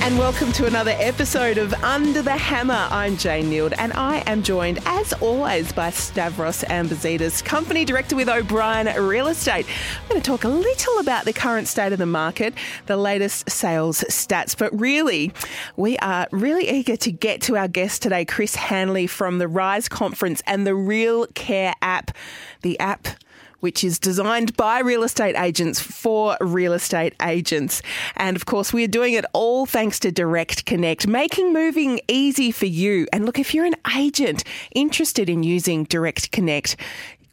And 0.00 0.18
welcome 0.18 0.52
to 0.52 0.66
another 0.66 0.94
episode 0.98 1.58
of 1.58 1.74
Under 1.82 2.22
the 2.22 2.36
Hammer. 2.36 2.86
I'm 2.90 3.16
Jane 3.16 3.50
Neild, 3.50 3.74
and 3.76 3.92
I 3.94 4.22
am 4.26 4.42
joined, 4.42 4.78
as 4.86 5.12
always, 5.14 5.72
by 5.72 5.90
Stavros 5.90 6.62
Ambazitis, 6.62 7.44
Company 7.44 7.84
Director 7.84 8.14
with 8.14 8.28
O'Brien 8.28 8.86
Real 9.02 9.26
Estate. 9.26 9.66
I'm 10.02 10.08
going 10.08 10.20
to 10.20 10.26
talk 10.30 10.44
a 10.44 10.48
little 10.48 10.98
about 10.98 11.24
the 11.24 11.32
current 11.32 11.66
state 11.66 11.92
of 11.92 11.98
the 11.98 12.06
market, 12.06 12.54
the 12.86 12.96
latest 12.96 13.50
sales 13.50 14.04
stats, 14.08 14.56
but 14.56 14.78
really, 14.78 15.32
we 15.76 15.98
are 15.98 16.28
really 16.30 16.68
eager 16.68 16.96
to 16.98 17.10
get 17.10 17.40
to 17.42 17.56
our 17.56 17.66
guest 17.66 18.02
today, 18.02 18.24
Chris 18.24 18.54
Hanley 18.54 19.08
from 19.08 19.38
the 19.38 19.48
Rise 19.48 19.88
Conference 19.88 20.40
and 20.46 20.66
the 20.66 20.74
Real 20.74 21.26
Care 21.34 21.74
app. 21.82 22.12
The 22.62 22.78
app 22.78 23.08
which 23.60 23.82
is 23.82 23.98
designed 23.98 24.56
by 24.56 24.80
real 24.80 25.02
estate 25.02 25.36
agents 25.36 25.80
for 25.80 26.36
real 26.40 26.72
estate 26.72 27.14
agents. 27.22 27.82
And 28.16 28.36
of 28.36 28.46
course, 28.46 28.72
we 28.72 28.84
are 28.84 28.88
doing 28.88 29.14
it 29.14 29.24
all 29.32 29.66
thanks 29.66 29.98
to 30.00 30.12
Direct 30.12 30.64
Connect, 30.66 31.06
making 31.06 31.52
moving 31.52 32.00
easy 32.08 32.50
for 32.50 32.66
you. 32.66 33.06
And 33.12 33.26
look, 33.26 33.38
if 33.38 33.54
you're 33.54 33.64
an 33.64 33.76
agent 33.96 34.44
interested 34.74 35.28
in 35.28 35.42
using 35.42 35.84
Direct 35.84 36.32
Connect, 36.32 36.76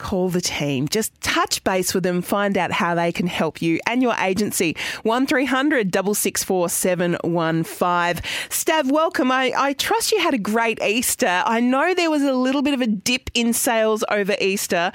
call 0.03 0.29
the 0.29 0.41
team. 0.41 0.87
Just 0.87 1.19
touch 1.21 1.63
base 1.63 1.93
with 1.93 2.03
them, 2.03 2.21
find 2.21 2.57
out 2.57 2.71
how 2.71 2.93
they 2.93 3.11
can 3.11 3.25
help 3.25 3.61
you 3.61 3.79
and 3.87 4.03
your 4.03 4.13
agency. 4.15 4.75
1300 5.03 5.93
664 5.93 6.69
715. 6.69 8.21
Stav, 8.49 8.91
welcome. 8.91 9.31
I, 9.31 9.53
I 9.55 9.73
trust 9.73 10.11
you 10.11 10.19
had 10.19 10.33
a 10.33 10.37
great 10.37 10.81
Easter. 10.83 11.41
I 11.45 11.59
know 11.61 11.93
there 11.93 12.11
was 12.11 12.21
a 12.21 12.33
little 12.33 12.61
bit 12.61 12.73
of 12.73 12.81
a 12.81 12.87
dip 12.87 13.31
in 13.33 13.53
sales 13.53 14.03
over 14.09 14.35
Easter, 14.39 14.91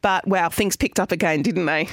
but 0.00 0.26
wow, 0.26 0.48
things 0.48 0.74
picked 0.74 0.98
up 0.98 1.12
again, 1.12 1.42
didn't 1.42 1.66
they? 1.66 1.88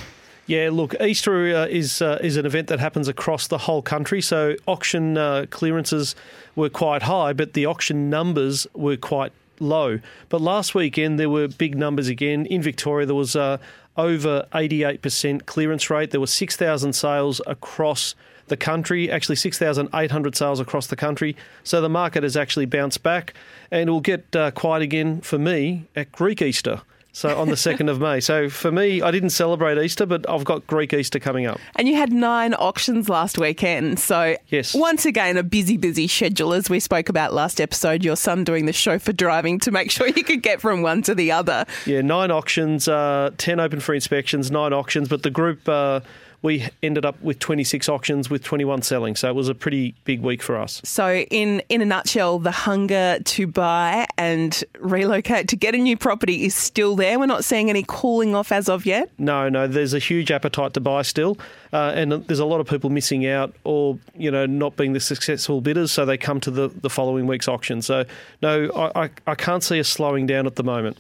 Yeah, 0.45 0.69
look, 0.72 0.94
Easter 1.02 1.56
uh, 1.56 1.67
is 1.67 2.02
uh, 2.02 2.19
is 2.22 2.36
an 2.36 2.45
event 2.45 2.67
that 2.67 2.80
happens 2.80 3.08
across 3.08 3.47
the 3.47 3.59
whole 3.59 3.81
country. 3.81 4.22
So 4.22 4.56
auction 4.67 5.17
uh, 5.17 5.45
clearances 5.50 6.16
were 6.56 6.69
quite 6.69 7.03
high, 7.03 7.31
but 7.31 7.53
the 7.53 7.66
auction 7.66 8.09
numbers 8.09 8.67
were 8.73 8.97
quite 8.97 9.31
low. 9.59 10.00
But 10.30 10.42
last 10.42 10.76
weekend 10.76 11.20
there 11.20 11.30
were 11.30 11.48
big 11.48 11.78
numbers 11.78 12.08
again 12.08 12.46
in 12.46 12.62
Victoria. 12.62 13.06
There 13.06 13.16
was 13.16 13.36
uh, 13.36 13.58
over 13.98 14.48
88% 14.54 15.46
clearance 15.46 15.90
rate. 15.90 16.12
There 16.12 16.20
were 16.20 16.28
6,000 16.28 16.94
sales 16.94 17.42
across 17.48 18.16
the 18.48 18.58
country, 18.58 19.09
actually 19.09 19.38
6,800 19.38 20.36
sales 20.36 20.59
across 20.59 20.88
the 20.88 20.96
country. 20.96 21.36
So 21.64 21.81
the 21.81 21.90
market 21.90 22.24
has 22.24 22.36
actually 22.36 22.66
bounced 22.66 23.04
back 23.04 23.34
and 23.72 23.90
it 23.90 23.92
will 23.92 24.02
get 24.02 24.36
uh, 24.36 24.52
quiet 24.52 24.84
again 24.84 25.22
for 25.22 25.38
me 25.38 25.86
at 25.96 26.12
Greek 26.12 26.42
Easter. 26.42 26.81
So 27.16 27.39
on 27.39 27.47
the 27.47 27.56
2nd 27.56 27.92
of 27.92 28.02
May. 28.02 28.19
So 28.19 28.50
for 28.50 28.72
me, 28.72 29.03
I 29.03 29.11
didn't 29.11 29.30
celebrate 29.30 29.78
Easter, 29.78 30.08
but 30.08 30.28
I've 30.28 30.44
got 30.44 30.66
Greek 30.66 30.94
Easter 30.94 31.19
coming 31.19 31.45
up. 31.45 31.59
And 31.75 31.88
you 31.88 31.95
had 31.95 32.11
nine 32.11 32.56
auctions 32.56 33.08
last 33.08 33.38
weekend. 33.38 34.00
So 34.00 34.36
yes. 34.47 34.73
once 34.73 35.06
again, 35.06 35.38
a 35.38 35.44
busy, 35.44 35.78
busy 35.78 36.08
schedule. 36.08 36.53
As 36.53 36.72
we 36.72 36.80
spoke 36.80 37.09
about 37.09 37.31
last 37.31 37.61
episode, 37.61 38.03
your 38.03 38.16
son 38.16 38.44
doing 38.44 38.66
the 38.66 38.73
chauffeur 38.73 39.14
driving 39.14 39.59
to 39.59 39.72
make 39.72 39.91
sure 39.91 40.08
you 40.08 40.23
could 40.23 40.41
get 40.41 40.59
from 40.59 40.81
one 40.81 41.03
to 41.03 41.14
the 41.14 41.31
other. 41.31 41.66
Yeah, 41.86 42.02
nine 42.02 42.31
auctions, 42.31 42.88
uh, 42.88 43.30
10 43.38 43.59
open 43.59 43.80
for 43.80 43.94
inspections, 43.94 44.50
nine 44.50 44.73
auctions, 44.73 45.07
but 45.07 45.22
the 45.22 45.29
group. 45.29 45.69
Uh, 45.69 46.00
we 46.44 46.68
ended 46.84 47.06
up 47.06 47.20
with 47.22 47.40
26 47.40 47.90
auctions 47.90 48.30
with 48.30 48.44
21 48.44 48.84
selling. 48.84 49.16
So 49.16 49.30
it 49.30 49.36
was 49.36 49.50
a 49.50 49.56
pretty 49.56 49.96
big 50.04 50.22
week 50.22 50.44
for 50.44 50.58
us. 50.58 50.81
So 50.84 51.16
in 51.16 51.62
in 51.70 51.81
a 51.81 51.86
nutshell, 51.86 52.38
the 52.38 52.52
hunger 52.52 53.18
to 53.24 53.48
buy 53.48 54.06
and 54.18 54.64
relocate 54.80 55.48
to 55.48 55.56
get 55.56 55.74
a 55.74 55.78
new 55.78 55.98
property 55.98 56.46
is 56.46 56.53
still 56.53 56.96
there. 56.96 57.18
We're 57.18 57.26
not 57.26 57.46
seeing 57.46 57.70
any 57.70 57.86
cooling 57.88 58.36
off 58.36 58.52
as 58.52 58.70
of 58.70 58.86
yet. 58.86 59.09
No, 59.18 59.50
no, 59.50 59.68
there's 59.68 59.94
a 59.94 60.00
huge 60.00 60.30
appetite 60.30 60.74
to 60.74 60.82
buy 60.82 61.02
still. 61.02 61.38
Uh, 61.73 61.91
and 61.95 62.11
there's 62.28 62.39
a 62.39 62.45
lot 62.45 62.61
of 62.61 62.67
people 62.67 62.89
missing 62.91 63.25
out 63.25 63.53
or 63.63 63.97
you 64.16 64.29
know 64.29 64.45
not 64.45 64.75
being 64.78 64.94
the 64.94 65.00
successful 65.00 65.59
bidders, 65.59 65.91
so 65.91 66.06
they 66.06 66.17
come 66.17 66.39
to 66.39 66.51
the, 66.51 66.67
the 66.67 66.89
following 66.89 67.25
week's 67.25 67.47
auction. 67.47 67.81
So 67.81 68.06
no, 68.41 68.69
I, 68.75 69.06
I, 69.06 69.09
I 69.28 69.35
can't 69.35 69.63
see 69.63 69.79
us 69.79 69.89
slowing 69.89 70.28
down 70.28 70.45
at 70.45 70.56
the 70.56 70.63
moment. 70.63 71.00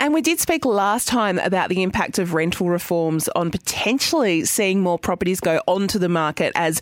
And 0.00 0.14
we 0.14 0.22
did 0.22 0.40
speak 0.40 0.64
last 0.64 1.08
time 1.08 1.38
about 1.38 1.68
the 1.68 1.82
impact 1.82 2.18
of 2.18 2.32
rental 2.32 2.70
reforms 2.70 3.28
on 3.36 3.50
potentially 3.50 4.46
seeing 4.46 4.80
more 4.80 4.98
properties 4.98 5.40
go 5.40 5.60
onto 5.66 5.98
the 5.98 6.08
market 6.08 6.52
as 6.56 6.80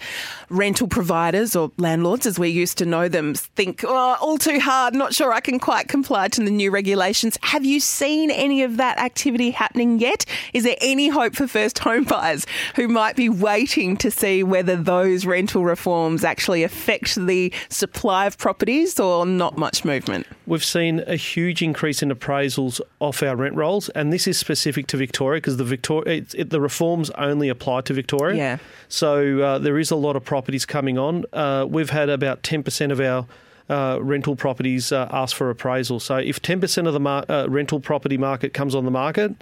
rental 0.51 0.87
providers 0.87 1.57
or 1.57 1.73
landlords, 1.79 2.27
as 2.27 2.39
we 2.39 2.49
used 2.49 2.79
to 2.79 2.87
know 2.87 3.09
them, 3.09 3.35
think, 3.35 3.83
oh, 3.85 4.17
all 4.21 4.39
too 4.39 4.61
hard, 4.61 4.95
not 4.95 5.15
sure 5.15 5.33
I 5.33 5.41
can 5.41 5.59
quite 5.59 5.89
comply 5.89 6.29
to 6.29 6.45
the 6.45 6.51
new 6.53 6.71
regulations. 6.71 7.37
Have 7.43 7.65
you 7.65 7.81
seen 7.81 8.31
any 8.31 8.63
of 8.63 8.77
that 8.77 8.99
activity 8.99 9.51
happening 9.51 9.99
yet? 9.99 10.25
Is 10.55 10.63
there 10.63 10.77
any 10.81 11.09
hope 11.09 11.35
for 11.35 11.49
first 11.49 11.81
home 11.81 12.05
buyers 12.05 12.47
who 12.77 12.87
might 12.87 13.17
be 13.19 13.29
waiting 13.29 13.97
to 13.97 14.11
see 14.11 14.45
whether 14.45 14.77
those 14.77 15.27
rental 15.27 15.65
reforms 15.65 16.23
actually 16.23 16.63
affect 16.63 17.17
the 17.27 17.53
supply 17.69 18.27
of 18.27 18.39
properties 18.39 19.01
or 19.01 19.27
not 19.27 19.59
much 19.59 19.85
movement? 19.85 20.25
We've 20.47 20.65
seen 20.65 21.01
a 21.01 21.17
huge 21.17 21.61
increase 21.61 22.01
in 22.01 22.11
appraisals 22.11 22.81
off 23.01 23.23
our 23.23 23.35
rent 23.35 23.57
rolls, 23.57 23.89
and 23.91 24.13
this 24.13 24.29
is 24.29 24.39
specific 24.39 24.87
to 24.87 24.97
Victoria 24.97 25.39
because 25.39 25.57
the 25.57 25.65
Victoria 25.65 26.19
it, 26.19 26.35
it, 26.35 26.51
the 26.51 26.61
reforms 26.61 27.11
only 27.11 27.49
apply 27.49 27.81
to 27.83 27.93
Victoria. 27.93 28.37
Yeah. 28.37 28.59
So 28.89 29.41
uh, 29.41 29.59
there 29.59 29.79
is 29.79 29.91
a 29.91 29.97
lot 29.97 30.15
of 30.15 30.25
properties 30.25 30.65
coming 30.65 30.97
on. 30.97 31.25
Uh, 31.33 31.67
we've 31.69 31.91
had 31.91 32.09
about 32.09 32.45
ten 32.45 32.63
percent 32.63 32.93
of 32.93 33.01
our 33.01 33.27
uh, 33.69 33.99
rental 34.01 34.37
properties 34.37 34.93
uh, 34.93 35.09
ask 35.11 35.37
for 35.37 35.51
appraisal. 35.51 35.99
So 35.99 36.19
if 36.19 36.41
ten 36.41 36.61
percent 36.61 36.87
of 36.87 36.93
the 36.93 37.01
mar- 37.01 37.25
uh, 37.29 37.47
rental 37.49 37.81
property 37.81 38.17
market 38.17 38.55
comes 38.55 38.77
on 38.77 38.85
the 38.85 38.93
market, 38.93 39.33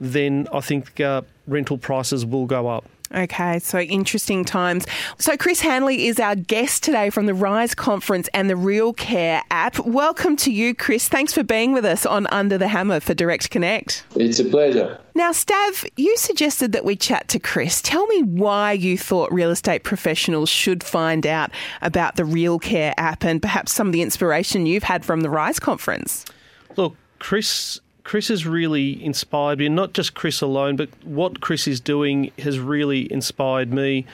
then 0.00 0.46
I 0.52 0.60
think 0.60 1.00
uh, 1.00 1.22
rental 1.48 1.78
prices 1.78 2.24
will 2.24 2.46
go 2.46 2.68
up. 2.68 2.84
Okay, 3.14 3.58
so 3.58 3.80
interesting 3.80 4.44
times. 4.44 4.84
So, 5.18 5.36
Chris 5.36 5.60
Hanley 5.60 6.08
is 6.08 6.20
our 6.20 6.36
guest 6.36 6.82
today 6.82 7.08
from 7.08 7.24
the 7.24 7.32
Rise 7.32 7.74
Conference 7.74 8.28
and 8.34 8.50
the 8.50 8.56
Real 8.56 8.92
Care 8.92 9.42
app. 9.50 9.78
Welcome 9.78 10.36
to 10.36 10.52
you, 10.52 10.74
Chris. 10.74 11.08
Thanks 11.08 11.32
for 11.32 11.42
being 11.42 11.72
with 11.72 11.86
us 11.86 12.04
on 12.04 12.26
Under 12.26 12.58
the 12.58 12.68
Hammer 12.68 13.00
for 13.00 13.14
Direct 13.14 13.48
Connect. 13.48 14.04
It's 14.14 14.38
a 14.40 14.44
pleasure. 14.44 15.00
Now, 15.14 15.32
Stav, 15.32 15.88
you 15.96 16.16
suggested 16.18 16.72
that 16.72 16.84
we 16.84 16.96
chat 16.96 17.28
to 17.28 17.38
Chris. 17.38 17.80
Tell 17.80 18.06
me 18.08 18.22
why 18.22 18.72
you 18.72 18.98
thought 18.98 19.32
real 19.32 19.50
estate 19.50 19.84
professionals 19.84 20.50
should 20.50 20.84
find 20.84 21.26
out 21.26 21.50
about 21.80 22.16
the 22.16 22.26
Real 22.26 22.58
Care 22.58 22.92
app 22.98 23.24
and 23.24 23.40
perhaps 23.40 23.72
some 23.72 23.86
of 23.86 23.92
the 23.94 24.02
inspiration 24.02 24.66
you've 24.66 24.82
had 24.82 25.02
from 25.04 25.22
the 25.22 25.30
Rise 25.30 25.58
Conference. 25.58 26.26
Look, 26.76 26.94
Chris 27.18 27.80
Chris 28.08 28.28
has 28.28 28.46
really 28.46 29.04
inspired 29.04 29.58
me, 29.58 29.66
and 29.66 29.76
not 29.76 29.92
just 29.92 30.14
Chris 30.14 30.40
alone, 30.40 30.76
but 30.76 30.88
what 31.04 31.42
Chris 31.42 31.68
is 31.68 31.78
doing 31.78 32.32
has 32.38 32.58
really 32.58 33.12
inspired 33.12 33.70
me 33.70 34.06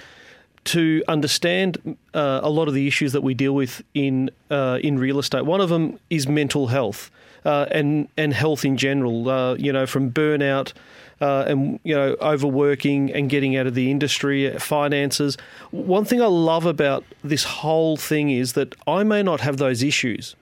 to 0.64 1.04
understand 1.06 1.96
uh, 2.12 2.40
a 2.42 2.50
lot 2.50 2.66
of 2.66 2.74
the 2.74 2.88
issues 2.88 3.12
that 3.12 3.20
we 3.20 3.34
deal 3.34 3.54
with 3.54 3.84
in 3.94 4.32
uh, 4.50 4.80
in 4.82 4.98
real 4.98 5.20
estate. 5.20 5.44
One 5.44 5.60
of 5.60 5.68
them 5.68 6.00
is 6.10 6.26
mental 6.26 6.66
health 6.66 7.08
uh, 7.44 7.66
and 7.70 8.08
and 8.16 8.34
health 8.34 8.64
in 8.64 8.76
general. 8.76 9.30
Uh, 9.30 9.54
you 9.54 9.72
know, 9.72 9.86
from 9.86 10.10
burnout. 10.10 10.72
Uh, 11.20 11.44
and 11.46 11.78
you 11.84 11.94
know, 11.94 12.16
overworking 12.20 13.12
and 13.12 13.30
getting 13.30 13.56
out 13.56 13.68
of 13.68 13.74
the 13.74 13.88
industry, 13.88 14.50
finances. 14.58 15.38
One 15.70 16.04
thing 16.04 16.20
I 16.20 16.26
love 16.26 16.66
about 16.66 17.04
this 17.22 17.44
whole 17.44 17.96
thing 17.96 18.30
is 18.30 18.54
that 18.54 18.74
I 18.88 19.04
may 19.04 19.22
not 19.22 19.40
have 19.40 19.58
those 19.58 19.84
issues, 19.84 20.34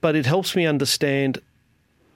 but 0.00 0.14
it 0.14 0.24
helps 0.24 0.54
me 0.54 0.64
understand 0.64 1.40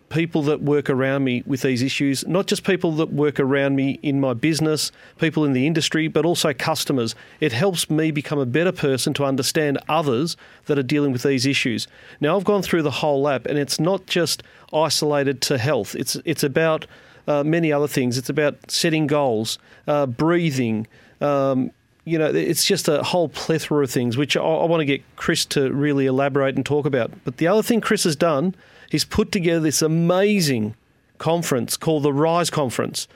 people 0.09 0.43
that 0.43 0.63
work 0.63 0.89
around 0.89 1.25
me 1.25 1.43
with 1.47 1.63
these 1.63 1.83
issues, 1.83 2.27
not 2.27 2.47
just 2.47 2.65
people 2.65 2.93
that 2.93 3.13
work 3.13 3.41
around 3.41 3.77
me 3.77 3.99
in 4.03 4.21
my 4.21 4.35
business, 4.35 4.93
people 5.19 5.45
in 5.45 5.53
the 5.53 5.67
industry, 5.67 6.09
but 6.09 6.25
also 6.25 6.53
customers. 6.53 7.15
It 7.41 7.53
helps 7.53 7.91
me 7.91 8.11
become 8.11 8.39
a 8.39 8.47
better 8.47 8.73
person 8.73 9.15
to 9.15 9.25
understand 9.25 9.79
others 9.89 10.37
that 10.67 10.79
are 10.79 10.83
dealing 10.83 11.13
with 11.13 11.23
these 11.23 11.47
issues. 11.47 11.89
Now, 12.21 12.37
I've 12.37 12.45
gone 12.45 12.63
through 12.63 12.83
the 12.83 12.91
whole 12.91 13.29
app, 13.29 13.47
and 13.47 13.59
it's 13.59 13.81
not 13.81 14.07
just 14.07 14.43
isolated 14.73 15.41
to 15.43 15.59
health. 15.59 15.95
It's 15.95 16.17
it's 16.25 16.45
about 16.45 16.87
uh, 17.27 17.43
many 17.43 17.73
other 17.73 17.89
things. 17.89 18.17
It's 18.17 18.31
about 18.31 18.71
setting 18.71 19.07
goals, 19.07 19.59
uh, 19.87 20.07
breathing. 20.07 20.87
Um, 21.21 21.73
you 22.05 22.19
know, 22.19 22.27
it's 22.27 22.65
just 22.65 22.87
a 22.87 23.03
whole 23.03 23.29
plethora 23.29 23.83
of 23.83 23.91
things, 23.91 24.17
which 24.17 24.37
I, 24.37 24.41
I 24.41 24.65
want 24.67 24.81
to 24.81 24.85
get 24.85 25.03
Chris 25.17 25.45
to 25.47 25.73
really 25.73 26.07
elaborate 26.07 26.55
and 26.55 26.65
talk 26.65 26.87
about. 26.87 27.11
But 27.25 27.39
the 27.39 27.49
other 27.49 27.63
thing 27.63 27.81
Chris 27.81 28.05
has 28.05 28.15
done 28.15 28.55
he's 28.91 29.05
put 29.05 29.33
together 29.33 29.61
this 29.61 29.83
amazing 29.83 30.75
conference 31.19 31.77
called 31.77 32.03
the 32.03 32.13
Rise 32.13 32.51
Conference. 32.51 33.09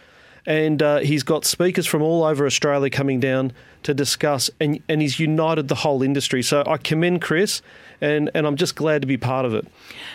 and 0.47 0.83
uh, 0.83 0.99
he's 0.99 1.23
got 1.23 1.45
speakers 1.45 1.87
from 1.87 2.03
all 2.03 2.25
over 2.25 2.47
Australia 2.47 2.91
coming 2.91 3.21
down 3.21 3.53
to 3.83 3.95
discuss, 3.95 4.51
and, 4.61 4.83
and 4.89 5.01
he's 5.01 5.19
united 5.19 5.69
the 5.69 5.75
whole 5.75 6.03
industry. 6.03 6.43
So 6.43 6.63
I 6.67 6.77
commend 6.77 7.23
Chris, 7.23 7.63
and, 8.01 8.31
and 8.35 8.47
I'm 8.47 8.57
just 8.57 8.75
glad 8.75 9.03
to 9.03 9.07
be 9.07 9.17
part 9.17 9.45
of 9.45 9.55
it. 9.55 9.67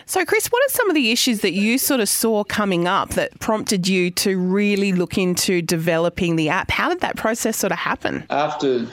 So, 0.06 0.24
Chris, 0.26 0.48
what 0.48 0.62
are 0.68 0.72
some 0.72 0.90
of 0.90 0.96
the 0.96 1.12
issues 1.12 1.42
that 1.42 1.54
you 1.54 1.78
sort 1.78 2.00
of 2.00 2.10
saw 2.10 2.44
coming 2.44 2.88
up 2.88 3.12
that 3.12 3.40
prompted 3.40 3.88
you 3.88 4.12
to 4.12 4.38
really 4.38 4.92
look 4.92 5.18
into 5.18 5.62
developing 5.62 6.36
the 6.36 6.50
app? 6.50 6.70
How 6.72 6.90
did 6.90 7.02
that 7.02 7.16
process 7.16 7.58
sort 7.58 7.72
of 7.72 7.80
happen? 7.80 8.26
After 8.30 8.88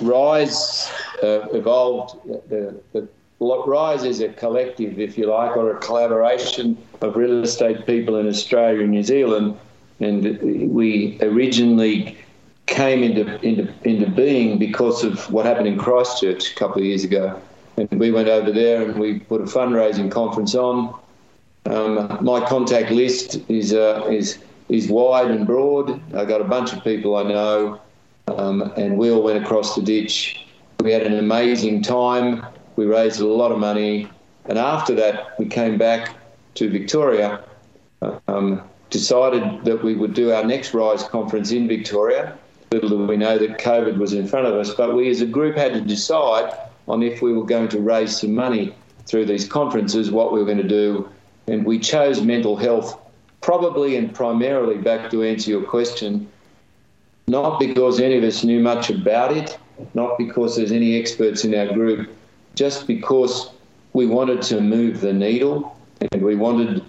Rise 0.00 0.90
uh, 1.22 1.48
evolved, 1.50 2.16
the, 2.48 2.80
the 2.92 3.08
Rise 3.40 4.04
is 4.04 4.20
a 4.20 4.28
collective, 4.28 4.98
if 4.98 5.16
you 5.16 5.26
like, 5.26 5.56
or 5.56 5.70
a 5.70 5.78
collaboration 5.78 6.76
of 7.00 7.16
real 7.16 7.42
estate 7.42 7.86
people 7.86 8.16
in 8.16 8.26
Australia 8.26 8.82
and 8.82 8.90
New 8.90 9.02
Zealand. 9.02 9.56
And 10.00 10.72
we 10.72 11.18
originally 11.22 12.16
came 12.66 13.02
into, 13.02 13.40
into, 13.46 13.72
into 13.84 14.10
being 14.10 14.58
because 14.58 15.04
of 15.04 15.30
what 15.32 15.46
happened 15.46 15.68
in 15.68 15.78
Christchurch 15.78 16.52
a 16.52 16.54
couple 16.54 16.78
of 16.78 16.84
years 16.84 17.04
ago. 17.04 17.40
And 17.76 17.88
we 17.98 18.10
went 18.10 18.28
over 18.28 18.50
there 18.50 18.82
and 18.82 18.98
we 18.98 19.20
put 19.20 19.40
a 19.40 19.44
fundraising 19.44 20.10
conference 20.10 20.54
on. 20.54 20.98
Um, 21.66 22.18
my 22.20 22.44
contact 22.46 22.90
list 22.90 23.40
is, 23.48 23.72
uh, 23.72 24.06
is, 24.10 24.38
is 24.68 24.88
wide 24.88 25.30
and 25.30 25.46
broad. 25.46 26.00
I 26.14 26.24
got 26.24 26.40
a 26.40 26.44
bunch 26.44 26.72
of 26.72 26.82
people 26.82 27.16
I 27.16 27.22
know, 27.22 27.80
um, 28.26 28.62
and 28.76 28.98
we 28.98 29.10
all 29.10 29.22
went 29.22 29.42
across 29.42 29.74
the 29.74 29.82
ditch. 29.82 30.46
We 30.80 30.92
had 30.92 31.02
an 31.02 31.18
amazing 31.18 31.82
time. 31.82 32.44
We 32.78 32.86
raised 32.86 33.20
a 33.20 33.26
lot 33.26 33.50
of 33.50 33.58
money. 33.58 34.08
And 34.44 34.56
after 34.56 34.94
that, 34.94 35.36
we 35.36 35.46
came 35.46 35.78
back 35.78 36.14
to 36.54 36.70
Victoria, 36.70 37.42
um, 38.28 38.62
decided 38.88 39.64
that 39.64 39.82
we 39.82 39.96
would 39.96 40.14
do 40.14 40.30
our 40.30 40.44
next 40.44 40.72
RISE 40.72 41.02
conference 41.08 41.50
in 41.50 41.66
Victoria. 41.66 42.38
Little 42.70 42.90
did 42.90 43.08
we 43.08 43.16
know 43.16 43.36
that 43.36 43.58
COVID 43.58 43.98
was 43.98 44.12
in 44.12 44.28
front 44.28 44.46
of 44.46 44.54
us, 44.54 44.74
but 44.74 44.94
we 44.94 45.10
as 45.10 45.20
a 45.20 45.26
group 45.26 45.56
had 45.56 45.72
to 45.72 45.80
decide 45.80 46.56
on 46.86 47.02
if 47.02 47.20
we 47.20 47.32
were 47.32 47.44
going 47.44 47.66
to 47.70 47.80
raise 47.80 48.20
some 48.20 48.32
money 48.32 48.72
through 49.08 49.24
these 49.24 49.48
conferences, 49.48 50.12
what 50.12 50.32
we 50.32 50.38
were 50.38 50.46
going 50.46 50.58
to 50.58 50.62
do. 50.62 51.08
And 51.48 51.66
we 51.66 51.80
chose 51.80 52.22
mental 52.22 52.54
health, 52.54 52.96
probably 53.40 53.96
and 53.96 54.14
primarily, 54.14 54.76
back 54.76 55.10
to 55.10 55.24
answer 55.24 55.50
your 55.50 55.64
question, 55.64 56.30
not 57.26 57.58
because 57.58 57.98
any 57.98 58.18
of 58.18 58.22
us 58.22 58.44
knew 58.44 58.60
much 58.60 58.88
about 58.88 59.36
it, 59.36 59.58
not 59.94 60.16
because 60.16 60.54
there's 60.54 60.70
any 60.70 60.96
experts 60.96 61.44
in 61.44 61.56
our 61.56 61.74
group, 61.74 62.08
just 62.58 62.88
because 62.88 63.50
we 63.92 64.04
wanted 64.04 64.42
to 64.42 64.60
move 64.60 65.00
the 65.00 65.12
needle 65.12 65.76
and 66.10 66.20
we 66.20 66.34
wanted 66.34 66.84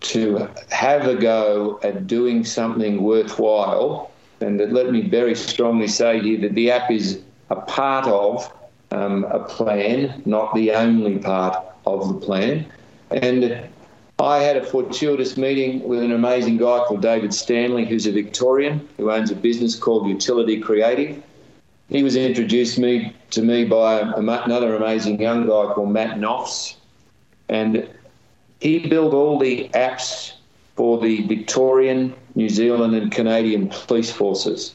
to 0.00 0.48
have 0.70 1.06
a 1.06 1.14
go 1.14 1.78
at 1.84 2.08
doing 2.08 2.44
something 2.44 3.04
worthwhile. 3.04 4.10
And 4.40 4.58
let 4.72 4.90
me 4.90 5.02
very 5.02 5.36
strongly 5.36 5.86
say 5.86 6.18
here 6.20 6.40
that 6.40 6.54
the 6.56 6.72
app 6.72 6.90
is 6.90 7.20
a 7.50 7.56
part 7.56 8.06
of 8.08 8.52
um, 8.90 9.22
a 9.24 9.38
plan, 9.44 10.22
not 10.26 10.52
the 10.56 10.72
only 10.72 11.18
part 11.18 11.64
of 11.86 12.08
the 12.08 12.26
plan. 12.26 12.66
And 13.12 13.68
I 14.18 14.38
had 14.38 14.56
a 14.56 14.64
fortuitous 14.64 15.36
meeting 15.36 15.86
with 15.88 16.02
an 16.02 16.10
amazing 16.10 16.56
guy 16.56 16.84
called 16.84 17.02
David 17.02 17.32
Stanley, 17.32 17.84
who's 17.84 18.08
a 18.08 18.12
Victorian 18.12 18.88
who 18.96 19.12
owns 19.12 19.30
a 19.30 19.36
business 19.36 19.76
called 19.76 20.08
Utility 20.08 20.58
Creative. 20.58 21.22
He 21.88 22.02
was 22.02 22.16
introduced 22.16 22.78
me 22.78 23.14
to 23.30 23.42
me 23.42 23.64
by 23.64 24.00
another 24.00 24.76
amazing 24.76 25.20
young 25.20 25.46
guy 25.46 25.72
called 25.72 25.90
Matt 25.90 26.18
Knopfs, 26.18 26.76
and 27.48 27.88
he 28.60 28.88
built 28.88 29.14
all 29.14 29.38
the 29.38 29.70
apps 29.70 30.32
for 30.76 31.00
the 31.00 31.26
Victorian, 31.26 32.14
New 32.34 32.48
Zealand, 32.48 32.94
and 32.94 33.10
Canadian 33.10 33.68
police 33.68 34.10
forces. 34.10 34.74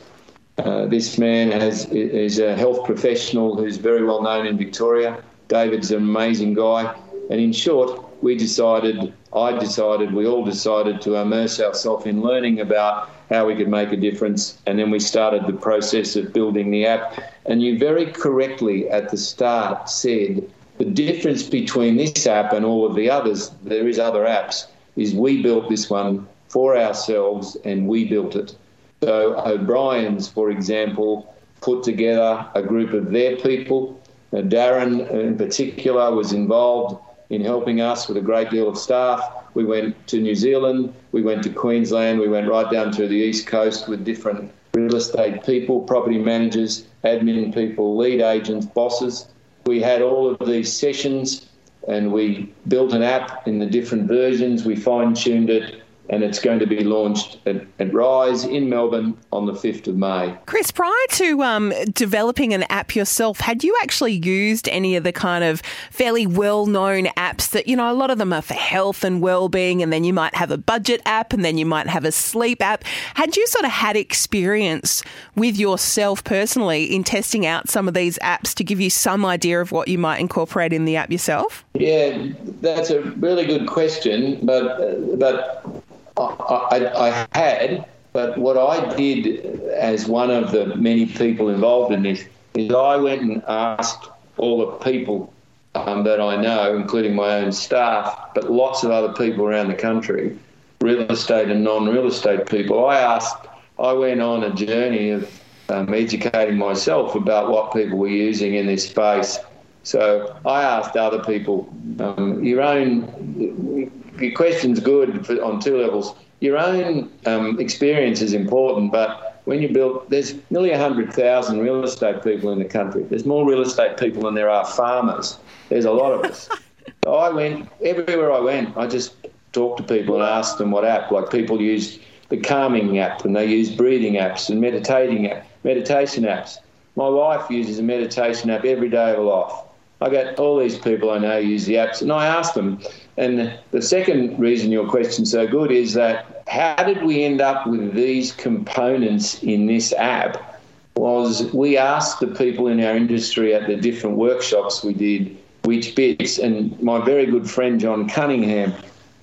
Uh, 0.58 0.86
this 0.86 1.18
man 1.18 1.52
has, 1.52 1.86
is 1.86 2.40
a 2.40 2.56
health 2.56 2.84
professional 2.86 3.56
who's 3.56 3.78
very 3.78 4.04
well 4.04 4.22
known 4.22 4.46
in 4.46 4.58
Victoria. 4.58 5.24
David's 5.48 5.92
an 5.92 5.98
amazing 5.98 6.54
guy. 6.56 6.96
And 7.30 7.40
in 7.40 7.54
short, 7.54 8.04
we 8.24 8.38
decided, 8.38 9.14
I 9.34 9.58
decided, 9.58 10.14
we 10.14 10.28
all 10.28 10.44
decided 10.44 11.02
to 11.02 11.16
immerse 11.16 11.60
ourselves 11.60 12.06
in 12.06 12.22
learning 12.22 12.60
about 12.60 13.10
how 13.34 13.48
we 13.48 13.56
could 13.56 13.68
make 13.68 13.92
a 13.92 13.98
difference. 13.98 14.58
And 14.66 14.78
then 14.78 14.92
we 14.92 15.00
started 15.00 15.48
the 15.48 15.54
process 15.54 16.16
of 16.16 16.34
building 16.34 16.72
the 16.72 16.86
app. 16.86 17.20
And 17.46 17.62
you 17.62 17.78
very 17.78 18.06
correctly 18.06 18.90
at 18.90 19.10
the 19.10 19.18
start 19.18 19.90
said 19.90 20.48
the 20.78 20.86
difference 20.86 21.44
between 21.44 21.98
this 21.98 22.28
app 22.28 22.54
and 22.54 22.66
all 22.66 22.86
of 22.86 22.96
the 22.96 23.10
others, 23.10 23.52
there 23.64 23.88
is 23.88 24.00
other 24.00 24.26
apps, 24.26 24.68
is 24.96 25.14
we 25.14 25.42
built 25.42 25.70
this 25.70 25.90
one 25.90 26.28
for 26.48 26.78
ourselves 26.78 27.58
and 27.66 27.88
we 27.88 28.06
built 28.06 28.36
it. 28.36 28.56
So 29.02 29.36
O'Brien's, 29.46 30.28
for 30.28 30.50
example, 30.50 31.34
put 31.62 31.84
together 31.84 32.46
a 32.56 32.62
group 32.62 32.94
of 32.94 33.12
their 33.12 33.36
people. 33.38 34.00
Uh, 34.32 34.38
Darren, 34.38 35.10
in 35.10 35.38
particular, 35.38 36.14
was 36.14 36.34
involved 36.34 37.02
in 37.30 37.44
helping 37.44 37.82
us 37.82 38.08
with 38.08 38.18
a 38.18 38.22
great 38.22 38.50
deal 38.50 38.70
of 38.70 38.78
staff. 38.78 39.43
We 39.54 39.64
went 39.64 40.08
to 40.08 40.20
New 40.20 40.36
Zealand, 40.36 40.94
we 41.12 41.22
went 41.22 41.44
to 41.44 41.50
Queensland, 41.50 42.20
we 42.20 42.28
went 42.28 42.50
right 42.50 42.70
down 42.72 42.92
to 42.94 43.08
the 43.08 43.16
East 43.16 43.48
Coast 43.48 43.88
with 43.88 44.04
different 44.04 44.52
real 44.74 44.96
estate 44.96 45.46
people, 45.46 45.82
property 45.82 46.18
managers, 46.18 46.86
admin 47.04 47.54
people, 47.54 47.96
lead 47.96 48.22
agents, 48.22 48.66
bosses. 48.66 49.28
We 49.66 49.82
had 49.82 50.02
all 50.02 50.32
of 50.32 50.48
these 50.48 50.74
sessions 50.74 51.48
and 51.88 52.12
we 52.12 52.54
built 52.68 52.94
an 52.94 53.04
app 53.04 53.48
in 53.48 53.60
the 53.60 53.66
different 53.66 54.08
versions. 54.08 54.66
We 54.66 54.76
fine 54.76 55.14
tuned 55.14 55.50
it 55.50 55.83
and 56.10 56.24
it's 56.24 56.40
going 56.40 56.60
to 56.60 56.68
be 56.68 56.84
launched 56.84 57.40
at, 57.46 57.66
at, 57.80 57.94
Rise 57.94 58.44
in 58.44 58.70
Melbourne 58.70 59.18
on 59.32 59.46
the 59.46 59.54
5th 59.54 59.88
of 59.88 59.96
May. 59.96 60.36
Chris, 60.46 60.72
prior 60.72 60.92
to 61.12 61.44
um, 61.44 61.74
developing 61.94 62.54
an 62.54 62.64
app 62.64 62.96
yourself, 62.96 63.40
had 63.40 63.64
you 63.64 63.76
actually 63.82 64.14
used 64.14 64.68
any 64.70 64.96
of 64.96 65.04
the 65.04 65.14
kind 65.14 65.44
of 65.44 65.62
fairly 65.92 66.28
well 66.28 66.66
known 66.66 67.06
apps 67.18 67.50
that, 67.52 67.68
you 67.68 67.76
know, 67.76 67.92
a 67.92 67.94
lot 67.94 68.10
of 68.10 68.18
them 68.18 68.34
are 68.34 68.42
for 68.42 68.54
health 68.54 69.04
and 69.04 69.22
well 69.22 69.48
being, 69.48 69.82
and 69.82 69.94
then 69.94 70.04
you 70.04 70.14
might 70.14 70.36
have 70.36 70.52
a 70.52 70.58
budget 70.58 71.02
app 71.06 71.32
and 71.32 71.46
then 71.46 71.58
you 71.58 71.66
might 71.66 71.88
have 71.88 72.04
a 72.04 72.12
sleep 72.12 72.62
app? 72.62 72.84
Had 73.14 73.38
you 73.38 73.46
sort 73.48 73.66
of 73.66 73.72
had 73.72 73.96
experience 73.96 75.04
with 75.36 75.58
yourself 75.58 76.24
personally 76.24 76.86
in 76.86 77.04
testing 77.04 77.46
out 77.46 77.70
some 77.70 77.88
of 77.88 77.94
these 77.94 78.18
apps 78.20 78.54
to 78.56 78.64
give 78.64 78.82
you 78.82 78.90
some 78.90 79.26
idea 79.26 79.62
of 79.62 79.72
what 79.72 79.88
you 79.88 79.98
might 79.98 80.20
incorporate 80.20 80.74
in 80.74 80.86
the 80.86 80.96
app 80.96 81.12
yourself? 81.12 81.64
Yeah, 81.74 82.28
that's 82.62 82.90
a 82.90 83.02
really 83.02 83.46
good 83.46 83.68
question, 83.68 84.46
but, 84.46 84.64
uh, 84.64 85.16
but 85.16 85.84
I, 86.18 86.92
I, 86.96 87.38
had, 87.38 87.86
but 88.12 88.38
what 88.38 88.58
I 88.58 88.96
did 88.96 89.62
as 89.72 90.08
one 90.08 90.30
of 90.30 90.52
the 90.52 90.76
many 90.76 91.06
people 91.06 91.50
involved 91.50 91.94
in 91.94 92.04
this 92.04 92.26
is 92.56 92.72
I 92.72 92.96
went 92.98 93.22
and 93.22 93.44
asked 93.48 94.10
all 94.38 94.60
the 94.60 94.78
people 94.78 95.34
um, 95.76 96.04
that 96.04 96.22
I 96.22 96.40
know, 96.40 96.76
including 96.76 97.16
my 97.16 97.38
own 97.38 97.52
staff, 97.52 98.30
but 98.36 98.52
lots 98.52 98.84
of 98.84 98.92
other 98.92 99.14
people 99.14 99.46
around 99.46 99.70
the 99.70 99.76
country, 99.76 100.38
real 100.82 101.02
estate 101.12 101.50
and 101.50 101.64
non-real 101.64 102.08
estate 102.08 102.48
people. 102.48 102.86
I 102.88 103.00
asked, 103.00 103.48
I 103.80 103.94
went 103.94 104.22
on 104.22 104.44
a 104.44 104.54
journey 104.54 105.10
of 105.10 105.42
um, 105.70 105.94
educating 105.94 106.58
myself 106.58 107.16
about 107.16 107.50
what 107.50 107.74
people 107.74 107.98
were 107.98 108.08
using 108.08 108.54
in 108.54 108.68
this 108.68 108.88
space. 108.88 109.40
So 109.82 110.40
I 110.46 110.62
asked 110.64 110.96
other 110.96 111.24
people, 111.24 111.74
um, 112.00 112.44
your 112.44 112.62
own 112.62 113.92
your 114.24 114.34
question's 114.34 114.80
good 114.80 115.26
for, 115.26 115.42
on 115.44 115.60
two 115.60 115.78
levels. 115.78 116.16
Your 116.40 116.58
own 116.58 117.12
um, 117.26 117.60
experience 117.60 118.22
is 118.22 118.34
important, 118.34 118.92
but 118.92 119.42
when 119.46 119.62
you 119.62 119.70
build, 119.70 120.10
there's 120.10 120.36
nearly 120.50 120.72
100,000 120.72 121.60
real 121.60 121.84
estate 121.84 122.24
people 122.24 122.52
in 122.52 122.60
the 122.60 122.66
country. 122.66 123.04
There's 123.04 123.26
more 123.26 123.48
real 123.48 123.62
estate 123.62 123.98
people 123.98 124.24
than 124.24 124.36
there 124.36 124.50
are 124.50 124.66
farmers. 124.66 125.38
There's 125.70 125.86
a 125.86 125.92
lot 125.92 126.14
of 126.14 126.24
us. 126.30 126.50
so 127.04 127.16
I 127.16 127.30
went, 127.30 127.70
everywhere 127.84 128.32
I 128.32 128.40
went, 128.40 128.76
I 128.78 128.88
just 128.88 129.16
talked 129.52 129.80
to 129.82 129.84
people 129.84 130.16
and 130.16 130.24
asked 130.24 130.58
them 130.58 130.72
what 130.72 130.86
app. 130.86 131.12
Like 131.12 131.30
people 131.30 131.62
use 131.62 132.00
the 132.30 132.38
calming 132.38 133.00
app 133.00 133.26
and 133.26 133.36
they 133.36 133.46
use 133.46 133.74
breathing 133.76 134.14
apps 134.14 134.50
and 134.50 134.60
meditating 134.60 135.30
app, 135.30 135.46
meditation 135.64 136.24
apps. 136.24 136.58
My 136.96 137.08
wife 137.08 137.50
uses 137.50 137.80
a 137.80 137.84
meditation 137.84 138.50
app 138.50 138.66
every 138.66 138.90
day 138.90 139.12
of 139.12 139.18
her 139.18 139.24
life. 139.24 139.54
I 140.02 140.10
got 140.10 140.38
all 140.38 140.60
these 140.60 140.78
people 140.78 141.12
I 141.12 141.18
know 141.18 141.38
use 141.38 141.66
the 141.66 141.76
apps, 141.76 142.02
and 142.02 142.12
I 142.12 142.26
asked 142.26 142.56
them. 142.56 142.82
And 143.18 143.54
the 143.72 143.82
second 143.82 144.40
reason 144.40 144.72
your 144.72 144.88
question's 144.88 145.32
so 145.32 145.48
good 145.48 145.72
is 145.72 145.94
that 145.94 146.44
how 146.48 146.84
did 146.84 147.04
we 147.04 147.24
end 147.24 147.42
up 147.42 147.68
with 147.68 147.94
these 147.94 148.32
components 148.32 149.42
in 149.44 149.68
this 149.68 149.94
app? 149.94 150.60
Was 150.96 151.52
we 151.54 151.78
asked 151.78 152.20
the 152.20 152.28
people 152.28 152.68
in 152.68 152.84
our 152.84 152.96
industry 152.96 153.54
at 153.54 153.68
the 153.68 153.76
different 153.76 154.18
workshops 154.18 154.84
we 154.84 154.94
did 154.94 155.38
which 155.64 155.96
bits, 155.96 156.40
and 156.40 156.80
my 156.82 157.04
very 157.04 157.26
good 157.26 157.50
friend 157.50 157.80
John 157.80 158.10
Cunningham, 158.10 158.74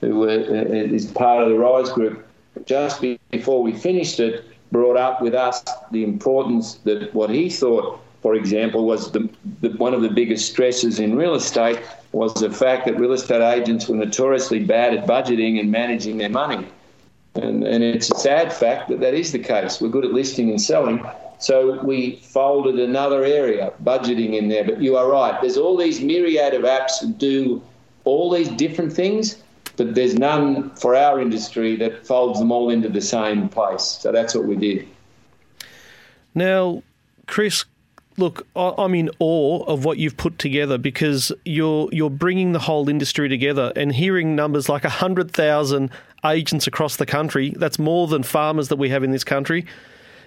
who 0.01 0.29
uh, 0.29 1.13
part 1.15 1.43
of 1.43 1.51
the 1.51 1.59
Rise 1.59 1.91
Group, 1.91 2.27
just 2.65 3.05
before 3.31 3.63
we 3.63 3.73
finished 3.73 4.21
it, 4.21 4.45
brought 4.73 4.97
up 4.97 5.21
with 5.21 5.35
us 5.35 5.63
the 5.91 6.03
importance 6.03 6.75
that 6.85 7.13
what 7.15 7.29
he 7.29 7.51
thought 7.51 8.01
for 8.23 8.35
example, 8.35 8.85
was 8.85 9.13
the, 9.13 9.29
the, 9.61 9.71
one 9.71 9.95
of 9.95 10.03
the 10.03 10.09
biggest 10.09 10.51
stresses 10.51 11.01
in 11.01 11.17
real 11.17 11.35
estate 11.35 11.81
was 12.13 12.35
the 12.35 12.51
fact 12.51 12.87
that 12.87 12.99
real 12.99 13.13
estate 13.13 13.41
agents 13.41 13.89
were 13.89 13.97
notoriously 13.97 14.65
bad 14.65 14.95
at 14.95 15.07
budgeting 15.07 15.59
and 15.59 15.71
managing 15.71 16.19
their 16.19 16.29
money. 16.29 16.67
And, 17.35 17.65
and 17.65 17.83
it's 17.83 18.11
a 18.11 18.19
sad 18.19 18.53
fact 18.53 18.89
that 18.89 19.01
that 19.01 19.15
is 19.15 19.33
the 19.33 19.39
case. 19.39 19.81
We're 19.81 19.89
good 19.89 20.05
at 20.05 20.13
listing 20.13 20.51
and 20.51 20.61
selling. 20.61 21.05
So 21.39 21.83
we 21.83 22.17
folded 22.17 22.79
another 22.79 23.25
area, 23.25 23.73
budgeting 23.83 24.37
in 24.37 24.49
there. 24.49 24.65
But 24.65 24.83
you 24.83 24.97
are 24.97 25.09
right. 25.09 25.41
There's 25.41 25.57
all 25.57 25.77
these 25.77 26.01
myriad 26.01 26.53
of 26.53 26.63
apps 26.63 27.01
that 27.01 27.17
do 27.19 27.63
all 28.05 28.31
these 28.31 28.49
different 28.49 28.93
things, 28.93 29.43
but 29.77 29.95
there's 29.95 30.15
none 30.15 30.71
for 30.75 30.95
our 30.95 31.21
industry 31.21 31.77
that 31.77 32.07
folds 32.07 32.39
them 32.39 32.53
all 32.53 32.69
into 32.69 32.89
the 32.89 33.01
same 33.01 33.49
place. 33.49 33.83
So 33.83 34.13
that's 34.13 34.35
what 34.35 34.45
we 34.45 34.57
did. 34.57 34.87
Now, 36.35 36.83
Chris, 37.27 37.65
look, 38.21 38.47
I'm 38.55 38.95
in 38.95 39.11
awe 39.19 39.65
of 39.65 39.85
what 39.85 39.99
you've 39.99 40.17
put 40.17 40.39
together 40.39 40.79
because 40.79 41.33
you're 41.45 41.89
you're 41.91 42.11
bringing 42.11 42.53
the 42.53 42.61
whole 42.61 42.89
industry 42.89 43.29
together 43.29 43.73
and 43.75 43.93
hearing 43.93 44.37
numbers 44.37 44.69
like 44.69 44.85
hundred 44.85 45.33
thousand 45.33 45.91
agents 46.25 46.67
across 46.67 46.97
the 46.97 47.07
country. 47.07 47.55
That's 47.57 47.79
more 47.79 48.07
than 48.07 48.23
farmers 48.23 48.69
that 48.69 48.77
we 48.77 48.91
have 48.91 49.03
in 49.03 49.11
this 49.11 49.25
country. 49.25 49.67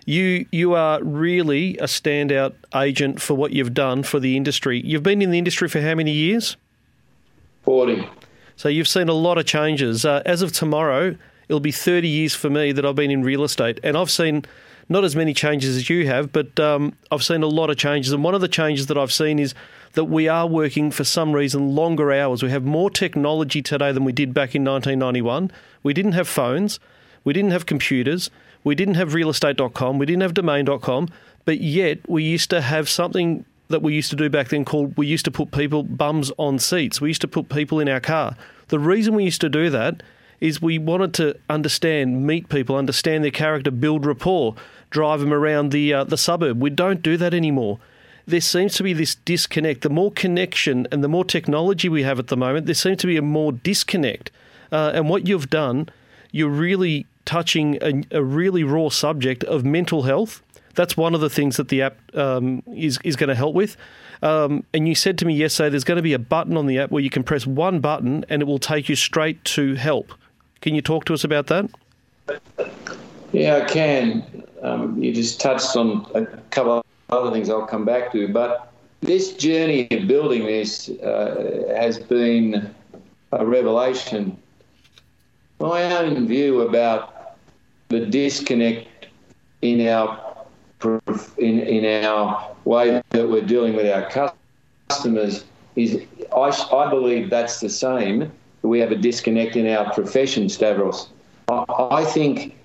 You 0.06 0.46
you 0.52 0.74
are 0.74 1.02
really 1.02 1.78
a 1.78 1.86
standout 1.86 2.56
agent 2.76 3.22
for 3.22 3.36
what 3.36 3.54
you've 3.54 3.74
done 3.74 4.04
for 4.04 4.20
the 4.20 4.36
industry. 4.36 4.82
You've 4.84 5.04
been 5.04 5.22
in 5.22 5.32
the 5.32 5.38
industry 5.38 5.70
for 5.70 5.80
how 5.80 5.96
many 5.96 6.12
years? 6.12 6.58
Forty. 7.62 8.10
So 8.56 8.70
you've 8.70 8.88
seen 8.88 9.08
a 9.08 9.14
lot 9.14 9.38
of 9.38 9.46
changes. 9.46 10.06
Uh, 10.06 10.22
as 10.26 10.42
of 10.42 10.52
tomorrow, 10.52 11.16
it'll 11.48 11.60
be 11.60 11.72
30 11.72 12.08
years 12.08 12.36
for 12.36 12.50
me 12.50 12.72
that 12.72 12.86
I've 12.86 12.96
been 12.96 13.10
in 13.10 13.24
real 13.24 13.44
estate, 13.44 13.80
and 13.84 13.98
I've 13.98 14.12
seen 14.12 14.46
not 14.90 15.04
as 15.04 15.16
many 15.16 15.34
changes 15.34 15.78
as 15.78 15.90
you 15.90 16.06
have, 16.08 16.32
but 16.32 16.60
um, 16.60 16.96
I've 17.12 17.24
seen 17.24 17.44
a 17.44 17.48
lot 17.48 17.70
of 17.70 17.78
changes. 17.78 18.12
And 18.12 18.24
one 18.24 18.36
of 18.36 18.42
the 18.42 18.48
changes 18.48 18.88
that 18.88 18.98
I've 18.98 19.12
seen 19.12 19.40
is 19.40 19.54
that 19.94 20.06
we 20.06 20.28
are 20.28 20.48
working 20.48 20.92
for 20.92 21.04
some 21.04 21.34
reason 21.34 21.76
longer 21.76 22.12
hours. 22.12 22.44
We 22.44 22.50
have 22.50 22.64
more 22.64 22.90
technology 22.90 23.62
today 23.62 23.92
than 23.92 24.04
we 24.04 24.12
did 24.12 24.34
back 24.34 24.56
in 24.56 24.64
1991. 24.64 25.52
We 25.84 25.94
didn't 25.94 26.14
have 26.14 26.28
phones, 26.28 26.80
we 27.24 27.34
didn't 27.34 27.52
have 27.52 27.66
computers, 27.66 28.30
we 28.64 28.76
didn't 28.76 28.96
have 28.96 29.10
realestate.com, 29.10 29.98
we 29.98 30.06
didn't 30.06 30.22
have 30.22 30.34
domain.com, 30.34 31.10
but 31.46 31.60
yet 31.60 32.00
we 32.10 32.24
used 32.24 32.50
to 32.50 32.62
have 32.62 32.90
something 32.90 33.46
that 33.70 33.82
we 33.82 33.94
used 33.94 34.10
to 34.10 34.16
do 34.16 34.30
back 34.30 34.50
then 34.50 34.66
called 34.66 34.96
we 34.98 35.08
used 35.08 35.26
to 35.26 35.32
put 35.32 35.52
people 35.52 35.84
bums 35.84 36.32
on 36.38 36.60
seats. 36.60 37.00
We 37.00 37.10
used 37.10 37.22
to 37.22 37.28
put 37.28 37.50
people 37.50 37.80
in 37.80 37.90
our 37.90 38.00
car. 38.00 38.36
The 38.68 38.80
reason 38.80 39.16
we 39.16 39.24
used 39.24 39.42
to 39.42 39.50
do 39.50 39.70
that 39.70 40.04
is 40.44 40.62
we 40.62 40.78
wanted 40.78 41.14
to 41.14 41.40
understand, 41.50 42.28
meet 42.28 42.50
people, 42.50 42.76
understand 42.76 43.24
their 43.24 43.32
character, 43.32 43.72
build 43.72 44.06
rapport, 44.06 44.54
drive 44.90 45.22
them 45.22 45.34
around 45.34 45.72
the 45.72 45.94
uh, 45.94 46.04
the 46.04 46.18
suburb. 46.18 46.62
We 46.62 46.70
don't 46.70 47.02
do 47.02 47.16
that 47.16 47.34
anymore. 47.34 47.80
There 48.26 48.42
seems 48.42 48.76
to 48.76 48.84
be 48.84 48.92
this 48.92 49.16
disconnect. 49.16 49.82
The 49.82 49.90
more 49.90 50.12
connection 50.12 50.86
and 50.92 51.02
the 51.02 51.08
more 51.08 51.24
technology 51.24 51.88
we 51.88 52.04
have 52.04 52.20
at 52.20 52.28
the 52.28 52.36
moment, 52.36 52.66
there 52.66 52.76
seems 52.76 52.98
to 53.00 53.08
be 53.08 53.16
a 53.16 53.22
more 53.22 53.54
disconnect. 53.54 54.32
Uh, 54.70 54.92
and 54.94 55.10
what 55.10 55.28
you've 55.28 55.50
done, 55.50 55.88
you're 56.32 56.50
really 56.50 57.06
touching 57.24 57.78
a, 57.82 58.04
a, 58.12 58.24
really 58.24 58.66
raw 58.66 58.90
subject 58.90 59.46
of 59.46 59.64
mental 59.64 60.04
health. 60.04 60.42
That's 60.76 60.98
one 60.98 61.16
of 61.16 61.22
the 61.22 61.30
things 61.30 61.56
that 61.56 61.70
the 61.70 61.84
app 61.84 61.98
um, 62.16 62.64
is 62.76 63.00
is 63.06 63.16
going 63.16 63.30
to 63.30 63.36
help 63.36 63.56
with. 63.56 63.78
Um, 64.22 64.66
and 64.74 64.90
you 64.90 64.96
said 64.96 65.18
to 65.20 65.26
me 65.26 65.36
yesterday, 65.36 65.70
there's 65.70 65.86
going 65.86 65.98
to 65.98 66.04
be 66.04 66.14
a 66.14 66.20
button 66.20 66.58
on 66.58 66.66
the 66.66 66.80
app 66.80 66.92
where 66.92 67.04
you 67.04 67.10
can 67.10 67.24
press 67.24 67.48
one 67.48 67.80
button 67.80 68.26
and 68.28 68.42
it 68.42 68.46
will 68.46 68.60
take 68.60 68.90
you 68.90 68.98
straight 68.98 69.42
to 69.46 69.76
help. 69.76 70.14
Can 70.64 70.76
you 70.76 70.82
talk 70.82 71.04
to 71.06 71.14
us 71.14 71.26
about 71.26 71.48
that? 71.48 71.70
Yeah, 73.34 73.58
I 73.58 73.66
can. 73.66 74.46
Um, 74.62 74.98
you 74.98 75.14
just 75.14 75.42
touched 75.42 75.76
on 75.76 76.10
a 76.16 76.26
couple 76.52 76.78
of 76.78 76.86
other 77.10 77.32
things 77.32 77.50
I'll 77.50 77.68
come 77.68 77.84
back 77.84 78.14
to, 78.14 78.30
but 78.30 78.72
this 79.02 79.34
journey 79.34 79.90
of 79.92 80.08
building 80.08 80.46
this 80.46 80.88
uh, 80.88 81.66
has 81.76 82.00
been 82.00 82.74
a 83.34 83.46
revelation. 83.46 84.38
My 85.60 85.84
own 85.98 86.28
view 86.28 86.62
about 86.62 87.36
the 87.90 88.06
disconnect 88.06 89.08
in 89.62 89.86
our 89.86 90.18
in, 91.40 91.60
in 91.60 92.06
our 92.06 92.56
way 92.64 93.02
that 93.10 93.28
we're 93.28 93.42
dealing 93.42 93.76
with 93.76 93.92
our 93.92 94.32
customers 94.90 95.44
is 95.76 96.02
I, 96.34 96.38
I 96.74 96.90
believe 96.90 97.30
that's 97.30 97.60
the 97.60 97.70
same 97.70 98.32
we 98.64 98.80
have 98.80 98.92
a 98.92 98.96
disconnect 98.96 99.56
in 99.56 99.68
our 99.68 99.94
profession, 99.94 100.50
Stavros. 100.50 101.10
I 101.50 102.06
think 102.06 102.56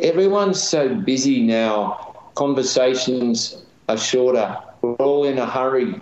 everyone's 0.00 0.62
so 0.62 0.94
busy 0.94 1.42
now, 1.42 2.16
conversations 2.34 3.64
are 3.88 3.96
shorter, 3.96 4.58
we're 4.82 4.94
all 4.94 5.24
in 5.24 5.38
a 5.38 5.46
hurry. 5.46 6.00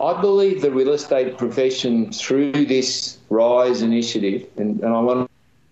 I 0.00 0.20
believe 0.20 0.62
the 0.62 0.70
real 0.70 0.92
estate 0.92 1.36
profession, 1.36 2.12
through 2.12 2.52
this 2.52 3.18
RISE 3.30 3.82
initiative, 3.82 4.46
and, 4.56 4.80
and 4.80 4.94
I 4.94 5.00
want 5.00 5.28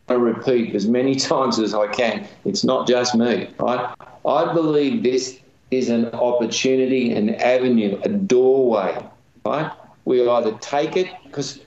to 0.09 0.19
repeat 0.19 0.75
as 0.75 0.89
many 0.89 1.15
times 1.31 1.61
as 1.61 1.73
I 1.75 1.87
can, 1.87 2.27
it's 2.45 2.65
not 2.65 2.89
just 2.89 3.15
me, 3.15 3.49
right? 3.61 3.95
I 4.27 4.53
believe 4.53 5.05
this 5.05 5.39
is 5.71 5.89
an 5.89 6.07
opportunity, 6.07 7.13
an 7.13 7.37
avenue, 7.37 8.01
a 8.03 8.09
doorway, 8.09 8.99
right? 9.45 9.71
We 10.05 10.29
either 10.29 10.53
take 10.59 10.97
it, 10.97 11.09
because 11.25 11.61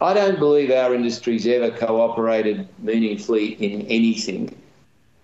I 0.00 0.12
don't 0.12 0.38
believe 0.38 0.70
our 0.70 0.94
industry's 0.94 1.46
ever 1.46 1.70
cooperated 1.70 2.68
meaningfully 2.80 3.54
in 3.54 3.82
anything. 3.86 4.54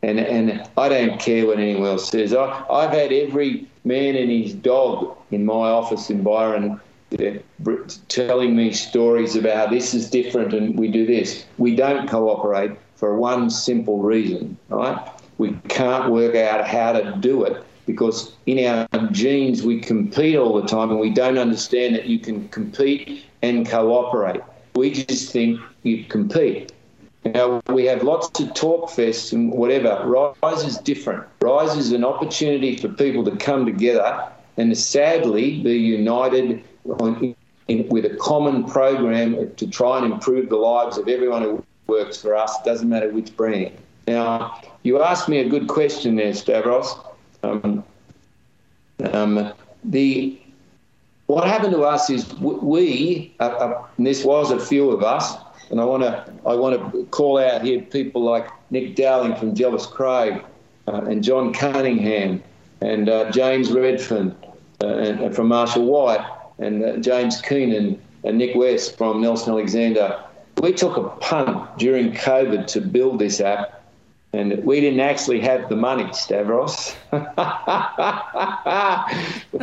And, 0.02 0.18
and 0.18 0.68
I 0.76 0.88
don't 0.88 1.20
care 1.20 1.46
what 1.46 1.58
anyone 1.58 1.86
else 1.88 2.08
says. 2.08 2.34
I, 2.34 2.64
I've 2.70 2.90
had 2.90 3.12
every 3.12 3.68
man 3.84 4.16
and 4.16 4.30
his 4.30 4.54
dog 4.54 5.16
in 5.30 5.44
my 5.44 5.52
office 5.52 6.10
in 6.10 6.22
Byron 6.22 6.80
uh, 7.20 7.74
telling 8.08 8.56
me 8.56 8.72
stories 8.72 9.36
about 9.36 9.70
this 9.70 9.92
is 9.92 10.08
different 10.08 10.54
and 10.54 10.78
we 10.78 10.88
do 10.88 11.06
this. 11.06 11.44
We 11.58 11.76
don't 11.76 12.08
cooperate 12.08 12.72
for 12.96 13.16
one 13.16 13.50
simple 13.50 14.02
reason, 14.02 14.56
right? 14.70 14.98
We 15.38 15.52
can't 15.68 16.10
work 16.10 16.34
out 16.34 16.66
how 16.66 16.92
to 16.92 17.16
do 17.20 17.44
it 17.44 17.62
because 17.86 18.32
in 18.46 18.64
our 18.64 19.08
genes 19.10 19.62
we 19.62 19.80
compete 19.80 20.36
all 20.36 20.60
the 20.60 20.66
time 20.66 20.90
and 20.90 21.00
we 21.00 21.10
don't 21.10 21.38
understand 21.38 21.94
that 21.96 22.06
you 22.06 22.18
can 22.18 22.48
compete 22.48 23.24
and 23.42 23.68
cooperate. 23.68 24.40
We 24.74 24.92
just 24.92 25.32
think 25.32 25.60
you 25.82 26.04
compete. 26.04 26.72
Now, 27.24 27.62
we 27.68 27.84
have 27.84 28.02
lots 28.02 28.40
of 28.40 28.52
talk 28.54 28.90
fests 28.90 29.32
and 29.32 29.52
whatever. 29.52 30.02
Rise 30.42 30.64
is 30.64 30.78
different. 30.78 31.24
Rise 31.40 31.76
is 31.76 31.92
an 31.92 32.04
opportunity 32.04 32.76
for 32.76 32.88
people 32.88 33.24
to 33.24 33.36
come 33.36 33.64
together 33.64 34.28
and 34.56 34.76
sadly 34.76 35.62
be 35.62 35.78
united 35.78 36.64
on, 36.84 37.34
in, 37.68 37.88
with 37.88 38.04
a 38.04 38.16
common 38.16 38.64
program 38.64 39.54
to 39.54 39.66
try 39.68 39.98
and 39.98 40.12
improve 40.12 40.48
the 40.48 40.56
lives 40.56 40.98
of 40.98 41.08
everyone 41.08 41.42
who 41.42 41.64
works 41.86 42.20
for 42.20 42.34
us. 42.34 42.58
It 42.58 42.64
doesn't 42.64 42.88
matter 42.88 43.08
which 43.08 43.36
brand. 43.36 43.72
Now, 44.08 44.60
you 44.82 45.00
asked 45.00 45.28
me 45.28 45.38
a 45.38 45.48
good 45.48 45.68
question 45.68 46.16
there, 46.16 46.34
Stavros. 46.34 46.98
Um, 47.44 47.84
um, 49.12 49.52
the 49.84 50.40
what 51.26 51.46
happened 51.46 51.72
to 51.72 51.82
us 51.82 52.10
is 52.10 52.32
we, 52.34 53.34
uh, 53.40 53.44
uh, 53.44 53.86
and 53.96 54.06
this 54.06 54.24
was 54.24 54.50
a 54.50 54.58
few 54.58 54.90
of 54.90 55.02
us, 55.02 55.36
and 55.70 55.80
I 55.80 55.84
want 55.84 56.02
to 56.02 56.32
I 56.46 56.54
want 56.54 56.92
to 56.92 57.04
call 57.06 57.38
out 57.38 57.62
here 57.62 57.80
people 57.80 58.22
like 58.22 58.48
Nick 58.70 58.96
Dowling 58.96 59.36
from 59.36 59.54
Jellis 59.54 59.86
Craig, 59.86 60.42
uh, 60.88 61.02
and 61.02 61.22
John 61.22 61.52
Cunningham, 61.52 62.42
and 62.80 63.08
uh, 63.08 63.30
James 63.30 63.70
Redfern, 63.70 64.36
uh, 64.82 64.86
and, 64.86 65.20
and, 65.20 65.34
from 65.34 65.48
Marshall 65.48 65.86
White, 65.86 66.26
and 66.58 66.84
uh, 66.84 66.96
James 66.98 67.40
Keenan, 67.40 68.00
and 68.24 68.38
Nick 68.38 68.54
West 68.54 68.98
from 68.98 69.20
Nelson 69.20 69.52
Alexander. 69.52 70.22
We 70.60 70.72
took 70.72 70.96
a 70.96 71.08
punt 71.20 71.78
during 71.78 72.12
COVID 72.12 72.66
to 72.68 72.80
build 72.80 73.18
this 73.18 73.40
app 73.40 73.81
and 74.32 74.64
we 74.64 74.80
didn't 74.80 75.00
actually 75.00 75.40
have 75.40 75.68
the 75.68 75.76
money, 75.76 76.10
Stavros. 76.12 76.94
we 77.12 77.18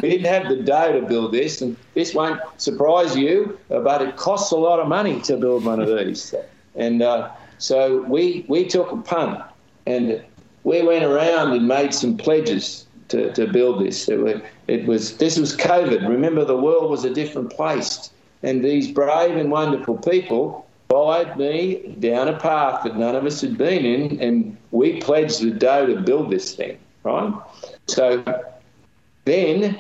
didn't 0.02 0.28
have 0.28 0.48
the 0.48 0.62
dough 0.64 1.00
to 1.00 1.08
build 1.08 1.32
this, 1.32 1.62
and 1.62 1.76
this 1.96 2.14
won't 2.14 2.40
surprise 2.58 3.16
you, 3.16 3.58
but 3.70 4.02
it 4.04 4.16
costs 4.16 4.52
a 4.52 4.56
lot 4.58 4.80
of 4.80 4.88
money 4.88 5.22
to 5.22 5.38
build 5.38 5.66
one 5.66 5.80
of 5.80 5.88
these. 5.98 6.36
And 6.76 7.02
uh, 7.02 7.32
so 7.58 8.04
we 8.04 8.46
we 8.48 8.68
took 8.68 8.92
a 8.92 8.98
punt, 8.98 9.42
and 9.88 10.24
we 10.64 10.84
went 10.84 11.04
around 11.04 11.54
and 11.54 11.68
made 11.68 11.94
some 11.94 12.16
pledges 12.16 12.86
to, 13.08 13.34
to 13.34 13.48
build 13.48 13.84
this. 13.84 14.08
It 14.08 14.20
was, 14.20 14.36
it 14.68 14.86
was 14.86 15.18
this 15.18 15.40
was 15.40 15.58
COVID. 15.58 16.08
Remember, 16.08 16.46
the 16.46 16.58
world 16.58 16.92
was 16.92 17.06
a 17.06 17.14
different 17.14 17.50
place, 17.52 18.12
and 18.44 18.64
these 18.64 18.92
brave 18.92 19.36
and 19.36 19.50
wonderful 19.50 19.98
people 19.98 20.68
followed 20.90 21.38
me 21.38 21.96
down 22.00 22.28
a 22.28 22.38
path 22.38 22.84
that 22.84 22.98
none 22.98 23.16
of 23.16 23.24
us 23.24 23.42
had 23.42 23.58
been 23.58 23.86
in, 23.86 24.20
and 24.20 24.58
we 24.72 25.00
pledged 25.00 25.42
the 25.42 25.52
dough 25.52 25.86
to 25.86 26.02
build 26.02 26.32
this 26.32 26.56
thing, 26.56 26.80
right? 27.04 27.32
So 27.88 28.24
then, 29.26 29.80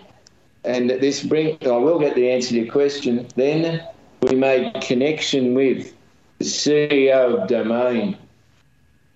and 0.63 0.91
this 0.91 1.23
brings, 1.23 1.57
I 1.65 1.77
will 1.77 1.99
get 1.99 2.13
the 2.15 2.29
answer 2.29 2.49
to 2.49 2.61
your 2.61 2.71
question, 2.71 3.27
then 3.35 3.83
we 4.21 4.35
made 4.35 4.79
connection 4.81 5.55
with 5.55 5.95
the 6.37 6.45
CEO 6.45 7.41
of 7.41 7.47
Domain, 7.47 8.15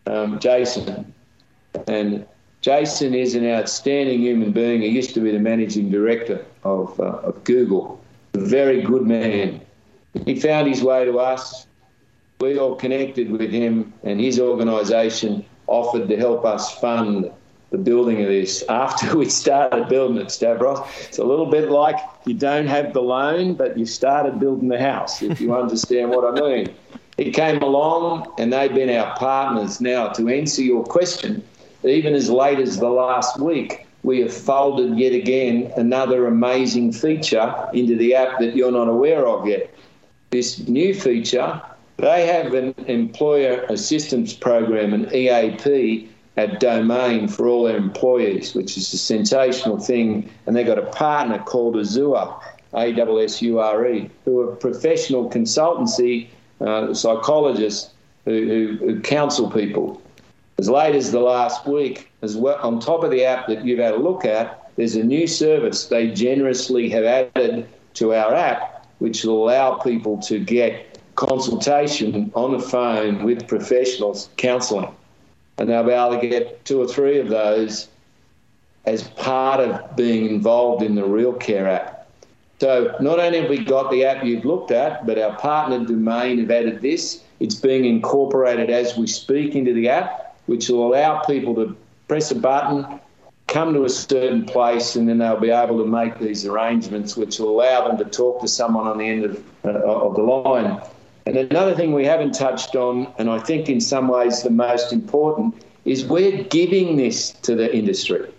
um, 0.08 0.40
Jason. 0.40 1.14
And 1.88 2.26
Jason 2.62 3.14
is 3.14 3.36
an 3.36 3.48
outstanding 3.48 4.22
human 4.22 4.52
being. 4.52 4.82
He 4.82 4.88
used 4.88 5.14
to 5.14 5.20
be 5.20 5.30
the 5.30 5.40
managing 5.40 5.92
director 5.92 6.44
of, 6.64 7.00
uh, 7.00 7.04
of 7.04 7.44
Google, 7.44 8.02
a 8.34 8.40
very 8.40 8.82
good 8.82 9.04
man. 9.04 9.62
He 10.26 10.40
found 10.40 10.68
his 10.68 10.82
way 10.82 11.06
to 11.06 11.20
us 11.20 11.68
we 12.44 12.60
all 12.60 12.76
connected 12.76 13.32
with 13.32 13.52
him, 13.52 13.94
and 14.04 14.20
his 14.20 14.40
organisation 14.40 15.46
offered 15.68 16.10
to 16.10 16.18
help 16.18 16.44
us 16.46 16.78
fund 16.80 17.32
the 17.72 17.78
building 17.78 18.22
of 18.22 18.28
this 18.28 18.64
after 18.70 19.18
we 19.18 19.30
started 19.30 19.88
building 19.90 20.18
it, 20.18 20.30
Stavros. 20.30 20.80
It's 21.08 21.18
a 21.18 21.24
little 21.24 21.48
bit 21.48 21.70
like 21.70 21.96
you 22.26 22.34
don't 22.34 22.68
have 22.68 22.94
the 22.94 23.02
loan, 23.02 23.56
but 23.56 23.78
you 23.78 23.86
started 23.86 24.40
building 24.40 24.68
the 24.68 24.80
house, 24.80 25.22
if 25.24 25.40
you 25.42 25.56
understand 25.56 26.12
what 26.12 26.26
I 26.26 26.40
mean. 26.40 26.76
It 27.18 27.32
came 27.32 27.62
along, 27.64 28.32
and 28.38 28.52
they've 28.52 28.74
been 28.74 28.90
our 28.90 29.16
partners 29.18 29.80
now. 29.80 30.10
To 30.10 30.28
answer 30.28 30.62
your 30.62 30.84
question, 30.84 31.44
even 31.84 32.14
as 32.14 32.30
late 32.30 32.60
as 32.60 32.78
the 32.78 32.90
last 32.90 33.40
week, 33.40 33.88
we 34.04 34.20
have 34.20 34.34
folded 34.34 34.98
yet 35.00 35.14
again 35.14 35.72
another 35.78 36.28
amazing 36.28 36.92
feature 36.92 37.70
into 37.74 37.96
the 37.96 38.16
app 38.16 38.40
that 38.40 38.56
you're 38.56 38.72
not 38.72 38.90
aware 38.90 39.26
of 39.28 39.48
yet. 39.48 39.74
This 40.32 40.68
new 40.68 40.94
feature, 40.94 41.62
they 41.98 42.26
have 42.28 42.54
an 42.54 42.74
employer 42.88 43.66
assistance 43.70 44.34
program, 44.34 44.94
an 44.94 45.14
EAP, 45.14 46.10
at 46.36 46.60
Domain 46.60 47.28
for 47.28 47.48
all 47.48 47.64
their 47.64 47.78
employees, 47.78 48.56
which 48.56 48.76
is 48.78 48.92
a 48.94 48.98
sensational 48.98 49.78
thing. 49.78 50.30
And 50.46 50.56
they've 50.56 50.66
got 50.66 50.80
a 50.80 50.88
partner 50.88 51.40
called 51.40 51.78
Azure, 51.78 52.34
A 52.74 52.92
W 52.94 53.24
S 53.24 53.42
U 53.42 53.60
R 53.60 53.88
E, 53.88 54.10
who 54.26 54.42
are 54.42 54.56
professional 54.56 55.30
consultancy 55.30 56.30
uh, 56.60 56.94
psychologists 56.94 57.92
who, 58.26 58.48
who, 58.48 58.78
who 58.86 59.02
counsel 59.02 59.52
people. 59.52 60.02
As 60.58 60.70
late 60.70 60.96
as 60.96 61.12
the 61.12 61.20
last 61.20 61.68
week, 61.68 62.12
as 62.22 62.38
well, 62.38 62.58
on 62.62 62.80
top 62.80 63.04
of 63.04 63.12
the 63.12 63.26
app 63.26 63.48
that 63.48 63.66
you've 63.66 63.80
had 63.80 63.94
a 63.94 63.98
look 63.98 64.24
at, 64.24 64.72
there's 64.76 64.96
a 64.96 65.04
new 65.04 65.28
service 65.28 65.88
they 65.88 66.12
generously 66.12 66.90
have 66.90 67.04
added 67.04 67.68
to 67.96 68.14
our 68.14 68.34
app, 68.34 68.88
which 69.00 69.24
will 69.24 69.44
allow 69.44 69.76
people 69.76 70.18
to 70.20 70.40
get 70.40 70.93
consultation 71.16 72.32
on 72.36 72.52
the 72.52 72.60
phone 72.60 73.24
with 73.24 73.48
professionals 73.48 74.30
counselling 74.38 74.94
and 75.58 75.70
they'll 75.70 75.84
be 75.84 75.92
able 75.92 76.20
to 76.20 76.28
get 76.28 76.64
two 76.66 76.82
or 76.82 76.88
three 76.88 77.20
of 77.20 77.30
those 77.30 77.88
as 78.86 79.04
part 79.10 79.60
of 79.60 79.96
being 79.96 80.28
involved 80.28 80.84
in 80.84 80.96
the 80.96 81.04
Real 81.04 81.34
Care 81.34 81.68
app. 81.68 82.08
So 82.60 82.96
not 83.00 83.20
only 83.20 83.42
have 83.42 83.50
we 83.50 83.64
got 83.64 83.92
the 83.92 84.06
app 84.06 84.24
you've 84.24 84.46
looked 84.46 84.72
at, 84.72 85.06
but 85.06 85.18
our 85.18 85.36
partner 85.38 85.86
Domain 85.86 86.40
have 86.40 86.52
added 86.52 86.82
this. 86.82 87.22
It's 87.40 87.56
being 87.56 87.86
incorporated 87.86 88.70
as 88.70 88.98
we 88.98 89.08
speak 89.08 89.56
into 89.56 89.74
the 89.74 89.90
app, 89.90 90.38
which 90.46 90.70
will 90.70 90.88
allow 90.88 91.20
people 91.22 91.56
to 91.56 91.76
press 92.08 92.32
a 92.32 92.36
button, 92.36 93.00
come 93.48 93.74
to 93.74 93.86
a 93.86 93.90
certain 93.90 94.46
place, 94.46 94.96
and 94.96 95.08
then 95.08 95.18
they'll 95.18 95.40
be 95.40 95.50
able 95.50 95.78
to 95.78 95.86
make 95.90 96.20
these 96.20 96.46
arrangements, 96.46 97.16
which 97.18 97.40
will 97.40 97.50
allow 97.50 97.88
them 97.88 97.98
to 97.98 98.06
talk 98.06 98.42
to 98.42 98.48
someone 98.48 98.88
on 98.88 98.98
the 98.98 99.08
end 99.08 99.26
of, 99.26 99.44
uh, 99.66 99.70
of 99.70 100.16
the 100.16 100.22
line. 100.22 100.82
And 101.26 101.38
another 101.38 101.74
thing 101.74 101.94
we 101.94 102.06
haven't 102.06 102.34
touched 102.34 102.76
on, 102.76 103.12
and 103.18 103.30
I 103.30 103.40
think 103.40 103.70
in 103.70 103.80
some 103.80 104.08
ways 104.08 104.44
the 104.44 104.50
most 104.50 104.92
important, 104.92 105.64
is 105.86 106.06
we're 106.06 106.44
giving 106.44 106.98
this 106.98 107.32
to 107.32 107.56
the 107.56 107.74
industry. 107.76 108.32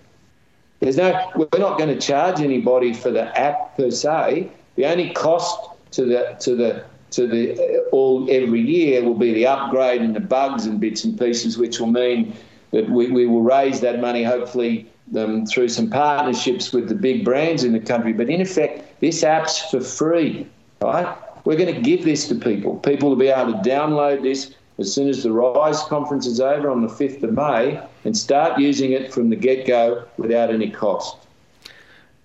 There's 0.80 0.96
no, 0.96 1.30
we're 1.34 1.58
not 1.58 1.78
going 1.78 1.88
to 1.88 2.00
charge 2.00 2.40
anybody 2.40 2.92
for 2.92 3.10
the 3.10 3.38
app 3.38 3.76
per 3.76 3.90
se. 3.90 4.50
The 4.76 4.86
only 4.86 5.12
cost 5.14 5.70
to 5.92 6.04
the 6.04 6.36
to 6.40 6.56
the 6.56 6.84
to 7.12 7.26
the 7.26 7.54
uh, 7.54 7.88
all 7.90 8.28
every 8.30 8.60
year 8.60 9.02
will 9.04 9.14
be 9.14 9.32
the 9.32 9.46
upgrade 9.46 10.02
and 10.02 10.14
the 10.14 10.20
bugs 10.20 10.66
and 10.66 10.80
bits 10.80 11.04
and 11.04 11.18
pieces, 11.18 11.56
which 11.56 11.78
will 11.78 11.86
mean 11.86 12.36
that 12.72 12.90
we, 12.90 13.10
we 13.10 13.26
will 13.26 13.42
raise 13.42 13.80
that 13.80 14.00
money 14.00 14.24
hopefully 14.24 14.90
um, 15.16 15.46
through 15.46 15.68
some 15.68 15.88
partnerships 15.88 16.72
with 16.72 16.88
the 16.88 16.94
big 16.94 17.24
brands 17.24 17.62
in 17.62 17.72
the 17.72 17.80
country. 17.80 18.12
But 18.12 18.28
in 18.28 18.40
effect, 18.40 19.00
this 19.00 19.22
app's 19.22 19.70
for 19.70 19.80
free, 19.80 20.48
right? 20.82 21.16
We're 21.44 21.56
going 21.56 21.74
to 21.74 21.80
give 21.80 22.04
this 22.04 22.26
to 22.28 22.34
people. 22.34 22.76
People 22.78 23.10
will 23.10 23.16
be 23.16 23.28
able 23.28 23.52
to 23.52 23.68
download 23.68 24.22
this 24.22 24.54
as 24.78 24.92
soon 24.92 25.08
as 25.08 25.22
the 25.22 25.30
RISE 25.30 25.82
conference 25.84 26.26
is 26.26 26.40
over 26.40 26.70
on 26.70 26.82
the 26.82 26.88
5th 26.88 27.22
of 27.22 27.32
May 27.32 27.80
and 28.04 28.16
start 28.16 28.58
using 28.58 28.92
it 28.92 29.12
from 29.12 29.30
the 29.30 29.36
get 29.36 29.66
go 29.66 30.04
without 30.16 30.50
any 30.50 30.70
cost. 30.70 31.16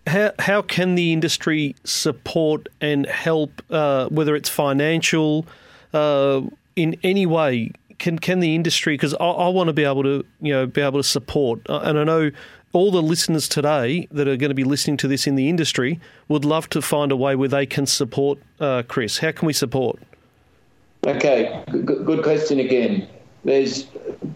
How, 0.08 0.32
how 0.40 0.62
can 0.62 0.96
the 0.96 1.14
industry 1.14 1.76
support 1.84 2.68
and 2.82 3.06
help, 3.06 3.62
uh, 3.70 4.08
whether 4.08 4.36
it's 4.36 4.50
financial, 4.50 5.46
uh, 5.94 6.42
in 6.76 6.98
any 7.04 7.26
way? 7.26 7.72
Can 8.00 8.18
can 8.18 8.40
the 8.40 8.56
industry? 8.56 8.94
Because 8.94 9.14
I, 9.16 9.26
I 9.26 9.50
want 9.50 9.68
to 9.68 9.74
be 9.74 9.84
able 9.84 10.04
to 10.04 10.26
you 10.42 10.54
know 10.54 10.66
be 10.66 10.80
able 10.80 11.00
to 11.00 11.08
support, 11.08 11.60
uh, 11.70 11.80
and 11.80 12.00
I 12.00 12.06
know 12.06 12.32
all 12.74 12.92
the 12.92 13.02
listeners 13.02 13.48
today 13.48 14.08
that 14.12 14.28
are 14.28 14.38
going 14.38 14.50
to 14.50 14.56
be 14.56 14.64
listening 14.64 14.98
to 14.98 15.08
this 15.08 15.26
in 15.26 15.36
the 15.36 15.50
industry 15.50 16.00
would 16.28 16.46
love 16.46 16.70
to 16.70 16.82
find 16.82 17.12
a 17.12 17.16
way 17.16 17.36
where 17.36 17.48
they 17.48 17.66
can 17.66 17.86
support 17.86 18.40
uh, 18.60 18.84
Chris. 18.88 19.18
How 19.18 19.32
can 19.32 19.48
we 19.48 19.54
support? 19.54 20.00
Okay, 21.08 21.64
good, 21.72 22.06
good 22.06 22.24
question 22.24 22.60
again. 22.60 23.08
There's 23.46 23.88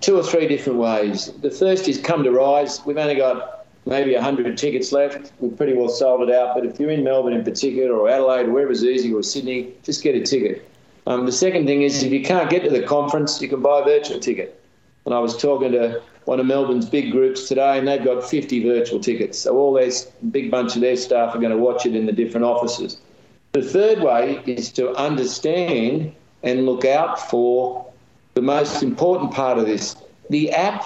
two 0.01 0.17
or 0.17 0.23
three 0.23 0.47
different 0.47 0.79
ways. 0.79 1.31
The 1.41 1.51
first 1.51 1.87
is 1.87 1.99
come 1.99 2.23
to 2.23 2.31
Rise. 2.31 2.81
We've 2.85 2.97
only 2.97 3.15
got 3.15 3.65
maybe 3.85 4.13
100 4.13 4.57
tickets 4.57 4.91
left. 4.91 5.33
We've 5.39 5.55
pretty 5.55 5.73
well 5.73 5.89
sold 5.89 6.27
it 6.27 6.33
out. 6.33 6.55
But 6.55 6.65
if 6.65 6.79
you're 6.79 6.89
in 6.89 7.03
Melbourne 7.03 7.33
in 7.33 7.43
particular, 7.43 7.93
or 7.93 8.09
Adelaide, 8.09 8.47
wherever's 8.47 8.83
easy, 8.83 9.13
or 9.13 9.21
Sydney, 9.21 9.73
just 9.83 10.03
get 10.03 10.15
a 10.15 10.21
ticket. 10.21 10.69
Um, 11.05 11.25
the 11.25 11.33
second 11.33 11.65
thing 11.65 11.81
is 11.81 12.01
if 12.01 12.13
you 12.13 12.23
can't 12.23 12.49
get 12.49 12.63
to 12.63 12.69
the 12.69 12.83
conference, 12.83 13.41
you 13.41 13.49
can 13.49 13.61
buy 13.61 13.81
a 13.81 13.83
virtual 13.83 14.19
ticket. 14.19 14.63
And 15.05 15.13
I 15.13 15.19
was 15.19 15.35
talking 15.35 15.73
to 15.73 16.01
one 16.25 16.39
of 16.39 16.45
Melbourne's 16.45 16.88
big 16.88 17.12
groups 17.12 17.47
today, 17.47 17.77
and 17.77 17.88
they've 17.88 18.03
got 18.03 18.23
50 18.23 18.63
virtual 18.63 18.99
tickets. 18.99 19.39
So 19.39 19.57
all 19.57 19.73
their 19.73 19.91
big 20.31 20.49
bunch 20.49 20.75
of 20.75 20.81
their 20.81 20.95
staff 20.95 21.36
are 21.36 21.39
going 21.39 21.51
to 21.51 21.57
watch 21.57 21.86
it 21.86 21.95
in 21.95 22.05
the 22.05 22.12
different 22.12 22.45
offices. 22.45 22.97
The 23.53 23.62
third 23.62 24.01
way 24.01 24.41
is 24.45 24.71
to 24.73 24.93
understand 24.95 26.13
and 26.41 26.65
look 26.65 26.86
out 26.86 27.19
for 27.29 27.86
the 28.33 28.41
most 28.41 28.81
important 28.81 29.31
part 29.31 29.57
of 29.57 29.65
this. 29.65 29.95
The 30.29 30.51
app 30.51 30.83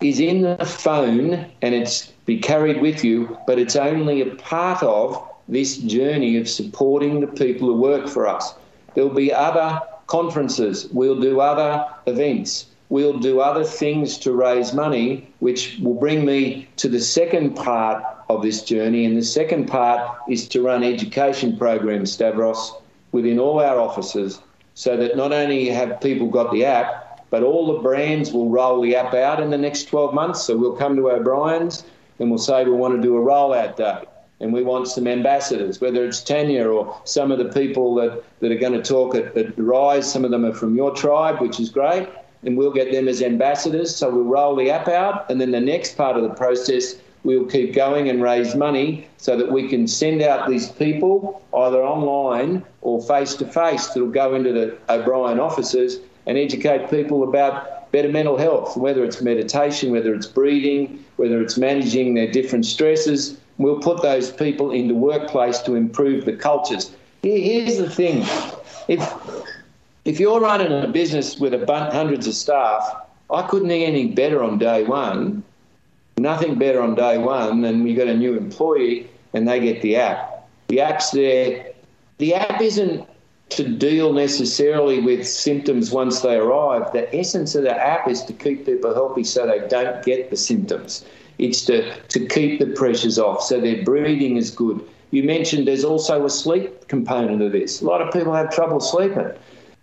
is 0.00 0.20
in 0.20 0.42
the 0.42 0.64
phone 0.64 1.46
and 1.62 1.74
it's 1.74 2.12
be 2.24 2.38
carried 2.38 2.80
with 2.80 3.04
you, 3.04 3.38
but 3.46 3.58
it's 3.58 3.76
only 3.76 4.20
a 4.20 4.34
part 4.36 4.82
of 4.82 5.22
this 5.48 5.78
journey 5.78 6.36
of 6.36 6.48
supporting 6.48 7.20
the 7.20 7.26
people 7.26 7.68
who 7.68 7.76
work 7.76 8.08
for 8.08 8.26
us. 8.26 8.54
There'll 8.94 9.10
be 9.10 9.32
other 9.32 9.80
conferences, 10.06 10.88
we'll 10.92 11.20
do 11.20 11.40
other 11.40 11.86
events 12.06 12.66
we'll 12.88 13.18
do 13.18 13.40
other 13.40 13.64
things 13.64 14.18
to 14.18 14.32
raise 14.32 14.72
money, 14.72 15.28
which 15.40 15.78
will 15.82 15.94
bring 15.94 16.24
me 16.24 16.68
to 16.76 16.88
the 16.88 17.00
second 17.00 17.56
part 17.56 18.02
of 18.28 18.42
this 18.42 18.62
journey. 18.62 19.04
And 19.04 19.16
the 19.16 19.24
second 19.24 19.66
part 19.66 20.18
is 20.28 20.48
to 20.48 20.62
run 20.62 20.84
education 20.84 21.56
programs, 21.56 22.12
Stavros, 22.12 22.74
within 23.12 23.38
all 23.38 23.60
our 23.60 23.80
offices 23.80 24.40
so 24.74 24.96
that 24.96 25.16
not 25.16 25.32
only 25.32 25.68
have 25.68 26.00
people 26.00 26.28
got 26.28 26.52
the 26.52 26.64
app, 26.64 27.28
but 27.30 27.42
all 27.42 27.74
the 27.74 27.82
brands 27.82 28.32
will 28.32 28.50
roll 28.50 28.80
the 28.80 28.94
app 28.94 29.14
out 29.14 29.40
in 29.40 29.50
the 29.50 29.58
next 29.58 29.84
12 29.84 30.14
months. 30.14 30.42
So 30.42 30.56
we'll 30.56 30.76
come 30.76 30.96
to 30.96 31.10
O'Brien's 31.10 31.84
and 32.18 32.30
we'll 32.30 32.38
say 32.38 32.64
we 32.64 32.72
want 32.72 32.94
to 32.94 33.02
do 33.02 33.16
a 33.16 33.20
rollout 33.20 33.76
day 33.76 34.04
and 34.40 34.52
we 34.52 34.62
want 34.62 34.86
some 34.86 35.06
ambassadors, 35.06 35.80
whether 35.80 36.04
it's 36.04 36.22
Tanya 36.22 36.68
or 36.68 37.00
some 37.04 37.32
of 37.32 37.38
the 37.38 37.46
people 37.46 37.94
that, 37.96 38.22
that 38.40 38.52
are 38.52 38.58
going 38.58 38.74
to 38.74 38.82
talk 38.82 39.14
at, 39.14 39.36
at 39.36 39.58
Rise. 39.58 40.10
Some 40.10 40.24
of 40.24 40.30
them 40.30 40.44
are 40.44 40.52
from 40.52 40.76
your 40.76 40.94
tribe, 40.94 41.40
which 41.40 41.58
is 41.58 41.70
great 41.70 42.06
and 42.46 42.56
we'll 42.56 42.72
get 42.72 42.92
them 42.92 43.08
as 43.08 43.20
ambassadors. 43.20 43.94
So 43.94 44.08
we'll 44.08 44.24
roll 44.24 44.56
the 44.56 44.70
app 44.70 44.88
out, 44.88 45.28
and 45.28 45.40
then 45.40 45.50
the 45.50 45.60
next 45.60 45.96
part 45.96 46.16
of 46.16 46.22
the 46.22 46.30
process, 46.30 46.94
we'll 47.24 47.44
keep 47.44 47.74
going 47.74 48.08
and 48.08 48.22
raise 48.22 48.54
money 48.54 49.08
so 49.16 49.36
that 49.36 49.50
we 49.50 49.68
can 49.68 49.86
send 49.88 50.22
out 50.22 50.48
these 50.48 50.70
people 50.70 51.42
either 51.54 51.82
online 51.82 52.64
or 52.82 53.02
face 53.02 53.34
to 53.34 53.44
face 53.44 53.88
that'll 53.88 54.08
go 54.08 54.34
into 54.34 54.52
the 54.52 54.78
O'Brien 54.88 55.40
offices 55.40 55.98
and 56.26 56.38
educate 56.38 56.88
people 56.88 57.24
about 57.28 57.90
better 57.90 58.08
mental 58.08 58.36
health, 58.36 58.76
whether 58.76 59.04
it's 59.04 59.20
meditation, 59.20 59.90
whether 59.90 60.14
it's 60.14 60.26
breathing, 60.26 61.04
whether 61.16 61.40
it's 61.40 61.56
managing 61.56 62.14
their 62.14 62.30
different 62.30 62.64
stresses. 62.64 63.38
We'll 63.58 63.80
put 63.80 64.02
those 64.02 64.30
people 64.30 64.70
into 64.70 64.94
workplace 64.94 65.60
to 65.60 65.74
improve 65.74 66.26
the 66.26 66.34
cultures. 66.34 66.94
Here's 67.22 67.78
the 67.78 67.90
thing. 67.90 68.24
If 68.86 69.00
if 70.06 70.20
you're 70.20 70.40
running 70.40 70.72
a 70.72 70.86
business 70.86 71.36
with 71.36 71.52
a 71.52 71.58
bunch, 71.58 71.92
hundreds 71.92 72.28
of 72.28 72.34
staff, 72.34 72.80
I 73.28 73.42
couldn't 73.48 73.68
think 73.68 73.86
anything 73.86 74.14
better 74.14 74.40
on 74.40 74.56
day 74.56 74.84
one. 74.84 75.42
Nothing 76.16 76.58
better 76.58 76.80
on 76.80 76.94
day 76.94 77.18
one 77.18 77.62
than 77.62 77.84
you 77.84 77.96
got 77.96 78.06
a 78.06 78.16
new 78.16 78.36
employee 78.36 79.10
and 79.34 79.48
they 79.48 79.58
get 79.58 79.82
the 79.82 79.96
app. 79.96 80.48
The 80.68 80.80
app's 80.80 81.10
there. 81.10 81.72
The 82.18 82.34
app 82.34 82.60
isn't 82.60 83.06
to 83.48 83.68
deal 83.68 84.12
necessarily 84.12 85.00
with 85.00 85.26
symptoms 85.26 85.90
once 85.90 86.20
they 86.20 86.36
arrive. 86.36 86.92
The 86.92 87.12
essence 87.14 87.56
of 87.56 87.64
the 87.64 87.76
app 87.76 88.08
is 88.08 88.22
to 88.24 88.32
keep 88.32 88.64
people 88.64 88.94
healthy 88.94 89.24
so 89.24 89.44
they 89.44 89.66
don't 89.66 90.04
get 90.04 90.30
the 90.30 90.36
symptoms. 90.36 91.04
It's 91.38 91.64
to, 91.64 92.00
to 92.00 92.26
keep 92.28 92.60
the 92.60 92.68
pressures 92.68 93.18
off 93.18 93.42
so 93.42 93.60
their 93.60 93.82
breathing 93.82 94.36
is 94.36 94.52
good. 94.52 94.80
You 95.10 95.24
mentioned 95.24 95.66
there's 95.66 95.84
also 95.84 96.24
a 96.24 96.30
sleep 96.30 96.86
component 96.86 97.42
of 97.42 97.50
this. 97.50 97.82
A 97.82 97.84
lot 97.84 98.00
of 98.00 98.12
people 98.12 98.32
have 98.34 98.54
trouble 98.54 98.80
sleeping. 98.80 99.32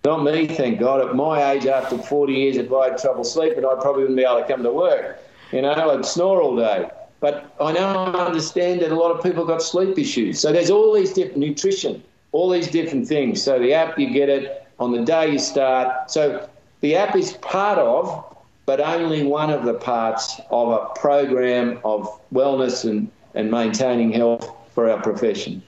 Not 0.05 0.25
me, 0.25 0.47
thank 0.47 0.81
God. 0.81 0.99
At 0.99 1.15
my 1.15 1.51
age, 1.51 1.65
after 1.65 1.97
40 1.97 2.33
years, 2.33 2.57
if 2.57 2.71
I 2.73 2.89
had 2.89 2.97
trouble 2.97 3.23
sleeping, 3.23 3.63
I 3.63 3.75
probably 3.79 4.01
wouldn't 4.01 4.17
be 4.17 4.25
able 4.25 4.41
to 4.41 4.47
come 4.47 4.61
to 4.63 4.71
work. 4.71 5.17
You 5.53 5.61
know, 5.61 5.71
I'd 5.71 6.05
snore 6.05 6.41
all 6.41 6.57
day. 6.57 6.89
But 7.21 7.55
I 7.61 7.71
now 7.71 8.07
understand 8.07 8.81
that 8.81 8.91
a 8.91 8.95
lot 8.95 9.11
of 9.11 9.23
people 9.23 9.45
got 9.45 9.61
sleep 9.61 9.97
issues. 9.97 10.41
So 10.41 10.51
there's 10.51 10.69
all 10.69 10.93
these 10.93 11.13
different 11.13 11.37
nutrition, 11.37 12.03
all 12.33 12.49
these 12.49 12.67
different 12.67 13.07
things. 13.07 13.41
So 13.41 13.59
the 13.59 13.73
app, 13.73 13.97
you 13.97 14.09
get 14.09 14.27
it. 14.27 14.67
on 14.77 14.91
the 14.91 15.05
day 15.05 15.31
you 15.31 15.39
start. 15.39 16.11
So 16.11 16.49
the 16.81 16.97
app 16.97 17.15
is 17.15 17.37
part 17.37 17.77
of, 17.77 18.35
but 18.65 18.81
only 18.81 19.23
one 19.23 19.51
of 19.51 19.63
the 19.63 19.75
parts 19.75 20.41
of 20.49 20.69
a 20.69 20.99
program 20.99 21.79
of 21.85 22.09
wellness 22.33 22.83
and, 22.83 23.09
and 23.35 23.49
maintaining 23.49 24.11
health 24.11 24.53
for 24.73 24.89
our 24.89 25.01
profession. 25.01 25.63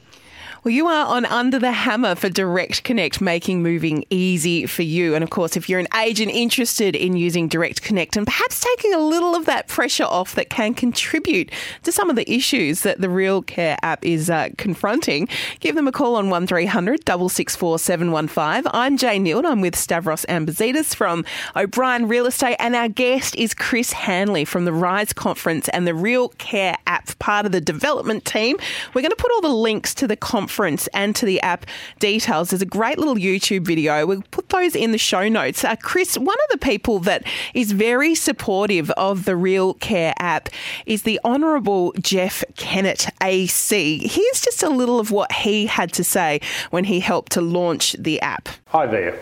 Well, 0.66 0.74
you 0.74 0.88
are 0.88 1.06
on 1.06 1.26
Under 1.26 1.60
the 1.60 1.72
Hammer 1.72 2.16
for 2.16 2.28
Direct 2.28 2.84
Connect, 2.84 3.22
making 3.22 3.62
moving 3.62 4.04
easy 4.10 4.66
for 4.66 4.82
you. 4.82 5.14
And 5.14 5.24
of 5.24 5.30
course, 5.30 5.56
if 5.56 5.70
you're 5.70 5.80
an 5.80 5.88
agent 5.96 6.32
interested 6.32 6.96
in 6.96 7.16
using 7.16 7.48
Direct 7.48 7.84
Connect 7.84 8.18
and 8.18 8.26
perhaps 8.26 8.62
taking 8.62 8.92
a 8.92 8.98
little 8.98 9.36
of 9.36 9.46
that 9.46 9.68
pressure 9.68 10.06
off 10.06 10.34
that 10.34 10.50
can 10.50 10.74
contribute 10.74 11.52
to 11.84 11.92
some 11.92 12.10
of 12.10 12.16
the 12.16 12.28
issues 12.28 12.82
that 12.82 13.00
the 13.00 13.10
Real 13.10 13.44
Care 13.44 13.78
app 13.84 14.04
is 14.04 14.32
uh, 14.32 14.50
confronting, 14.58 15.28
give 15.60 15.76
them 15.76 15.88
a 15.88 15.92
call 15.92 16.16
on 16.16 16.32
1300 16.32 17.02
664 17.02 17.78
715. 17.78 18.72
I'm 18.74 18.98
Jane 18.98 19.24
Nield. 19.24 19.46
I'm 19.46 19.62
with 19.62 19.76
Stavros 19.76 20.26
Ambazitis 20.28 20.96
from 20.96 21.26
O'Brien 21.56 22.08
Real 22.08 22.26
Estate, 22.26 22.56
and 22.58 22.76
our 22.76 22.90
guest 22.90 23.36
is 23.36 23.54
Chris 23.54 23.92
Hanley 23.92 24.46
from 24.46 24.66
the 24.66 24.74
Rise 24.74 25.14
Conference 25.14 25.70
and 25.70 25.86
the 25.86 25.94
Real 25.94 26.30
Care 26.40 26.76
app, 26.88 27.20
part 27.20 27.46
of 27.46 27.52
the 27.52 27.62
development 27.62 28.26
team. 28.26 28.58
We're 28.96 29.04
going 29.04 29.12
to 29.12 29.16
put 29.16 29.32
all 29.32 29.42
the 29.42 29.50
links 29.50 29.94
to 29.94 30.08
the 30.08 30.16
conference 30.16 30.55
conference 30.56 30.88
and 30.94 31.14
to 31.18 31.26
the 31.26 31.42
app 31.42 31.66
details. 32.00 32.50
There's 32.50 32.62
a 32.62 32.66
great 32.66 32.98
little 32.98 33.16
YouTube 33.16 33.66
video. 33.66 34.06
We'll 34.06 34.24
put 34.32 34.50
those 34.50 34.74
in 34.74 34.94
the 34.94 34.98
show 34.98 35.28
notes. 35.28 35.66
Uh, 35.66 35.76
Chris, 35.76 36.18
one 36.18 36.38
of 36.46 36.50
the 36.50 36.58
people 36.58 37.00
that 37.00 37.26
is 37.54 37.74
very 37.74 38.16
supportive 38.16 38.90
of 38.92 39.26
the 39.26 39.36
Real 39.36 39.74
Care 39.74 40.14
app 40.18 40.48
is 40.86 41.02
the 41.02 41.20
Honourable 41.26 41.94
Jeff 42.00 42.42
Kennett 42.56 43.10
AC. 43.22 44.08
Here's 44.08 44.42
just 44.42 44.64
a 44.64 44.70
little 44.70 44.98
of 44.98 45.12
what 45.12 45.34
he 45.34 45.66
had 45.66 45.92
to 45.94 46.06
say 46.06 46.40
when 46.70 46.86
he 46.86 47.02
helped 47.02 47.34
to 47.34 47.42
launch 47.42 47.94
the 48.00 48.22
app. 48.22 48.48
Hi 48.68 48.86
there. 48.86 49.20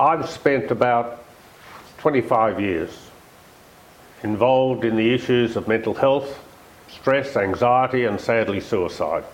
I've 0.00 0.30
spent 0.30 0.70
about 0.70 1.24
25 1.98 2.58
years 2.58 2.90
involved 4.22 4.84
in 4.84 4.96
the 4.96 5.12
issues 5.12 5.56
of 5.56 5.68
mental 5.68 5.92
health, 5.92 6.42
stress, 6.88 7.36
anxiety, 7.36 8.04
and 8.04 8.18
sadly 8.18 8.60
suicide 8.60 9.24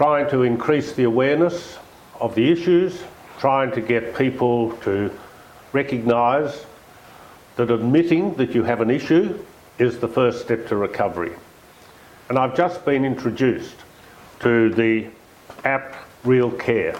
trying 0.00 0.26
to 0.30 0.44
increase 0.44 0.94
the 0.94 1.04
awareness 1.04 1.76
of 2.22 2.34
the 2.34 2.50
issues, 2.50 3.02
trying 3.38 3.70
to 3.70 3.82
get 3.82 4.16
people 4.16 4.72
to 4.78 5.14
recognise 5.74 6.64
that 7.56 7.70
admitting 7.70 8.32
that 8.32 8.54
you 8.54 8.62
have 8.62 8.80
an 8.80 8.88
issue 8.88 9.38
is 9.78 9.98
the 9.98 10.08
first 10.08 10.40
step 10.40 10.66
to 10.66 10.74
recovery. 10.74 11.34
And 12.30 12.38
I've 12.38 12.56
just 12.56 12.82
been 12.86 13.04
introduced 13.04 13.76
to 14.38 14.72
the 14.72 15.06
app 15.64 15.94
Real 16.24 16.50
Care. 16.50 16.98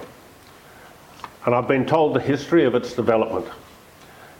And 1.46 1.54
I've 1.54 1.68
been 1.68 1.86
told 1.86 2.14
the 2.14 2.20
history 2.20 2.66
of 2.66 2.74
its 2.74 2.92
development. 2.92 3.46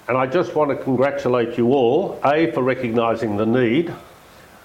And 0.07 0.18
I 0.18 0.27
just 0.27 0.55
want 0.55 0.68
to 0.68 0.77
congratulate 0.77 1.57
you 1.57 1.73
all, 1.73 2.20
A, 2.27 2.53
for 2.53 2.62
recognising 2.62 3.38
the 3.38 3.46
need, 3.46 3.90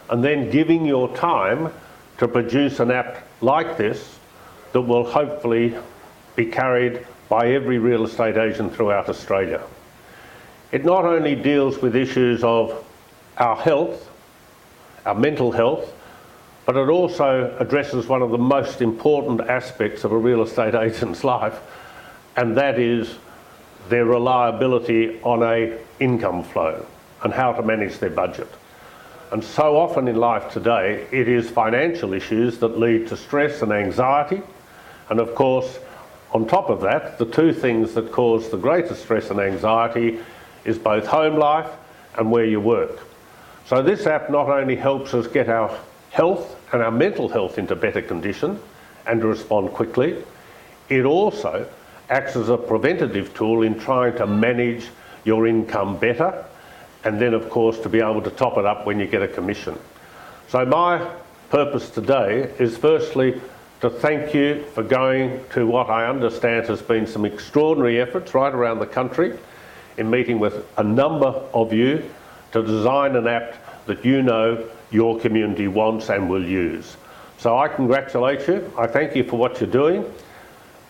and 0.09 0.21
then 0.21 0.49
giving 0.49 0.85
your 0.85 1.15
time 1.15 1.71
to 2.17 2.27
produce 2.27 2.79
an 2.79 2.91
app 2.91 3.27
like 3.41 3.77
this 3.77 4.19
that 4.71 4.81
will 4.81 5.03
hopefully 5.03 5.75
be 6.35 6.45
carried 6.45 7.05
by 7.29 7.47
every 7.47 7.77
real 7.79 8.05
estate 8.05 8.37
agent 8.37 8.73
throughout 8.75 9.09
Australia. 9.09 9.61
It 10.71 10.85
not 10.85 11.05
only 11.05 11.35
deals 11.35 11.81
with 11.81 11.95
issues 11.95 12.43
of 12.43 12.85
our 13.37 13.55
health, 13.55 14.09
our 15.05 15.15
mental 15.15 15.51
health, 15.51 15.93
but 16.65 16.75
it 16.75 16.89
also 16.89 17.55
addresses 17.59 18.07
one 18.07 18.21
of 18.21 18.31
the 18.31 18.37
most 18.37 18.81
important 18.81 19.41
aspects 19.41 20.03
of 20.03 20.11
a 20.11 20.17
real 20.17 20.41
estate 20.41 20.75
agent's 20.87 21.23
life, 21.23 21.59
and 22.35 22.57
that 22.57 22.79
is 22.79 23.15
their 23.89 24.05
reliability 24.05 25.21
on 25.21 25.43
a 25.43 25.77
income 25.99 26.43
flow 26.43 26.85
and 27.23 27.33
how 27.33 27.53
to 27.53 27.61
manage 27.61 27.99
their 27.99 28.09
budget. 28.09 28.51
And 29.31 29.43
so 29.43 29.77
often 29.77 30.07
in 30.07 30.15
life 30.15 30.51
today, 30.51 31.07
it 31.11 31.27
is 31.27 31.49
financial 31.49 32.13
issues 32.13 32.59
that 32.59 32.77
lead 32.79 33.07
to 33.07 33.17
stress 33.17 33.61
and 33.61 33.71
anxiety. 33.71 34.41
And 35.09 35.19
of 35.19 35.35
course, 35.35 35.79
on 36.31 36.47
top 36.47 36.69
of 36.69 36.81
that, 36.81 37.17
the 37.17 37.25
two 37.25 37.53
things 37.53 37.93
that 37.93 38.11
cause 38.11 38.49
the 38.49 38.57
greatest 38.57 39.03
stress 39.03 39.29
and 39.29 39.39
anxiety 39.39 40.19
is 40.63 40.77
both 40.77 41.07
home 41.07 41.37
life 41.37 41.69
and 42.17 42.31
where 42.31 42.45
you 42.45 42.59
work. 42.59 42.99
So 43.65 43.81
this 43.81 44.05
app 44.05 44.29
not 44.29 44.49
only 44.49 44.75
helps 44.75 45.13
us 45.13 45.27
get 45.27 45.49
our 45.49 45.75
health 46.11 46.55
and 46.71 46.81
our 46.81 46.91
mental 46.91 47.27
health 47.27 47.57
into 47.57 47.75
better 47.75 48.01
condition 48.01 48.59
and 49.07 49.21
to 49.21 49.27
respond 49.27 49.71
quickly, 49.71 50.23
it 50.89 51.03
also 51.03 51.67
acts 52.09 52.35
as 52.35 52.49
a 52.49 52.57
preventative 52.57 53.33
tool 53.33 53.63
in 53.63 53.79
trying 53.79 54.15
to 54.17 54.27
manage 54.27 54.87
your 55.23 55.47
income 55.47 55.97
better 55.97 56.45
and 57.05 57.21
then 57.21 57.33
of 57.33 57.49
course 57.49 57.79
to 57.79 57.89
be 57.89 57.99
able 57.99 58.21
to 58.21 58.31
top 58.31 58.57
it 58.57 58.65
up 58.65 58.85
when 58.85 58.99
you 58.99 59.05
get 59.05 59.21
a 59.21 59.27
commission. 59.27 59.77
So 60.49 60.65
my 60.65 61.07
purpose 61.49 61.89
today 61.89 62.51
is 62.59 62.77
firstly 62.77 63.39
to 63.81 63.89
thank 63.89 64.33
you 64.33 64.65
for 64.73 64.83
going 64.83 65.43
to 65.51 65.67
what 65.67 65.89
I 65.89 66.07
understand 66.07 66.67
has 66.67 66.81
been 66.81 67.05
some 67.05 67.23
extraordinary 67.23 68.01
efforts 68.01 68.33
right 68.33 68.53
around 68.53 68.79
the 68.79 68.87
country 68.87 69.37
in 69.97 70.09
meeting 70.09 70.39
with 70.39 70.65
a 70.77 70.83
number 70.83 71.27
of 71.53 71.71
you 71.71 72.03
to 72.51 72.63
design 72.63 73.15
an 73.15 73.27
app 73.27 73.85
that 73.85 74.03
you 74.03 74.21
know 74.21 74.67
your 74.91 75.19
community 75.19 75.67
wants 75.67 76.09
and 76.09 76.29
will 76.29 76.45
use. 76.45 76.97
So 77.37 77.57
I 77.57 77.67
congratulate 77.67 78.47
you, 78.47 78.71
I 78.77 78.87
thank 78.87 79.15
you 79.15 79.23
for 79.23 79.37
what 79.37 79.59
you're 79.59 79.69
doing, 79.69 80.05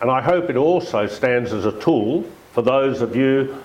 and 0.00 0.10
I 0.10 0.22
hope 0.22 0.48
it 0.48 0.56
also 0.56 1.06
stands 1.06 1.52
as 1.52 1.66
a 1.66 1.78
tool 1.80 2.24
for 2.52 2.62
those 2.62 3.02
of 3.02 3.14
you 3.14 3.62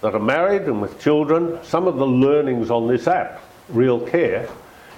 that 0.00 0.14
are 0.14 0.20
married 0.20 0.62
and 0.62 0.80
with 0.80 1.00
children, 1.00 1.58
some 1.62 1.86
of 1.86 1.96
the 1.96 2.06
learnings 2.06 2.70
on 2.70 2.88
this 2.88 3.06
app, 3.06 3.40
Real 3.68 4.00
Care, 4.00 4.48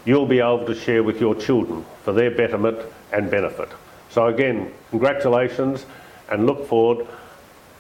you'll 0.05 0.27
be 0.27 0.39
able 0.39 0.65
to 0.67 0.75
share 0.75 1.03
with 1.03 1.21
your 1.21 1.35
children 1.35 1.85
for 2.03 2.13
their 2.13 2.31
betterment 2.31 2.79
and 3.13 3.31
benefit. 3.31 3.69
So 4.11 4.27
again, 4.27 4.73
congratulations 4.91 5.87
and 6.31 6.47
look 6.47 6.67
forward 6.67 7.07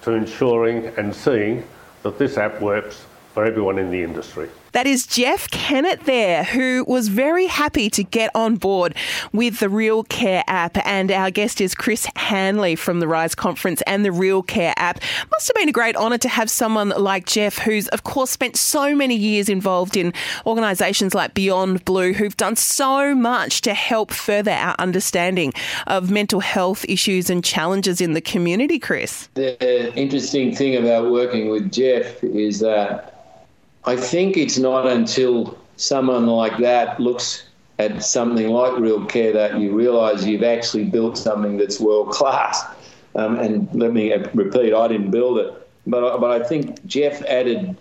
to 0.02 0.12
ensuring 0.12 0.87
and 0.96 1.14
seeing 1.14 1.66
that 2.02 2.18
this 2.18 2.37
app 2.37 2.61
works 2.61 3.04
for 3.35 3.44
everyone 3.44 3.78
in 3.78 3.90
the 3.90 4.02
industry. 4.02 4.48
That 4.72 4.87
is 4.87 5.06
Jeff 5.06 5.50
Kennett 5.50 6.06
there, 6.06 6.44
who 6.44 6.85
was 6.88 7.08
very 7.08 7.46
happy 7.46 7.90
to 7.90 8.02
get 8.02 8.30
on 8.35 8.56
board 8.56 8.94
with 9.30 9.61
the 9.61 9.68
Real 9.68 10.02
Care 10.04 10.42
app. 10.46 10.78
And 10.87 11.11
our 11.11 11.30
guest 11.30 11.61
is 11.61 11.74
Chris 11.74 12.08
Hanley 12.16 12.74
from 12.74 13.00
the 13.00 13.06
Rise 13.06 13.35
Conference 13.35 13.82
and 13.87 14.02
the 14.02 14.12
Real 14.12 14.42
Care 14.42 14.72
app. 14.78 15.00
Must 15.30 15.48
have 15.48 15.54
been 15.56 15.68
a 15.68 15.72
great 15.72 15.94
honour 15.94 16.16
to 16.18 16.28
have 16.28 16.48
someone 16.48 16.88
like 16.88 17.26
Jeff, 17.26 17.58
who's, 17.58 17.87
of 17.88 18.04
course, 18.04 18.30
spent 18.30 18.56
so 18.56 18.96
many 18.96 19.14
years 19.14 19.50
involved 19.50 19.94
in 19.94 20.14
organisations 20.46 21.14
like 21.14 21.35
Beyond 21.35 21.85
Blue, 21.85 22.14
who've 22.14 22.37
done 22.38 22.56
so 22.56 23.14
much 23.14 23.61
to 23.62 23.74
help 23.74 24.11
further 24.11 24.52
our 24.52 24.74
understanding 24.78 25.52
of 25.87 26.11
mental 26.11 26.40
health 26.40 26.87
issues 26.88 27.28
and 27.28 27.44
challenges 27.44 28.00
in 28.00 28.14
the 28.14 28.22
community, 28.22 28.78
Chris. 28.78 29.28
The 29.35 29.94
interesting 29.94 30.56
thing 30.56 30.76
about 30.76 31.11
working 31.11 31.50
with 31.50 31.70
Jeff 31.70 32.24
is 32.24 32.61
that 32.61 33.21
I 33.84 33.96
think 33.96 34.36
it's 34.36 34.58
not 34.58 34.86
until 34.86 35.58
someone 35.76 36.26
like 36.26 36.58
that 36.58 37.00
looks 37.00 37.44
at 37.78 38.02
something 38.02 38.48
like 38.48 38.78
Real 38.78 39.04
Care 39.06 39.32
that 39.32 39.58
you 39.58 39.72
realise 39.72 40.24
you've 40.24 40.44
actually 40.44 40.84
built 40.84 41.18
something 41.18 41.56
that's 41.56 41.80
world 41.80 42.10
class. 42.10 42.62
Um, 43.14 43.38
and 43.38 43.68
let 43.74 43.92
me 43.92 44.12
repeat, 44.34 44.72
I 44.72 44.88
didn't 44.88 45.10
build 45.10 45.38
it, 45.38 45.68
but 45.86 46.18
but 46.18 46.30
I 46.30 46.46
think 46.46 46.84
Jeff 46.86 47.22
added 47.24 47.76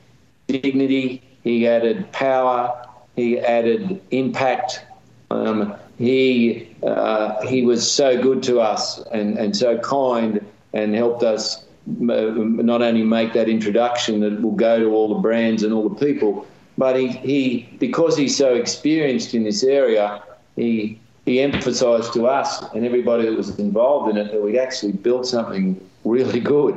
dignity, 0.48 1.22
he 1.44 1.68
added 1.68 2.12
power, 2.12 2.88
he 3.16 3.40
added 3.40 4.02
impact. 4.12 4.84
Um, 5.30 5.76
he 5.98 6.76
uh, 6.84 7.46
he 7.48 7.62
was 7.62 7.90
so 7.90 8.22
good 8.22 8.44
to 8.44 8.60
us 8.60 9.00
and, 9.12 9.38
and 9.38 9.56
so 9.56 9.78
kind 9.80 10.46
and 10.74 10.96
helped 10.96 11.24
us 11.24 11.64
not 11.86 12.82
only 12.82 13.04
make 13.04 13.34
that 13.34 13.50
introduction 13.50 14.20
that 14.22 14.42
will 14.42 14.52
go 14.52 14.80
to 14.80 14.92
all 14.94 15.14
the 15.14 15.20
brands 15.20 15.64
and 15.64 15.74
all 15.74 15.88
the 15.90 15.96
people, 15.96 16.48
but 16.78 16.96
he, 16.96 17.08
he 17.08 17.70
because 17.80 18.18
he's 18.18 18.36
so 18.36 18.56
experienced 18.56 19.34
in 19.34 19.44
this 19.44 19.64
area, 19.64 20.22
he 20.56 21.00
he 21.26 21.42
emphasised 21.42 22.14
to 22.14 22.28
us 22.28 22.64
and 22.74 22.86
everybody 22.86 23.26
that 23.26 23.36
was 23.36 23.58
involved 23.60 24.10
in 24.10 24.18
it 24.18 24.32
that 24.32 24.42
we 24.42 24.58
actually 24.58 24.92
built 24.92 25.26
something 25.26 25.80
really 26.04 26.40
good. 26.40 26.76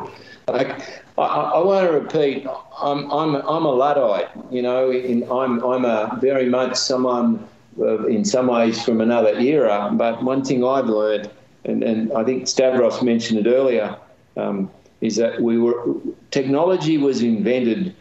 Like, 0.49 0.81
I, 1.17 1.23
I 1.23 1.65
want 1.65 1.87
to 1.87 1.93
repeat, 1.95 2.47
I'm, 2.83 3.11
I'm, 3.11 3.37
I'm 3.37 3.65
a 3.65 3.73
Luddite, 3.73 4.29
you 4.51 4.61
know, 4.61 4.91
in, 4.91 5.23
I'm, 5.31 5.65
I'm 5.65 5.85
a 5.87 6.19
very 6.21 6.49
much 6.49 6.77
someone 6.77 7.49
uh, 7.79 8.07
in 8.07 8.25
some 8.25 8.49
ways 8.49 8.85
from 8.85 9.01
another 9.01 9.39
era, 9.39 9.91
but 9.93 10.23
one 10.23 10.45
thing 10.45 10.63
I've 10.63 10.87
learned, 10.87 11.31
and, 11.65 11.83
and 11.83 12.13
I 12.13 12.25
think 12.25 12.47
Stavros 12.47 13.03
mentioned 13.03 13.47
it 13.47 13.51
earlier, 13.51 13.97
um, 14.37 14.71
is 15.01 15.17
that 15.17 15.41
we 15.41 15.59
were 15.59 15.75
technology 16.31 16.99
was 16.99 17.23
invented 17.23 17.95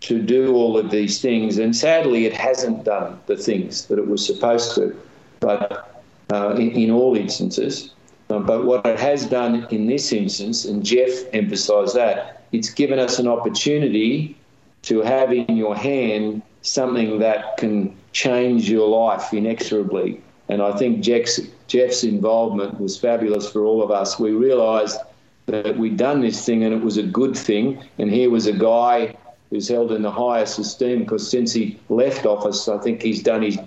to 0.00 0.20
do 0.20 0.54
all 0.54 0.76
of 0.76 0.90
these 0.90 1.20
things, 1.20 1.58
and 1.58 1.74
sadly, 1.74 2.26
it 2.26 2.34
hasn't 2.34 2.84
done 2.84 3.18
the 3.26 3.36
things 3.36 3.86
that 3.86 3.98
it 3.98 4.06
was 4.06 4.24
supposed 4.24 4.74
to. 4.74 4.94
But 5.40 6.02
uh, 6.30 6.50
in, 6.56 6.70
in, 6.72 6.90
all 6.90 7.16
instances, 7.16 7.94
um, 8.28 8.44
but 8.44 8.64
what 8.64 8.84
it 8.86 9.00
has 9.00 9.26
done 9.26 9.66
in 9.70 9.86
this 9.86 10.12
instance, 10.12 10.66
and 10.66 10.84
Jeff 10.84 11.10
emphasised 11.32 11.96
that, 11.96 12.42
it's 12.52 12.70
given 12.70 12.98
us 12.98 13.18
an 13.18 13.26
opportunity 13.26 14.36
to 14.82 15.00
have 15.00 15.32
in 15.32 15.56
your 15.56 15.74
hand 15.74 16.42
something 16.62 17.18
that 17.18 17.56
can 17.56 17.96
change 18.12 18.70
your 18.70 18.88
life 18.88 19.32
inexorably. 19.32 20.20
And 20.48 20.60
I 20.60 20.76
think 20.76 21.00
Jeff's, 21.00 21.40
Jeff's 21.66 22.04
involvement 22.04 22.78
was 22.80 22.98
fabulous 22.98 23.50
for 23.50 23.64
all 23.64 23.82
of 23.82 23.90
us. 23.90 24.18
We 24.18 24.32
realised 24.32 24.98
that 25.46 25.76
we'd 25.76 25.96
done 25.96 26.20
this 26.20 26.44
thing 26.44 26.64
and 26.64 26.74
it 26.74 26.82
was 26.82 26.96
a 26.96 27.02
good 27.02 27.36
thing. 27.36 27.82
And 27.98 28.10
here 28.10 28.30
was 28.30 28.46
a 28.46 28.52
guy 28.52 29.16
who's 29.50 29.68
held 29.68 29.92
in 29.92 30.02
the 30.02 30.10
highest 30.10 30.58
esteem 30.58 31.00
because 31.00 31.28
since 31.30 31.52
he 31.52 31.78
left 31.88 32.26
office, 32.26 32.68
I 32.68 32.78
think 32.78 33.02
he's 33.02 33.22
done 33.22 33.42
his, 33.42 33.58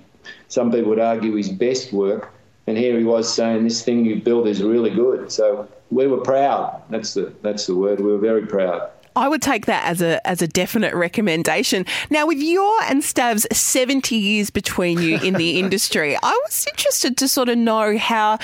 some 0.48 0.72
people 0.72 0.90
would 0.90 1.00
argue, 1.00 1.36
his 1.36 1.50
best 1.50 1.94
work. 1.94 2.34
And 2.66 2.78
here 2.78 2.98
he 2.98 3.06
was 3.06 3.34
saying, 3.34 3.64
"This 3.64 3.82
thing 3.82 4.04
you 4.04 4.18
built 4.22 4.46
is 4.46 4.62
really 4.62 4.90
good." 4.90 5.32
So 5.32 5.70
we 5.90 6.06
were 6.06 6.20
proud. 6.20 6.82
That's 6.90 7.14
the 7.14 7.34
that's 7.42 7.66
the 7.66 7.76
word. 7.76 8.02
We 8.02 8.12
were 8.12 8.18
very 8.18 8.46
proud. 8.46 8.90
I 9.18 9.28
would 9.28 9.42
take 9.42 9.66
that 9.66 9.86
as 9.86 10.02
a 10.02 10.26
as 10.28 10.42
a 10.42 10.48
definite 10.48 10.94
recommendation. 10.94 11.86
Now, 12.10 12.28
with 12.28 12.38
your 12.38 12.84
and 12.84 13.04
Stav's 13.04 13.48
seventy 13.52 14.16
years 14.18 14.50
between 14.50 15.00
you 15.02 15.18
in 15.20 15.34
the 15.34 15.60
industry, 15.60 16.16
I 16.22 16.42
was 16.46 16.68
interested 16.70 17.18
to 17.18 17.28
sort 17.28 17.50
of 17.50 17.58
know 17.58 17.98
how 17.98 18.38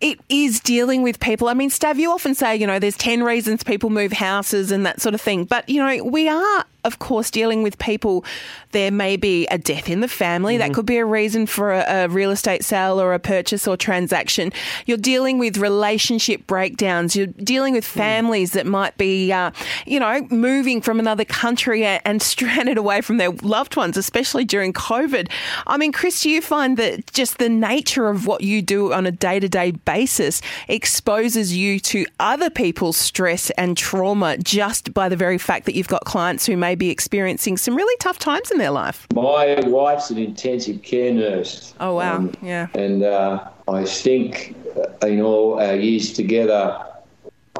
it 0.00 0.20
is 0.28 0.60
dealing 0.60 1.02
with 1.02 1.20
people. 1.20 1.48
I 1.48 1.54
mean, 1.54 1.70
Stav, 1.70 1.96
you 1.96 2.10
often 2.10 2.34
say, 2.34 2.56
you 2.56 2.66
know, 2.66 2.78
there's 2.78 2.96
ten 2.96 3.22
reasons 3.22 3.64
people 3.64 3.90
move 3.90 4.12
houses 4.12 4.70
and 4.70 4.84
that 4.86 5.00
sort 5.00 5.14
of 5.14 5.20
thing, 5.20 5.44
but 5.44 5.68
you 5.68 5.82
know, 5.82 6.04
we 6.04 6.28
are 6.28 6.64
of 6.84 6.98
course, 6.98 7.30
dealing 7.30 7.62
with 7.62 7.78
people, 7.78 8.24
there 8.72 8.90
may 8.90 9.16
be 9.16 9.46
a 9.46 9.56
death 9.56 9.88
in 9.88 10.00
the 10.00 10.08
family. 10.08 10.54
Mm-hmm. 10.54 10.68
That 10.68 10.74
could 10.74 10.86
be 10.86 10.98
a 10.98 11.04
reason 11.04 11.46
for 11.46 11.72
a, 11.72 12.04
a, 12.04 12.08
real 12.08 12.30
estate 12.30 12.62
sale 12.64 13.00
or 13.00 13.14
a 13.14 13.18
purchase 13.18 13.66
or 13.66 13.76
transaction. 13.76 14.52
You're 14.84 14.98
dealing 14.98 15.38
with 15.38 15.56
relationship 15.56 16.46
breakdowns. 16.46 17.16
You're 17.16 17.28
dealing 17.28 17.72
with 17.72 17.84
mm. 17.84 17.88
families 17.88 18.50
mm. 18.50 18.54
that 18.54 18.66
might 18.66 18.96
be, 18.98 19.32
uh, 19.32 19.50
you 19.86 19.98
know, 19.98 20.26
moving 20.30 20.82
from 20.82 21.00
another 21.00 21.24
country 21.24 21.84
and, 21.84 22.02
and 22.04 22.22
stranded 22.34 22.76
away 22.76 23.00
from 23.00 23.16
their 23.16 23.30
loved 23.30 23.76
ones, 23.76 23.96
especially 23.96 24.44
during 24.44 24.72
COVID. 24.72 25.30
I 25.66 25.78
mean, 25.78 25.92
Chris, 25.92 26.22
do 26.22 26.30
you 26.30 26.42
find 26.42 26.76
that 26.76 27.10
just 27.12 27.38
the 27.38 27.48
nature 27.48 28.08
of 28.08 28.26
what 28.26 28.42
you 28.42 28.60
do 28.60 28.92
on 28.92 29.06
a 29.06 29.12
day 29.12 29.40
to 29.40 29.48
day 29.48 29.70
basis 29.84 30.40
exposes 30.68 31.56
you 31.56 31.78
to 31.80 32.06
other 32.20 32.50
people's 32.50 32.96
stress 32.96 33.50
and 33.50 33.76
trauma 33.76 34.36
just 34.38 34.94
by 34.94 35.08
the 35.08 35.16
very 35.16 35.38
fact 35.38 35.66
that 35.66 35.74
you've 35.74 35.88
got 35.88 36.04
clients 36.04 36.46
who 36.46 36.56
may 36.56 36.74
be 36.74 36.90
experiencing 36.90 37.56
some 37.56 37.74
really 37.74 37.96
tough 37.98 38.18
times 38.18 38.50
in 38.50 38.58
their 38.58 38.70
life. 38.70 39.06
My 39.14 39.60
wife's 39.66 40.10
an 40.10 40.18
intensive 40.18 40.82
care 40.82 41.12
nurse. 41.12 41.74
Oh, 41.80 41.94
wow. 41.94 42.16
Um, 42.16 42.32
yeah. 42.42 42.68
And 42.74 43.02
uh, 43.02 43.48
I 43.68 43.84
think 43.84 44.56
in 45.02 45.20
all 45.20 45.60
our 45.60 45.76
years 45.76 46.12
together, 46.12 46.84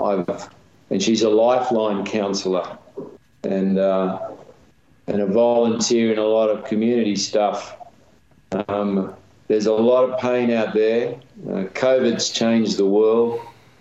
I've, 0.03 0.49
and 0.91 1.03
she's 1.03 1.23
a 1.23 1.31
lifeline 1.31 2.05
counsellor 2.05 2.79
and, 3.43 3.79
uh, 3.79 4.19
and 5.07 5.21
a 5.21 5.27
volunteer 5.27 6.13
in 6.13 6.19
a 6.19 6.25
lot 6.25 6.51
of 6.51 6.65
community 6.65 7.17
stuff. 7.17 7.77
Um, 8.69 9.15
there's 9.49 9.67
a 9.67 9.73
lot 9.73 10.09
of 10.09 10.19
pain 10.19 10.51
out 10.51 10.75
there. 10.75 11.15
Uh, 11.47 11.65
COVID's 11.75 12.31
changed 12.31 12.77
the 12.79 12.87
world. 12.87 13.41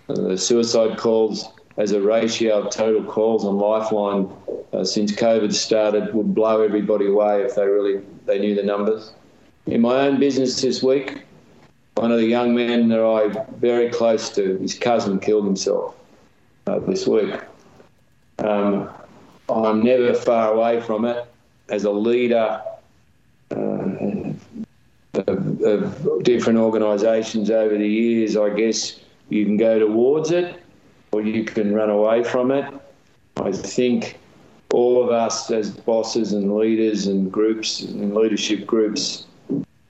Uh, 0.10 0.14
the 0.14 0.38
suicide 0.38 0.98
calls 0.98 1.50
as 1.78 1.92
a 1.92 2.02
ratio 2.02 2.62
of 2.62 2.72
total 2.72 3.04
calls 3.04 3.46
on 3.46 3.58
Lifeline 3.58 4.30
uh, 4.74 4.84
since 4.84 5.12
COVID 5.12 5.54
started 5.54 6.14
would 6.14 6.36
blow 6.36 6.62
everybody 6.62 7.08
away 7.08 7.42
if 7.44 7.56
they 7.56 7.66
really 7.66 8.04
they 8.26 8.40
knew 8.40 8.56
the 8.56 8.64
numbers. 8.64 9.14
In 9.66 9.82
my 9.82 10.08
own 10.08 10.20
business 10.20 10.62
this 10.62 10.84
week, 10.84 11.24
one 11.96 12.12
of 12.12 12.20
the 12.20 12.26
young 12.26 12.54
men 12.54 12.90
that 12.90 13.04
I'm 13.04 13.60
very 13.60 13.90
close 13.90 14.30
to, 14.32 14.58
his 14.58 14.74
cousin 14.74 15.20
killed 15.20 15.46
himself 15.46 15.96
uh, 16.68 16.80
this 16.80 17.08
week. 17.08 17.34
Um, 18.40 18.90
I'm 19.50 19.82
never 19.84 20.14
far 20.14 20.54
away 20.54 20.82
from 20.82 21.06
it. 21.06 21.26
As 21.70 21.86
a 21.86 21.92
leader 21.92 22.62
of, 25.64 26.24
different 26.24 26.60
organisations 26.60 27.50
over 27.50 27.78
the 27.78 27.88
years, 27.88 28.38
I 28.38 28.50
guess 28.50 29.00
you 29.30 29.46
can 29.46 29.58
go 29.58 29.80
towards 29.80 30.32
it 30.32 30.62
or 31.12 31.22
you 31.22 31.44
can 31.44 31.74
run 31.74 31.90
away 31.90 32.24
from 32.24 32.52
it. 32.52 32.72
I 33.38 33.52
think 33.52 34.20
all 34.74 35.04
of 35.04 35.12
us 35.12 35.52
as 35.52 35.72
bosses 35.72 36.34
and 36.34 36.56
leaders 36.56 37.08
and 37.08 37.32
groups 37.32 37.82
and 37.82 38.14
leadership 38.16 38.66
groups 38.66 39.26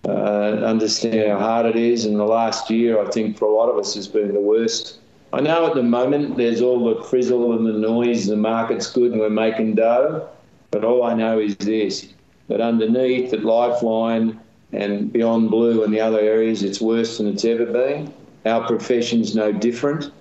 uh, 0.06 0.12
understand 0.12 1.32
how 1.32 1.40
hard 1.40 1.66
it 1.66 1.76
is. 1.76 2.06
And 2.06 2.20
the 2.20 2.26
last 2.26 2.70
year, 2.70 3.02
I 3.02 3.10
think 3.10 3.38
for 3.38 3.46
a 3.46 3.54
lot 3.54 3.70
of 3.70 3.78
us, 3.78 3.96
has 3.96 4.08
been 4.08 4.34
the 4.34 4.42
worst. 4.42 5.00
I 5.32 5.42
know 5.42 5.66
at 5.66 5.76
the 5.76 5.84
moment 5.84 6.38
there's 6.38 6.62
all 6.62 6.94
the 6.94 7.04
frizzle 7.04 7.58
and 7.58 7.66
the 7.66 7.74
noise, 7.74 8.28
the 8.28 8.36
market's 8.36 8.92
good 8.92 9.12
and 9.12 9.20
we're 9.20 9.30
making 9.30 9.76
dough. 9.76 10.30
But 10.72 10.84
all 10.84 11.04
I 11.04 11.14
know 11.14 11.40
is 11.40 11.56
this 11.58 12.14
that 12.50 12.60
underneath 12.60 13.34
at 13.34 13.44
Lifeline 13.44 14.40
and 14.74 15.12
Beyond 15.12 15.50
Blue 15.50 15.84
and 15.84 15.94
the 15.94 16.00
other 16.00 16.20
areas, 16.20 16.64
it's 16.64 16.82
worse 16.82 17.18
than 17.18 17.28
it's 17.28 17.46
ever 17.46 17.66
been. 17.66 18.14
Our 18.46 18.66
profession's 18.68 19.36
no 19.36 19.52
different. 19.52 20.12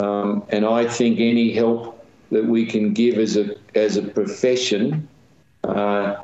Um, 0.00 0.44
and 0.50 0.66
I 0.66 0.86
think 0.86 1.20
any 1.20 1.52
help 1.52 2.06
that 2.30 2.44
we 2.44 2.66
can 2.66 2.92
give 2.92 3.16
as 3.18 3.36
a 3.36 3.54
as 3.74 3.96
a 3.96 4.02
profession 4.02 5.08
uh, 5.62 6.16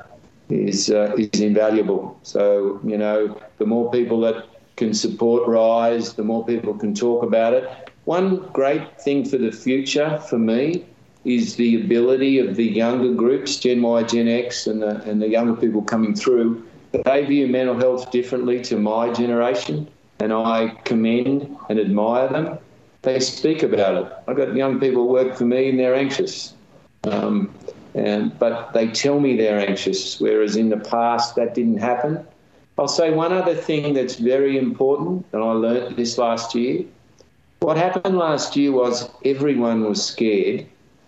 is 0.49 0.91
uh, 0.91 1.15
is 1.17 1.41
invaluable. 1.41 2.19
So 2.23 2.81
you 2.85 2.99
know, 2.99 3.41
the 3.59 3.67
more 3.67 3.91
people 3.91 4.21
that 4.23 4.47
can 4.77 4.93
support 4.93 5.47
Rise, 5.47 6.15
the 6.15 6.25
more 6.25 6.45
people 6.45 6.75
can 6.75 6.95
talk 6.95 7.23
about 7.23 7.53
it. 7.55 7.91
One 8.05 8.49
great 8.53 9.01
thing 9.01 9.25
for 9.25 9.39
the 9.39 9.53
future 9.53 10.19
for 10.29 10.39
me 10.39 10.85
is 11.25 11.57
the 11.57 11.83
ability 11.85 12.39
of 12.39 12.57
the 12.57 12.65
younger 12.65 13.13
groups, 13.13 13.59
Gen 13.59 13.83
Y, 13.83 14.03
Gen 14.05 14.27
X, 14.27 14.67
and 14.67 14.83
the, 14.83 15.03
and 15.03 15.21
the 15.21 15.29
younger 15.29 15.55
people 15.55 15.83
coming 15.83 16.15
through. 16.15 16.67
They 16.93 17.25
view 17.25 17.47
mental 17.47 17.79
health 17.79 18.11
differently 18.11 18.61
to 18.63 18.77
my 18.77 19.13
generation, 19.13 19.89
and 20.19 20.33
I 20.33 20.69
commend 20.85 21.57
and 21.69 21.79
admire 21.79 22.29
them 22.29 22.59
they 23.03 23.19
speak 23.21 23.63
about 23.63 24.05
it. 24.05 24.13
I've 24.29 24.37
got 24.37 24.55
young 24.55 24.79
people 24.79 25.09
work 25.09 25.37
for 25.37 25.45
me 25.45 25.71
and 25.71 25.79
they're 25.79 25.95
anxious. 25.95 26.55
Um, 27.05 27.55
and, 27.95 28.39
but 28.39 28.73
they 28.73 28.89
tell 28.89 29.19
me 29.21 29.37
they're 29.37 29.59
anxious, 29.59 30.21
whereas 30.21 30.57
in 30.57 30.69
the 30.69 30.77
past 30.77 31.35
that 31.37 31.55
didn't 31.55 31.79
happen. 31.79 32.25
I'll 32.79 32.89
say 32.89 33.11
one 33.11 33.33
other 33.33 33.55
thing 33.55 33.95
that's 33.95 34.17
very 34.17 34.57
important, 34.57 35.27
and 35.33 35.43
I 35.43 35.53
learnt 35.53 35.97
this 35.97 36.19
last 36.19 36.55
year. 36.55 36.85
What 37.61 37.77
happened 37.77 38.17
last 38.17 38.57
year 38.57 38.73
was 38.73 39.09
everyone 39.25 39.85
was 39.85 40.03
scared, 40.03 40.67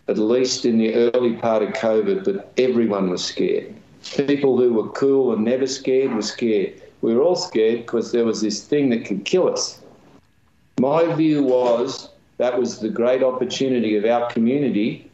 at 0.09 0.18
least 0.18 0.64
in 0.64 0.79
the 0.79 0.95
early 0.95 1.35
part 1.35 1.62
of 1.62 1.71
COVID, 1.71 2.25
but 2.25 2.53
everyone 2.59 3.11
was 3.11 3.25
scared. 3.25 3.75
People 4.03 4.59
who 4.59 4.73
were 4.75 4.88
cool 4.91 5.33
and 5.33 5.45
never 5.45 5.67
scared 5.67 6.12
were 6.15 6.23
scared. 6.23 6.81
We 7.01 7.15
were 7.15 7.23
all 7.23 7.37
scared 7.37 7.81
because 7.81 8.12
there 8.12 8.25
was 8.25 8.41
this 8.41 8.65
thing 8.65 8.91
that 8.91 9.05
could 9.05 9.25
kill 9.25 9.53
us. 9.53 9.81
My 10.81 11.15
view 11.15 11.43
was 11.43 12.09
that 12.38 12.59
was 12.59 12.81
the 12.81 12.88
great 12.88 13.23
opportunity 13.23 13.97
of 13.97 14.05
our 14.05 14.29
community, 14.31 15.11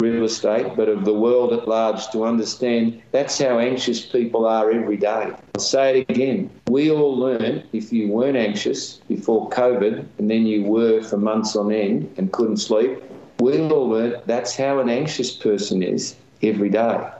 real 0.00 0.24
estate, 0.24 0.76
but 0.76 0.88
of 0.88 1.04
the 1.04 1.14
world 1.14 1.52
at 1.52 1.66
large 1.66 2.08
to 2.10 2.24
understand 2.24 3.02
that's 3.10 3.38
how 3.38 3.58
anxious 3.58 4.04
people 4.04 4.46
are 4.46 4.70
every 4.70 4.96
day. 4.96 5.32
I'll 5.54 5.60
say 5.60 6.00
it 6.00 6.10
again. 6.10 6.50
We 6.68 6.90
all 6.90 7.16
learned 7.16 7.64
if 7.72 7.92
you 7.92 8.08
weren't 8.08 8.36
anxious 8.36 8.98
before 9.08 9.50
COVID 9.50 10.06
and 10.18 10.30
then 10.30 10.46
you 10.46 10.62
were 10.62 11.02
for 11.02 11.16
months 11.16 11.56
on 11.56 11.72
end 11.72 12.14
and 12.16 12.32
couldn't 12.32 12.58
sleep, 12.58 13.02
we 13.40 13.60
all 13.60 13.88
learned 13.88 14.22
that's 14.26 14.56
how 14.56 14.78
an 14.78 14.88
anxious 14.88 15.32
person 15.32 15.82
is 15.82 16.14
every 16.42 16.68
day. 16.68 17.10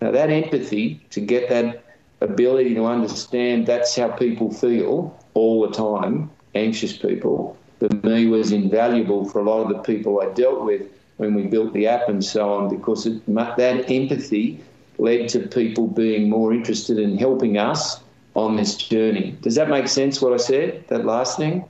Now, 0.00 0.10
that 0.10 0.30
empathy 0.30 1.04
to 1.10 1.20
get 1.20 1.48
that 1.50 1.84
ability 2.20 2.74
to 2.74 2.86
understand 2.86 3.66
that's 3.66 3.96
how 3.96 4.08
people 4.08 4.52
feel 4.52 5.18
all 5.34 5.66
the 5.66 5.72
time 5.72 6.30
anxious 6.54 6.96
people, 6.96 7.56
for 7.78 7.88
me 8.02 8.26
was 8.26 8.52
invaluable 8.52 9.24
for 9.28 9.40
a 9.40 9.44
lot 9.44 9.62
of 9.62 9.68
the 9.68 9.82
people 9.82 10.20
I 10.20 10.32
dealt 10.32 10.64
with 10.64 10.82
when 11.18 11.34
we 11.34 11.42
built 11.46 11.72
the 11.72 11.86
app 11.86 12.08
and 12.08 12.24
so 12.24 12.52
on, 12.52 12.74
because 12.74 13.06
it, 13.06 13.24
that 13.26 13.90
empathy 13.90 14.60
led 14.98 15.28
to 15.30 15.40
people 15.40 15.86
being 15.86 16.28
more 16.28 16.52
interested 16.52 16.98
in 16.98 17.18
helping 17.18 17.58
us 17.58 18.00
on 18.34 18.56
this 18.56 18.76
journey. 18.76 19.36
Does 19.42 19.54
that 19.54 19.68
make 19.68 19.88
sense, 19.88 20.20
what 20.20 20.32
I 20.32 20.38
said, 20.38 20.84
that 20.88 21.04
last 21.04 21.36
thing? 21.36 21.64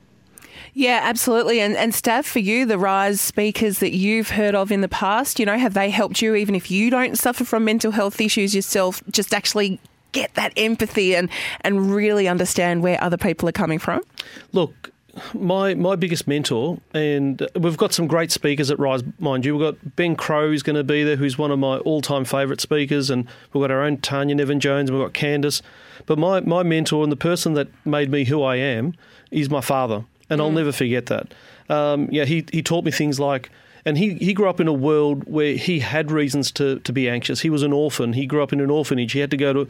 Yeah, 0.75 1.01
absolutely. 1.03 1.61
And 1.61 1.77
and 1.77 1.93
Stav, 1.93 2.25
for 2.25 2.39
you, 2.39 2.65
the 2.67 2.79
Rise 2.79 3.21
speakers 3.21 3.79
that 3.81 3.95
you've 3.95 4.31
heard 4.31 4.55
of 4.55 4.71
in 4.71 4.81
the 4.81 4.89
past, 4.89 5.39
you 5.39 5.47
know, 5.47 5.59
have 5.59 5.75
they 5.75 5.91
helped 5.91 6.23
you 6.23 6.35
even 6.35 6.55
if 6.55 6.71
you 6.71 6.91
don't 6.91 7.19
suffer 7.19 7.45
from 7.45 7.65
mental 7.65 7.93
health 7.93 8.21
issues 8.21 8.55
yourself, 8.55 9.03
just 9.11 9.35
actually 9.35 9.81
get 10.13 10.35
that 10.35 10.53
empathy 10.57 11.15
and, 11.15 11.29
and 11.63 11.95
really 11.95 12.27
understand 12.27 12.83
where 12.83 13.03
other 13.03 13.17
people 13.17 13.49
are 13.49 13.53
coming 13.53 13.79
from? 13.79 14.01
Look, 14.53 14.91
my 15.35 15.75
my 15.75 15.97
biggest 15.97 16.29
mentor, 16.29 16.79
and 16.95 17.47
we've 17.57 17.77
got 17.77 17.93
some 17.93 18.07
great 18.07 18.31
speakers 18.31 18.71
at 18.71 18.79
Rise, 18.79 19.03
mind 19.19 19.45
you. 19.45 19.57
We've 19.57 19.73
got 19.73 19.97
Ben 19.97 20.17
Crowe 20.17 20.49
who's 20.49 20.63
going 20.63 20.77
to 20.77 20.85
be 20.85 21.03
there, 21.03 21.17
who's 21.17 21.37
one 21.37 21.51
of 21.51 21.59
my 21.59 21.79
all 21.79 22.01
time 22.01 22.25
favourite 22.25 22.61
speakers, 22.61 23.11
and 23.11 23.27
we've 23.53 23.61
got 23.61 23.71
our 23.71 23.83
own 23.83 23.99
Tanya 23.99 24.35
Nevin 24.35 24.61
Jones, 24.61 24.89
and 24.89 24.99
we've 24.99 25.07
got 25.07 25.15
Candice. 25.15 25.63
But 26.07 26.19
my, 26.19 26.41
my 26.41 26.63
mentor 26.63 27.03
and 27.03 27.13
the 27.13 27.17
person 27.17 27.55
that 27.55 27.69
made 27.85 28.11
me 28.11 28.25
who 28.25 28.43
I 28.43 28.57
am 28.57 28.95
is 29.31 29.51
my 29.51 29.61
father. 29.61 30.05
And 30.31 30.41
I'll 30.41 30.53
never 30.53 30.73
forget 30.73 31.07
that. 31.07 31.35
Um, 31.69 32.09
yeah, 32.11 32.25
he 32.25 32.47
he 32.53 32.63
taught 32.63 32.85
me 32.85 32.91
things 32.91 33.21
like. 33.21 33.51
And 33.87 33.97
he, 33.97 34.13
he 34.17 34.35
grew 34.35 34.47
up 34.47 34.61
in 34.61 34.69
a 34.69 34.75
world 34.75 35.25
where 35.25 35.55
he 35.55 35.79
had 35.81 36.11
reasons 36.11 36.53
to, 36.53 36.81
to 36.81 36.93
be 36.93 37.09
anxious. 37.09 37.41
He 37.41 37.49
was 37.49 37.63
an 37.63 37.73
orphan. 37.73 38.13
He 38.13 38.27
grew 38.27 38.43
up 38.43 38.53
in 38.53 38.61
an 38.61 38.69
orphanage. 38.69 39.13
He 39.13 39.21
had 39.21 39.31
to 39.31 39.39
go 39.39 39.55
to 39.55 39.69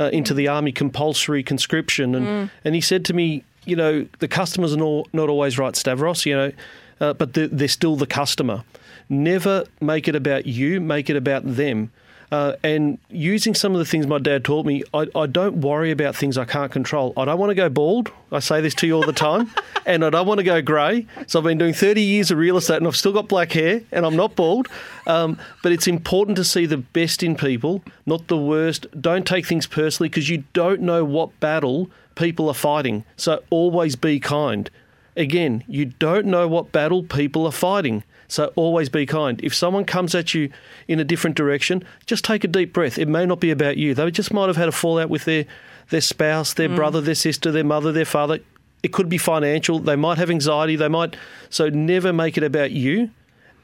uh, 0.00 0.10
into 0.12 0.34
the 0.34 0.48
army 0.48 0.72
compulsory 0.72 1.44
conscription. 1.44 2.16
And, 2.16 2.50
and 2.64 2.74
he 2.74 2.80
said 2.80 3.04
to 3.04 3.14
me, 3.14 3.44
you 3.64 3.76
know, 3.76 4.04
the 4.18 4.26
customers 4.26 4.74
are 4.74 4.78
not, 4.78 5.06
not 5.14 5.28
always 5.28 5.60
right, 5.60 5.76
Stavros, 5.76 6.26
you 6.26 6.34
know, 6.34 6.52
uh, 7.00 7.12
but 7.12 7.34
they're, 7.34 7.46
they're 7.46 7.68
still 7.68 7.94
the 7.94 8.04
customer. 8.04 8.64
Never 9.08 9.64
make 9.80 10.08
it 10.08 10.16
about 10.16 10.44
you, 10.44 10.80
make 10.80 11.08
it 11.08 11.14
about 11.14 11.42
them. 11.44 11.92
Uh, 12.32 12.56
and 12.64 12.98
using 13.10 13.54
some 13.54 13.72
of 13.72 13.78
the 13.78 13.84
things 13.84 14.06
my 14.06 14.18
dad 14.18 14.42
taught 14.42 14.64
me, 14.64 14.82
I, 14.94 15.06
I 15.14 15.26
don't 15.26 15.60
worry 15.60 15.90
about 15.90 16.16
things 16.16 16.38
I 16.38 16.46
can't 16.46 16.72
control. 16.72 17.12
I 17.14 17.26
don't 17.26 17.38
want 17.38 17.50
to 17.50 17.54
go 17.54 17.68
bald. 17.68 18.10
I 18.32 18.38
say 18.38 18.62
this 18.62 18.74
to 18.76 18.86
you 18.86 18.94
all 18.94 19.04
the 19.04 19.12
time. 19.12 19.50
and 19.86 20.02
I 20.02 20.08
don't 20.08 20.26
want 20.26 20.38
to 20.38 20.44
go 20.44 20.62
grey. 20.62 21.06
So 21.26 21.38
I've 21.38 21.44
been 21.44 21.58
doing 21.58 21.74
30 21.74 22.00
years 22.00 22.30
of 22.30 22.38
real 22.38 22.56
estate 22.56 22.78
and 22.78 22.86
I've 22.86 22.96
still 22.96 23.12
got 23.12 23.28
black 23.28 23.52
hair 23.52 23.82
and 23.92 24.06
I'm 24.06 24.16
not 24.16 24.34
bald. 24.34 24.68
Um, 25.06 25.38
but 25.62 25.72
it's 25.72 25.86
important 25.86 26.36
to 26.36 26.44
see 26.44 26.64
the 26.64 26.78
best 26.78 27.22
in 27.22 27.36
people, 27.36 27.82
not 28.06 28.28
the 28.28 28.38
worst. 28.38 28.86
Don't 28.98 29.26
take 29.26 29.46
things 29.46 29.66
personally 29.66 30.08
because 30.08 30.30
you 30.30 30.44
don't 30.54 30.80
know 30.80 31.04
what 31.04 31.38
battle 31.38 31.90
people 32.14 32.48
are 32.48 32.54
fighting. 32.54 33.04
So 33.18 33.42
always 33.50 33.94
be 33.94 34.18
kind. 34.18 34.70
Again, 35.18 35.64
you 35.68 35.84
don't 35.84 36.24
know 36.24 36.48
what 36.48 36.72
battle 36.72 37.02
people 37.02 37.44
are 37.44 37.52
fighting. 37.52 38.04
So 38.32 38.50
always 38.56 38.88
be 38.88 39.04
kind. 39.04 39.38
If 39.44 39.54
someone 39.54 39.84
comes 39.84 40.14
at 40.14 40.32
you 40.32 40.50
in 40.88 40.98
a 40.98 41.04
different 41.04 41.36
direction, 41.36 41.84
just 42.06 42.24
take 42.24 42.44
a 42.44 42.48
deep 42.48 42.72
breath. 42.72 42.96
It 42.96 43.06
may 43.06 43.26
not 43.26 43.40
be 43.40 43.50
about 43.50 43.76
you. 43.76 43.92
They 43.92 44.10
just 44.10 44.32
might 44.32 44.46
have 44.46 44.56
had 44.56 44.70
a 44.70 44.72
fallout 44.72 45.10
with 45.10 45.26
their, 45.26 45.44
their 45.90 46.00
spouse, 46.00 46.54
their 46.54 46.70
brother, 46.70 47.02
their 47.02 47.14
sister, 47.14 47.52
their 47.52 47.62
mother, 47.62 47.92
their 47.92 48.06
father. 48.06 48.38
It 48.82 48.94
could 48.94 49.10
be 49.10 49.18
financial. 49.18 49.80
They 49.80 49.96
might 49.96 50.16
have 50.16 50.30
anxiety. 50.30 50.76
They 50.76 50.88
might. 50.88 51.14
So 51.50 51.68
never 51.68 52.10
make 52.10 52.38
it 52.38 52.42
about 52.42 52.70
you 52.70 53.10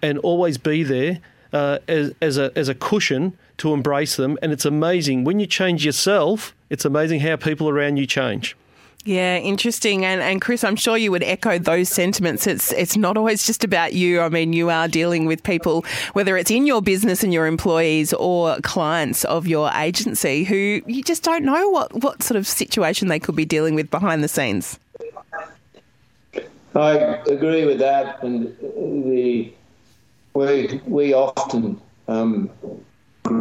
and 0.03 0.19
always 0.19 0.59
be 0.59 0.83
there 0.83 1.21
uh, 1.51 1.79
as, 1.89 2.13
as, 2.21 2.37
a, 2.37 2.53
as 2.55 2.69
a 2.69 2.75
cushion 2.75 3.39
to 3.57 3.73
embrace 3.73 4.17
them. 4.17 4.37
And 4.43 4.53
it's 4.53 4.67
amazing. 4.67 5.25
When 5.25 5.41
you 5.41 5.47
change 5.47 5.87
yourself, 5.87 6.55
it's 6.69 6.85
amazing 6.85 7.21
how 7.21 7.37
people 7.37 7.71
around 7.71 7.97
you 7.97 8.07
change. 8.07 8.55
Yeah, 9.09 9.39
interesting. 9.39 10.05
And 10.05 10.21
and 10.21 10.39
Chris, 10.39 10.63
I'm 10.63 10.77
sure 10.77 10.99
you 10.99 11.11
would 11.13 11.23
echo 11.23 11.59
those 11.59 11.89
sentiments. 11.89 12.47
It's 12.47 12.73
it's 12.73 12.95
not 12.95 13.17
always 13.17 13.47
just 13.47 13.65
about 13.65 13.95
you. 13.95 14.21
I 14.21 14.29
mean, 14.29 14.53
you 14.53 14.69
are 14.69 14.87
dealing 14.87 15.25
with 15.25 15.43
people, 15.43 15.87
whether 16.13 16.37
it's 16.37 16.51
in 16.51 16.67
your 16.67 16.83
business 16.83 17.25
and 17.25 17.33
your 17.33 17.47
employees 17.47 18.13
or 18.13 18.59
clients 18.61 19.25
of 19.25 19.47
your 19.47 19.71
agency, 19.75 20.45
who 20.45 20.83
you 20.87 21.03
just 21.03 21.23
don't 21.23 21.43
know 21.43 21.71
what 21.71 22.03
what 22.03 22.23
sort 22.23 22.37
of 22.37 22.47
situation 22.47 23.09
they 23.09 23.19
could 23.19 23.35
be 23.35 23.47
dealing 23.47 23.75
with 23.75 23.91
behind 23.91 24.23
the 24.23 24.29
scenes. 24.29 24.79
I 26.75 26.93
agree 27.29 27.65
with 27.65 27.79
that, 27.79 28.23
and 28.23 28.55
the 28.61 29.51
we 30.35 30.81
we 30.85 31.15
often 31.15 31.81
um, 32.09 32.51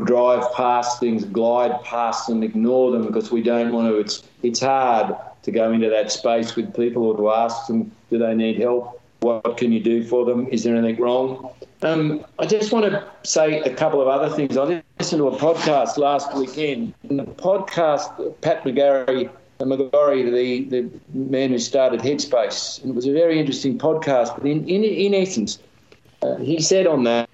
drive 0.06 0.50
past 0.54 1.02
things, 1.02 1.26
glide 1.26 1.84
past 1.84 2.30
them, 2.30 2.42
ignore 2.42 2.92
them 2.92 3.06
because 3.06 3.32
we 3.32 3.44
don't 3.44 3.74
want 3.74 3.90
to. 3.90 3.98
It's 4.00 4.24
it's 4.44 4.62
hard 4.62 5.14
to 5.48 5.52
go 5.54 5.72
into 5.72 5.90
that 5.90 6.12
space 6.12 6.58
with 6.58 6.76
people 6.76 7.06
or 7.06 7.16
to 7.16 7.32
ask 7.32 7.68
them, 7.68 7.90
do 8.10 8.18
they 8.18 8.36
need 8.36 8.60
help? 8.60 9.02
What 9.22 9.56
can 9.56 9.72
you 9.72 9.80
do 9.80 10.04
for 10.04 10.26
them? 10.26 10.46
Is 10.50 10.66
there 10.66 10.76
anything 10.76 11.02
wrong? 11.02 11.50
Um, 11.84 12.26
I 12.38 12.46
just 12.46 12.74
want 12.74 12.84
to 12.86 13.02
say 13.24 13.62
a 13.62 13.74
couple 13.74 14.02
of 14.02 14.10
other 14.10 14.30
things. 14.36 14.58
I 14.58 14.84
listened 15.00 15.22
to 15.22 15.30
a 15.30 15.38
podcast 15.38 15.98
last 15.98 16.36
weekend. 16.36 16.94
In 17.10 17.16
the 17.16 17.24
podcast, 17.24 18.42
Pat 18.42 18.66
McGorry, 18.66 19.30
McGorry, 19.62 20.30
the, 20.70 20.82
the 20.82 20.90
man 21.14 21.52
who 21.52 21.60
started 21.60 22.02
Headspace, 22.02 22.82
and 22.82 22.92
it 22.92 22.96
was 22.96 23.08
a 23.08 23.14
very 23.14 23.40
interesting 23.40 23.80
podcast. 23.80 24.36
But 24.36 24.46
in, 24.46 24.68
in, 24.68 24.84
in 24.84 25.14
essence, 25.14 25.60
uh, 26.24 26.36
he 26.36 26.62
said 26.62 26.88
on 26.88 27.06
that 27.06 27.27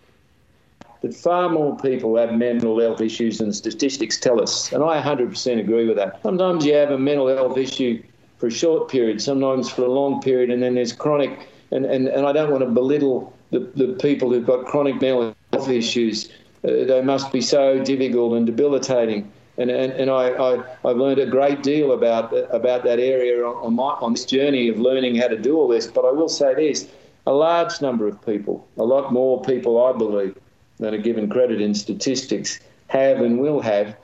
that 1.03 1.13
far 1.13 1.49
more 1.49 1.77
people 1.77 2.15
have 2.15 2.33
mental 2.33 2.79
health 2.79 3.01
issues 3.01 3.37
than 3.37 3.51
statistics 3.51 4.17
tell 4.17 4.41
us. 4.41 4.71
And 4.71 4.81
I 4.81 5.01
100% 5.01 5.59
agree 5.59 5.85
with 5.85 5.97
that. 5.97 6.21
Sometimes 6.23 6.65
you 6.65 6.73
have 6.75 6.91
a 6.91 6.97
mental 6.97 7.27
health 7.27 7.57
issue 7.57 8.01
for 8.37 8.47
a 8.47 8.51
short 8.51 8.89
period, 8.89 9.21
sometimes 9.21 9.69
for 9.69 9.83
a 9.83 9.91
long 9.91 10.21
period, 10.21 10.49
and 10.49 10.63
then 10.63 10.75
there's 10.75 10.93
chronic. 10.93 11.49
And, 11.71 11.85
and, 11.85 12.07
and 12.07 12.25
I 12.25 12.31
don't 12.31 12.51
want 12.51 12.63
to 12.63 12.69
belittle 12.69 13.33
the, 13.51 13.59
the 13.75 13.97
people 14.01 14.31
who've 14.31 14.45
got 14.45 14.65
chronic 14.65 15.01
mental 15.01 15.35
health 15.51 15.67
issues. 15.67 16.29
Uh, 16.63 16.85
they 16.85 17.01
must 17.01 17.33
be 17.33 17.41
so 17.41 17.83
difficult 17.83 18.37
and 18.37 18.45
debilitating. 18.45 19.29
And, 19.57 19.69
and, 19.69 19.91
and 19.91 20.09
I, 20.09 20.29
I, 20.29 20.63
I've 20.85 20.97
learned 20.97 21.19
a 21.19 21.25
great 21.25 21.63
deal 21.63 21.91
about, 21.91 22.33
about 22.49 22.85
that 22.85 22.99
area 22.99 23.45
on, 23.45 23.75
my, 23.75 23.91
on 23.99 24.13
this 24.13 24.23
journey 24.23 24.69
of 24.69 24.79
learning 24.79 25.17
how 25.17 25.27
to 25.27 25.37
do 25.37 25.57
all 25.57 25.67
this. 25.67 25.85
But 25.85 26.05
I 26.05 26.11
will 26.11 26.29
say 26.29 26.55
this 26.55 26.89
a 27.25 27.33
large 27.33 27.81
number 27.81 28.07
of 28.07 28.25
people, 28.25 28.67
a 28.77 28.83
lot 28.83 29.13
more 29.13 29.41
people, 29.41 29.83
I 29.83 29.97
believe, 29.97 30.37
than 30.83 30.93
are 30.93 30.97
given 30.97 31.29
credit 31.29 31.61
in 31.61 31.73
statistics 31.73 32.59
have 32.87 33.21
and 33.21 33.39
will 33.39 33.61
have 33.61 33.95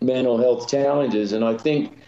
mental 0.00 0.38
health 0.38 0.68
challenges. 0.68 1.32
And 1.32 1.44
I 1.44 1.54
think 1.54 1.98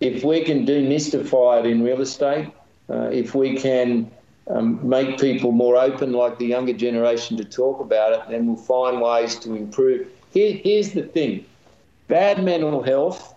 if 0.00 0.24
we 0.24 0.42
can 0.42 0.64
demystify 0.64 1.60
it 1.60 1.66
in 1.66 1.82
real 1.82 2.00
estate, 2.00 2.48
uh, 2.88 3.10
if 3.12 3.34
we 3.34 3.56
can 3.56 4.10
um, 4.48 4.80
make 4.88 5.20
people 5.20 5.52
more 5.52 5.76
open, 5.76 6.12
like 6.12 6.38
the 6.38 6.46
younger 6.46 6.72
generation, 6.72 7.36
to 7.36 7.44
talk 7.44 7.80
about 7.80 8.12
it, 8.14 8.30
then 8.30 8.46
we'll 8.46 8.56
find 8.56 9.00
ways 9.00 9.36
to 9.40 9.54
improve. 9.54 10.08
Here, 10.32 10.54
here's 10.64 10.92
the 10.92 11.02
thing 11.02 11.44
bad 12.08 12.42
mental 12.42 12.82
health, 12.82 13.34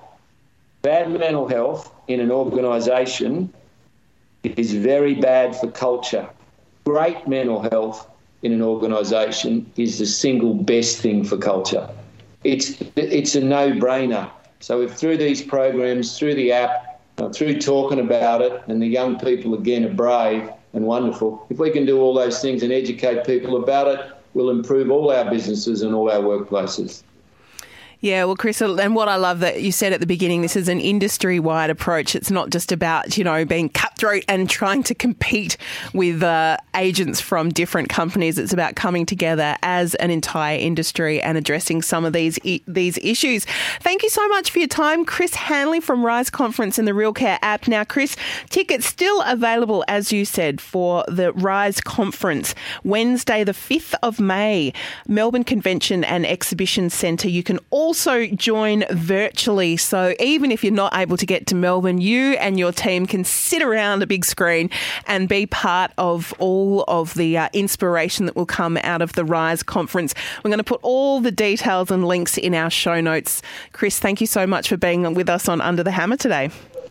bad 0.84 1.12
mental 1.12 1.50
health 1.50 1.94
in 2.08 2.22
an 2.22 2.32
organisation 2.32 3.54
is 4.44 4.74
very 4.74 5.16
bad 5.16 5.56
for 5.56 5.70
culture. 5.70 6.30
Great 6.86 7.28
mental 7.28 7.62
health 7.62 8.08
in 8.44 8.52
an 8.54 8.62
organisation 8.62 9.72
is 9.78 10.00
the 10.00 10.06
single 10.06 10.54
best 10.54 11.00
thing 11.00 11.24
for 11.24 11.38
culture. 11.38 11.88
It's 12.44 12.82
it's 12.96 13.36
a 13.36 13.42
no-brainer. 13.42 14.30
So 14.60 14.82
if 14.82 14.96
through 14.96 15.18
these 15.18 15.42
programs, 15.42 16.18
through 16.18 16.36
the 16.36 16.52
app, 16.52 17.02
uh, 17.18 17.30
through 17.30 17.60
talking 17.60 18.00
about 18.00 18.42
it, 18.42 18.62
and 18.68 18.82
the 18.82 18.88
young 18.88 19.20
people 19.20 19.54
again 19.54 19.86
are 19.86 19.94
brave 19.94 20.50
and 20.74 20.86
wonderful. 20.86 21.46
If 21.50 21.60
we 21.60 21.70
can 21.70 21.86
do 21.86 22.00
all 22.00 22.14
those 22.14 22.42
things 22.42 22.64
and 22.64 22.72
educate 22.72 23.26
people 23.26 23.62
about 23.62 23.88
it, 23.88 24.00
we'll 24.34 24.50
improve 24.50 24.90
all 24.90 25.12
our 25.12 25.30
businesses 25.30 25.82
and 25.82 25.94
all 25.94 26.10
our 26.10 26.22
workplaces. 26.22 27.04
Yeah, 28.02 28.24
well, 28.24 28.36
Chris, 28.36 28.62
and 28.62 28.96
what 28.96 29.10
I 29.10 29.18
love 29.18 29.42
that 29.42 29.62
you 29.62 29.72
said 29.72 29.94
at 29.94 30.00
the 30.00 30.08
beginning, 30.08 30.42
this 30.42 30.56
is 30.56 30.68
an 30.68 30.80
industry 30.80 31.40
wide 31.40 31.70
approach. 31.70 32.16
It's 32.16 32.32
not 32.32 32.50
just 32.50 32.72
about, 32.72 33.16
you 33.16 33.24
know, 33.24 33.46
being 33.46 33.70
cutthroat 33.70 34.24
and 34.28 34.50
trying 34.50 34.82
to 34.84 34.96
compete 34.96 35.56
with 35.94 36.24
uh, 36.24 36.58
agents 36.76 37.22
from 37.22 37.50
different 37.50 37.90
companies. 37.90 38.40
It's 38.40 38.54
about 38.54 38.76
coming 38.76 39.06
together 39.06 39.56
as 39.62 39.94
an 39.96 40.10
entire 40.10 40.58
industry 40.58 41.22
and 41.22 41.38
addressing 41.38 41.84
some 41.84 42.04
of 42.04 42.12
these 42.12 42.40
these 42.66 42.98
issues. 42.98 43.46
Thank 43.82 44.02
you 44.02 44.10
so 44.10 44.28
much 44.30 44.50
for 44.50 44.58
your 44.58 44.68
time, 44.68 45.06
Chris 45.06 45.36
Hanley 45.36 45.80
from 45.80 46.04
Rise 46.04 46.32
Conference 46.32 46.80
and 46.80 46.88
the 46.88 46.96
Real 46.96 47.14
Care 47.14 47.38
app. 47.44 47.68
Now, 47.68 47.84
Chris, 47.84 48.16
tickets 48.50 48.88
still 48.88 49.22
available, 49.28 49.86
as 49.88 50.12
you 50.12 50.26
said, 50.26 50.60
for 50.60 51.06
the 51.08 51.34
Rise 51.34 51.80
Conference, 51.80 52.56
Wednesday, 52.84 53.44
the 53.44 53.52
5th 53.52 53.94
of 54.02 54.20
May, 54.20 54.74
Melbourne 55.08 55.44
Convention 55.44 56.04
and 56.04 56.26
Exhibition 56.26 56.90
Centre. 56.90 57.30
You 57.30 57.44
can 57.44 57.60
all 57.70 57.91
also 57.92 58.26
join 58.26 58.86
virtually. 58.90 59.76
So 59.76 60.16
even 60.18 60.50
if 60.50 60.64
you're 60.64 60.72
not 60.72 60.96
able 60.96 61.18
to 61.18 61.26
get 61.26 61.46
to 61.48 61.56
Melbourne, 61.56 62.00
you 62.00 62.36
and 62.36 62.58
your 62.58 62.72
team 62.72 63.06
can 63.06 63.26
sit 63.26 63.62
around 63.62 64.02
a 64.02 64.08
big 64.08 64.24
screen 64.24 64.70
and 65.08 65.28
be 65.28 65.46
part 65.46 65.92
of 65.98 66.34
all 66.40 66.86
of 66.88 67.14
the 67.16 67.38
uh, 67.38 67.50
inspiration 67.52 68.28
that 68.28 68.36
will 68.38 68.46
come 68.46 68.78
out 68.78 69.02
of 69.02 69.12
the 69.12 69.26
Rise 69.26 69.62
conference. 69.62 70.14
We're 70.38 70.52
going 70.52 70.60
to 70.60 70.64
put 70.64 70.80
all 70.84 71.20
the 71.20 71.34
details 71.34 71.92
and 71.92 72.08
links 72.08 72.38
in 72.38 72.56
our 72.56 72.70
show 72.70 73.02
notes. 73.02 73.42
Chris, 73.74 74.00
thank 74.00 74.22
you 74.22 74.28
so 74.28 74.48
much 74.48 74.70
for 74.70 74.78
being 74.78 75.14
with 75.14 75.28
us 75.28 75.50
on 75.50 75.60
Under 75.60 75.84
the 75.84 75.92
Hammer 75.92 76.16
today. 76.16 76.50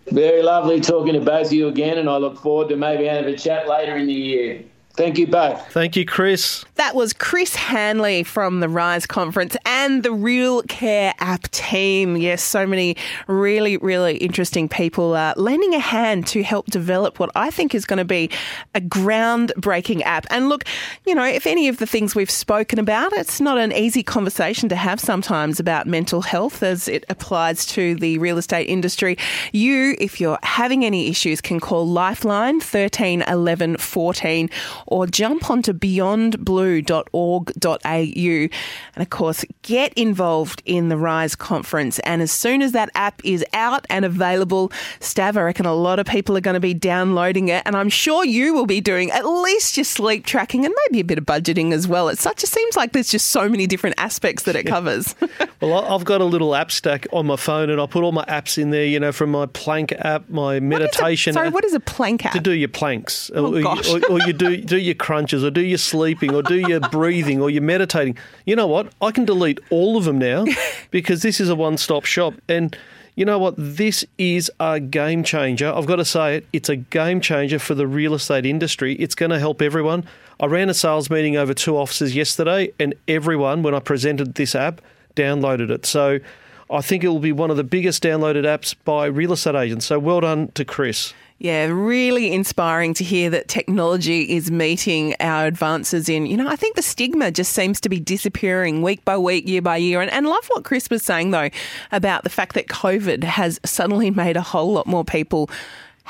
Very 0.08 0.42
lovely 0.42 0.82
talking 0.82 1.14
to 1.14 1.20
both 1.20 1.46
of 1.46 1.52
you 1.54 1.68
again, 1.68 1.96
and 1.96 2.10
I 2.10 2.18
look 2.18 2.38
forward 2.38 2.68
to 2.68 2.76
maybe 2.76 3.06
having 3.06 3.32
a 3.32 3.38
chat 3.38 3.66
later 3.66 3.96
in 3.96 4.06
the 4.06 4.12
year. 4.12 4.64
Thank 4.94 5.18
you 5.18 5.26
both. 5.26 5.72
Thank 5.72 5.96
you, 5.96 6.04
Chris. 6.04 6.64
That 6.74 6.94
was 6.94 7.12
Chris 7.12 7.54
Hanley 7.54 8.22
from 8.22 8.60
the 8.60 8.68
Rise 8.68 9.06
Conference 9.06 9.56
and 9.64 10.02
the 10.02 10.12
Real 10.12 10.62
Care 10.64 11.14
app 11.20 11.42
team. 11.52 12.16
Yes, 12.16 12.42
so 12.42 12.66
many 12.66 12.96
really, 13.28 13.76
really 13.76 14.16
interesting 14.16 14.68
people 14.68 15.14
uh, 15.14 15.32
lending 15.36 15.74
a 15.74 15.78
hand 15.78 16.26
to 16.28 16.42
help 16.42 16.66
develop 16.66 17.20
what 17.20 17.30
I 17.34 17.50
think 17.50 17.74
is 17.74 17.86
going 17.86 17.98
to 17.98 18.04
be 18.04 18.30
a 18.74 18.80
groundbreaking 18.80 20.02
app. 20.02 20.26
And 20.28 20.48
look, 20.48 20.64
you 21.06 21.14
know, 21.14 21.24
if 21.24 21.46
any 21.46 21.68
of 21.68 21.78
the 21.78 21.86
things 21.86 22.14
we've 22.14 22.30
spoken 22.30 22.78
about, 22.78 23.12
it's 23.12 23.40
not 23.40 23.58
an 23.58 23.72
easy 23.72 24.02
conversation 24.02 24.68
to 24.70 24.76
have 24.76 25.00
sometimes 25.00 25.60
about 25.60 25.86
mental 25.86 26.20
health 26.20 26.62
as 26.62 26.88
it 26.88 27.04
applies 27.08 27.64
to 27.66 27.94
the 27.94 28.18
real 28.18 28.38
estate 28.38 28.66
industry. 28.66 29.16
You, 29.52 29.94
if 29.98 30.20
you're 30.20 30.38
having 30.42 30.84
any 30.84 31.08
issues, 31.08 31.40
can 31.40 31.60
call 31.60 31.86
Lifeline 31.86 32.60
13 32.60 33.22
11 33.22 33.76
14 33.76 34.50
or 34.90 35.06
jump 35.06 35.48
onto 35.48 35.72
beyondblue.org.au. 35.72 38.58
And 38.94 38.96
of 38.96 39.10
course, 39.10 39.44
get 39.62 39.94
involved 39.94 40.62
in 40.66 40.88
the 40.88 40.96
RISE 40.96 41.36
conference. 41.36 42.00
And 42.00 42.20
as 42.20 42.32
soon 42.32 42.60
as 42.60 42.72
that 42.72 42.90
app 42.94 43.24
is 43.24 43.44
out 43.54 43.86
and 43.88 44.04
available, 44.04 44.70
Stav, 44.98 45.36
I 45.36 45.42
reckon 45.42 45.66
a 45.66 45.74
lot 45.74 45.98
of 45.98 46.06
people 46.06 46.36
are 46.36 46.40
going 46.40 46.54
to 46.54 46.60
be 46.60 46.74
downloading 46.74 47.48
it. 47.48 47.62
And 47.64 47.76
I'm 47.76 47.88
sure 47.88 48.24
you 48.24 48.52
will 48.52 48.66
be 48.66 48.80
doing 48.80 49.10
at 49.10 49.24
least 49.24 49.76
your 49.76 49.84
sleep 49.84 50.26
tracking 50.26 50.66
and 50.66 50.74
maybe 50.86 51.00
a 51.00 51.04
bit 51.04 51.18
of 51.18 51.24
budgeting 51.24 51.72
as 51.72 51.86
well. 51.86 52.08
It 52.08 52.18
such 52.18 52.42
it 52.42 52.48
seems 52.48 52.76
like 52.76 52.92
there's 52.92 53.10
just 53.10 53.28
so 53.28 53.48
many 53.48 53.66
different 53.66 53.94
aspects 53.98 54.42
that 54.44 54.56
it 54.56 54.66
covers. 54.66 55.14
well, 55.60 55.94
I've 55.94 56.04
got 56.04 56.20
a 56.20 56.24
little 56.24 56.54
app 56.54 56.72
stack 56.72 57.06
on 57.12 57.26
my 57.26 57.36
phone 57.36 57.70
and 57.70 57.80
I 57.80 57.86
put 57.86 58.02
all 58.02 58.12
my 58.12 58.24
apps 58.24 58.58
in 58.58 58.70
there, 58.70 58.84
you 58.84 58.98
know, 58.98 59.12
from 59.12 59.30
my 59.30 59.46
plank 59.46 59.92
app, 59.92 60.28
my 60.28 60.58
meditation. 60.58 61.30
A, 61.30 61.34
sorry, 61.34 61.50
what 61.50 61.64
is 61.64 61.74
a 61.74 61.80
plank 61.80 62.26
app? 62.26 62.32
To 62.32 62.40
do 62.40 62.52
your 62.52 62.68
planks. 62.68 63.30
Oh, 63.34 63.54
or, 63.54 63.62
gosh. 63.62 63.88
or, 63.88 64.00
or 64.10 64.20
you 64.20 64.32
do, 64.32 64.56
do 64.56 64.79
your 64.80 64.94
crunches 64.94 65.44
or 65.44 65.50
do 65.50 65.60
your 65.60 65.78
sleeping 65.78 66.34
or 66.34 66.42
do 66.42 66.56
your 66.56 66.80
breathing 66.90 67.40
or 67.40 67.50
your 67.50 67.62
meditating. 67.62 68.16
You 68.46 68.56
know 68.56 68.66
what? 68.66 68.92
I 69.00 69.10
can 69.10 69.24
delete 69.24 69.58
all 69.70 69.96
of 69.96 70.04
them 70.04 70.18
now 70.18 70.46
because 70.90 71.22
this 71.22 71.40
is 71.40 71.48
a 71.48 71.54
one 71.54 71.76
stop 71.76 72.04
shop. 72.04 72.34
And 72.48 72.76
you 73.14 73.24
know 73.24 73.38
what? 73.38 73.54
This 73.58 74.04
is 74.18 74.50
a 74.60 74.80
game 74.80 75.24
changer. 75.24 75.72
I've 75.72 75.86
got 75.86 75.96
to 75.96 76.04
say 76.04 76.36
it. 76.36 76.46
It's 76.52 76.68
a 76.68 76.76
game 76.76 77.20
changer 77.20 77.58
for 77.58 77.74
the 77.74 77.86
real 77.86 78.14
estate 78.14 78.46
industry. 78.46 78.94
It's 78.94 79.14
going 79.14 79.30
to 79.30 79.38
help 79.38 79.60
everyone. 79.60 80.06
I 80.38 80.46
ran 80.46 80.70
a 80.70 80.74
sales 80.74 81.10
meeting 81.10 81.36
over 81.36 81.52
two 81.52 81.76
offices 81.76 82.16
yesterday, 82.16 82.72
and 82.78 82.94
everyone, 83.06 83.62
when 83.62 83.74
I 83.74 83.80
presented 83.80 84.36
this 84.36 84.54
app, 84.54 84.80
downloaded 85.16 85.70
it. 85.70 85.84
So 85.84 86.20
I 86.70 86.80
think 86.80 87.04
it 87.04 87.08
will 87.08 87.18
be 87.18 87.32
one 87.32 87.50
of 87.50 87.56
the 87.56 87.64
biggest 87.64 88.02
downloaded 88.02 88.44
apps 88.44 88.74
by 88.84 89.06
real 89.06 89.32
estate 89.32 89.56
agents. 89.56 89.86
So 89.86 89.98
well 89.98 90.20
done 90.20 90.48
to 90.52 90.64
Chris. 90.64 91.12
Yeah, 91.42 91.68
really 91.72 92.34
inspiring 92.34 92.92
to 92.92 93.02
hear 93.02 93.30
that 93.30 93.48
technology 93.48 94.36
is 94.36 94.50
meeting 94.50 95.14
our 95.20 95.46
advances 95.46 96.06
in, 96.10 96.26
you 96.26 96.36
know, 96.36 96.46
I 96.46 96.54
think 96.54 96.76
the 96.76 96.82
stigma 96.82 97.30
just 97.30 97.54
seems 97.54 97.80
to 97.80 97.88
be 97.88 97.98
disappearing 97.98 98.82
week 98.82 99.06
by 99.06 99.16
week, 99.16 99.48
year 99.48 99.62
by 99.62 99.78
year. 99.78 100.02
And, 100.02 100.12
and 100.12 100.26
love 100.26 100.44
what 100.48 100.64
Chris 100.64 100.90
was 100.90 101.02
saying, 101.02 101.30
though, 101.30 101.48
about 101.92 102.24
the 102.24 102.28
fact 102.28 102.52
that 102.56 102.66
COVID 102.66 103.24
has 103.24 103.58
suddenly 103.64 104.10
made 104.10 104.36
a 104.36 104.42
whole 104.42 104.70
lot 104.70 104.86
more 104.86 105.02
people 105.02 105.48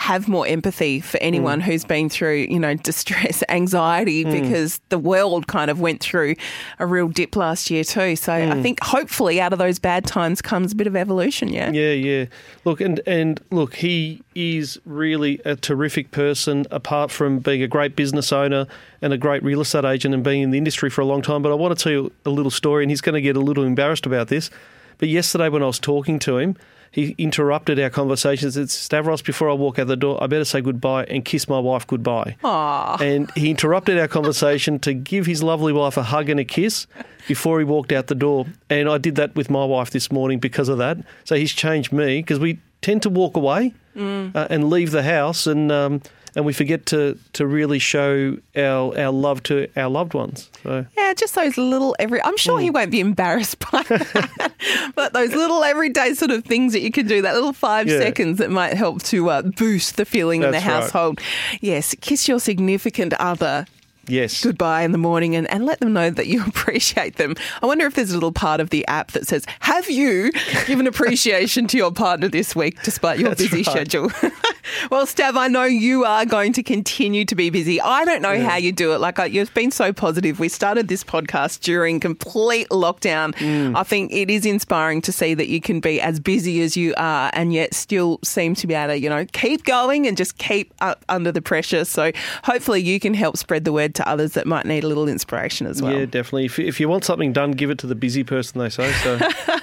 have 0.00 0.28
more 0.28 0.46
empathy 0.46 0.98
for 0.98 1.18
anyone 1.18 1.60
mm. 1.60 1.62
who's 1.62 1.84
been 1.84 2.08
through, 2.08 2.46
you 2.48 2.58
know, 2.58 2.72
distress, 2.72 3.44
anxiety, 3.50 4.24
mm. 4.24 4.32
because 4.32 4.80
the 4.88 4.98
world 4.98 5.46
kind 5.46 5.70
of 5.70 5.78
went 5.78 6.00
through 6.00 6.34
a 6.78 6.86
real 6.86 7.06
dip 7.06 7.36
last 7.36 7.70
year 7.70 7.84
too. 7.84 8.16
So 8.16 8.32
mm. 8.32 8.50
I 8.50 8.62
think 8.62 8.82
hopefully 8.82 9.42
out 9.42 9.52
of 9.52 9.58
those 9.58 9.78
bad 9.78 10.06
times 10.06 10.40
comes 10.40 10.72
a 10.72 10.74
bit 10.74 10.86
of 10.86 10.96
evolution. 10.96 11.50
Yeah. 11.50 11.70
Yeah, 11.70 11.92
yeah. 11.92 12.24
Look, 12.64 12.80
and 12.80 13.02
and 13.06 13.42
look, 13.50 13.74
he 13.74 14.22
is 14.34 14.80
really 14.86 15.38
a 15.44 15.54
terrific 15.54 16.12
person. 16.12 16.64
Apart 16.70 17.10
from 17.10 17.38
being 17.38 17.62
a 17.62 17.68
great 17.68 17.94
business 17.94 18.32
owner 18.32 18.66
and 19.02 19.12
a 19.12 19.18
great 19.18 19.42
real 19.42 19.60
estate 19.60 19.84
agent 19.84 20.14
and 20.14 20.24
being 20.24 20.40
in 20.40 20.50
the 20.50 20.58
industry 20.58 20.88
for 20.88 21.02
a 21.02 21.06
long 21.06 21.20
time, 21.20 21.42
but 21.42 21.52
I 21.52 21.54
want 21.56 21.76
to 21.76 21.82
tell 21.82 21.92
you 21.92 22.12
a 22.24 22.30
little 22.30 22.50
story, 22.50 22.82
and 22.84 22.90
he's 22.90 23.02
going 23.02 23.16
to 23.16 23.20
get 23.20 23.36
a 23.36 23.40
little 23.40 23.64
embarrassed 23.64 24.06
about 24.06 24.28
this. 24.28 24.48
But 24.96 25.10
yesterday 25.10 25.50
when 25.50 25.62
I 25.62 25.66
was 25.66 25.78
talking 25.78 26.18
to 26.20 26.38
him 26.38 26.56
he 26.90 27.14
interrupted 27.18 27.78
our 27.78 27.90
conversations. 27.90 28.56
It's 28.56 28.74
Stavros, 28.74 29.22
before 29.22 29.48
I 29.48 29.52
walk 29.52 29.78
out 29.78 29.86
the 29.86 29.96
door, 29.96 30.22
I 30.22 30.26
better 30.26 30.44
say 30.44 30.60
goodbye 30.60 31.04
and 31.04 31.24
kiss 31.24 31.48
my 31.48 31.58
wife 31.58 31.86
goodbye. 31.86 32.36
Aww. 32.42 33.00
And 33.00 33.30
he 33.32 33.50
interrupted 33.50 33.98
our 33.98 34.08
conversation 34.08 34.78
to 34.80 34.92
give 34.92 35.26
his 35.26 35.42
lovely 35.42 35.72
wife 35.72 35.96
a 35.96 36.02
hug 36.02 36.28
and 36.28 36.40
a 36.40 36.44
kiss 36.44 36.86
before 37.28 37.58
he 37.58 37.64
walked 37.64 37.92
out 37.92 38.08
the 38.08 38.14
door. 38.14 38.46
And 38.68 38.88
I 38.88 38.98
did 38.98 39.14
that 39.16 39.34
with 39.36 39.50
my 39.50 39.64
wife 39.64 39.90
this 39.90 40.10
morning 40.10 40.40
because 40.40 40.68
of 40.68 40.78
that. 40.78 40.98
So 41.24 41.36
he's 41.36 41.52
changed 41.52 41.92
me 41.92 42.20
because 42.20 42.40
we 42.40 42.58
tend 42.82 43.02
to 43.02 43.10
walk 43.10 43.36
away 43.36 43.74
mm. 43.96 44.34
uh, 44.34 44.46
and 44.50 44.70
leave 44.70 44.90
the 44.90 45.02
house 45.02 45.46
and. 45.46 45.70
Um, 45.70 46.02
and 46.36 46.44
we 46.44 46.52
forget 46.52 46.86
to 46.86 47.18
to 47.32 47.46
really 47.46 47.78
show 47.78 48.36
our 48.56 48.96
our 48.98 49.10
love 49.10 49.42
to 49.44 49.68
our 49.76 49.88
loved 49.88 50.14
ones. 50.14 50.50
So. 50.62 50.86
Yeah, 50.96 51.12
just 51.14 51.34
those 51.34 51.56
little 51.56 51.96
every. 51.98 52.22
I'm 52.22 52.36
sure 52.36 52.58
mm. 52.58 52.62
he 52.62 52.70
won't 52.70 52.90
be 52.90 53.00
embarrassed 53.00 53.58
by 53.58 53.82
that, 53.82 54.52
but 54.94 55.12
those 55.12 55.32
little 55.32 55.64
everyday 55.64 56.14
sort 56.14 56.30
of 56.30 56.44
things 56.44 56.72
that 56.72 56.80
you 56.80 56.90
can 56.90 57.06
do, 57.06 57.22
that 57.22 57.34
little 57.34 57.52
five 57.52 57.88
yeah. 57.88 57.98
seconds 57.98 58.38
that 58.38 58.50
might 58.50 58.74
help 58.74 59.02
to 59.04 59.30
uh, 59.30 59.42
boost 59.42 59.96
the 59.96 60.04
feeling 60.04 60.40
That's 60.42 60.48
in 60.48 60.52
the 60.52 60.60
household. 60.60 61.20
Right. 61.20 61.58
Yes, 61.62 61.94
kiss 62.00 62.28
your 62.28 62.40
significant 62.40 63.14
other 63.14 63.66
yes. 64.10 64.42
goodbye 64.44 64.82
in 64.82 64.92
the 64.92 64.98
morning 64.98 65.34
and, 65.36 65.50
and 65.50 65.64
let 65.64 65.80
them 65.80 65.92
know 65.92 66.10
that 66.10 66.26
you 66.26 66.44
appreciate 66.46 67.16
them. 67.16 67.34
I 67.62 67.66
wonder 67.66 67.86
if 67.86 67.94
there's 67.94 68.10
a 68.10 68.14
little 68.14 68.32
part 68.32 68.60
of 68.60 68.70
the 68.70 68.86
app 68.86 69.12
that 69.12 69.26
says, 69.26 69.44
Have 69.60 69.88
you 69.88 70.32
given 70.66 70.86
appreciation 70.86 71.66
to 71.68 71.76
your 71.76 71.92
partner 71.92 72.28
this 72.28 72.54
week 72.54 72.82
despite 72.82 73.18
your 73.18 73.30
That's 73.30 73.42
busy 73.42 73.58
right. 73.58 73.66
schedule? 73.66 74.10
well, 74.90 75.06
Stav, 75.06 75.36
I 75.36 75.48
know 75.48 75.64
you 75.64 76.04
are 76.04 76.24
going 76.24 76.52
to 76.54 76.62
continue 76.62 77.24
to 77.24 77.34
be 77.34 77.50
busy. 77.50 77.80
I 77.80 78.04
don't 78.04 78.22
know 78.22 78.32
yeah. 78.32 78.48
how 78.48 78.56
you 78.56 78.72
do 78.72 78.92
it. 78.92 78.98
Like, 79.00 79.18
you've 79.32 79.52
been 79.54 79.70
so 79.70 79.92
positive. 79.92 80.40
We 80.40 80.48
started 80.48 80.88
this 80.88 81.04
podcast 81.04 81.60
during 81.60 82.00
complete 82.00 82.68
lockdown. 82.70 83.34
Mm. 83.36 83.76
I 83.76 83.82
think 83.82 84.12
it 84.12 84.30
is 84.30 84.46
inspiring 84.46 85.02
to 85.02 85.12
see 85.12 85.34
that 85.34 85.48
you 85.48 85.60
can 85.60 85.80
be 85.80 86.00
as 86.00 86.20
busy 86.20 86.62
as 86.62 86.76
you 86.76 86.94
are 86.96 87.30
and 87.32 87.52
yet 87.52 87.74
still 87.74 88.18
seem 88.24 88.54
to 88.56 88.66
be 88.66 88.74
able 88.74 88.94
to, 88.94 88.98
you 88.98 89.08
know, 89.08 89.26
keep 89.32 89.64
going 89.64 90.06
and 90.06 90.16
just 90.16 90.38
keep 90.38 90.72
up 90.80 91.04
under 91.08 91.32
the 91.32 91.42
pressure. 91.42 91.84
So 91.84 92.12
hopefully 92.44 92.80
you 92.80 93.00
can 93.00 93.14
help 93.14 93.36
spread 93.36 93.64
the 93.64 93.72
word 93.72 93.94
to 94.00 94.08
others 94.08 94.32
that 94.32 94.46
might 94.46 94.64
need 94.64 94.82
a 94.82 94.88
little 94.88 95.08
inspiration 95.08 95.66
as 95.66 95.82
well. 95.82 95.92
Yeah, 95.92 96.06
definitely. 96.06 96.46
If, 96.46 96.58
if 96.58 96.80
you 96.80 96.88
want 96.88 97.04
something 97.04 97.34
done, 97.34 97.52
give 97.52 97.68
it 97.68 97.78
to 97.80 97.86
the 97.86 97.94
busy 97.94 98.24
person, 98.24 98.58
they 98.58 98.70
say. 98.70 98.90
So. 98.92 99.20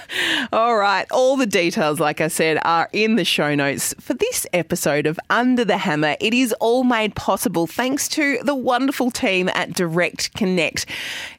All 0.54 0.78
right. 0.78 1.06
All 1.12 1.36
the 1.36 1.46
details, 1.46 2.00
like 2.00 2.22
I 2.22 2.28
said, 2.28 2.60
are 2.64 2.90
in 2.94 3.16
the 3.16 3.26
show 3.26 3.56
notes 3.56 3.94
for 4.00 4.14
this 4.14 4.46
episode 4.54 5.06
of 5.06 5.20
Under 5.30 5.66
the 5.66 5.78
Hammer. 5.78 6.16
It 6.20 6.34
is 6.34 6.54
all 6.60 6.84
made 6.84 7.16
possible 7.16 7.68
thanks 7.68 8.08
to 8.10 8.40
the 8.44 8.56
wonderful 8.56 9.12
team 9.12 9.50
at 9.50 9.74
Direct 9.74 10.34
Connect. 10.36 10.86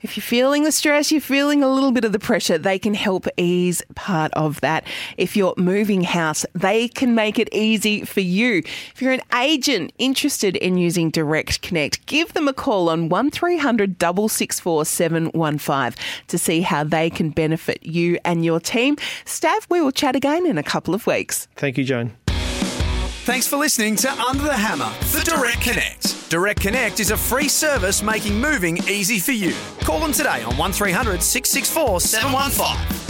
If 0.02 0.16
you're 0.16 0.22
feeling 0.22 0.64
the 0.64 0.72
stress, 0.72 1.10
you're 1.10 1.20
feeling 1.20 1.62
a 1.62 1.68
little 1.68 1.92
bit 1.92 2.04
of 2.04 2.12
the 2.12 2.18
pressure, 2.18 2.58
they 2.58 2.78
can 2.78 2.94
help 2.94 3.26
ease 3.36 3.82
part 3.94 4.32
of 4.34 4.60
that. 4.60 4.84
If 5.16 5.36
you're 5.36 5.54
moving 5.56 6.02
house, 6.02 6.44
they 6.54 6.88
can 6.88 7.14
make 7.14 7.38
it 7.38 7.48
easy 7.52 8.04
for 8.04 8.20
you. 8.20 8.62
If 8.94 9.00
you're 9.00 9.12
an 9.12 9.22
agent 9.34 9.92
interested 9.98 10.56
in 10.56 10.76
using 10.76 11.10
Direct 11.10 11.62
Connect, 11.62 12.04
give 12.06 12.34
them 12.34 12.48
a 12.48 12.52
call 12.52 12.77
on 12.86 13.08
1300 13.08 13.98
664 13.98 14.84
715 14.84 16.04
to 16.26 16.38
see 16.38 16.60
how 16.60 16.84
they 16.84 17.08
can 17.08 17.30
benefit 17.30 17.82
you 17.82 18.18
and 18.24 18.44
your 18.44 18.60
team. 18.60 18.96
Stav, 19.24 19.66
we 19.70 19.80
will 19.80 19.92
chat 19.92 20.14
again 20.14 20.46
in 20.46 20.58
a 20.58 20.62
couple 20.62 20.94
of 20.94 21.06
weeks. 21.06 21.48
Thank 21.56 21.78
you, 21.78 21.84
Joan. 21.84 22.12
Thanks 23.24 23.46
for 23.46 23.56
listening 23.56 23.96
to 23.96 24.10
Under 24.10 24.44
the 24.44 24.56
Hammer 24.56 24.88
for 25.04 25.22
Direct 25.22 25.60
Connect. 25.60 26.30
Direct 26.30 26.60
Connect 26.60 27.00
is 27.00 27.10
a 27.10 27.16
free 27.16 27.48
service 27.48 28.02
making 28.02 28.40
moving 28.40 28.78
easy 28.88 29.18
for 29.18 29.32
you. 29.32 29.54
Call 29.80 30.00
them 30.00 30.12
today 30.12 30.42
on 30.42 30.56
1300 30.56 31.22
664 31.22 32.00
715. 32.00 33.07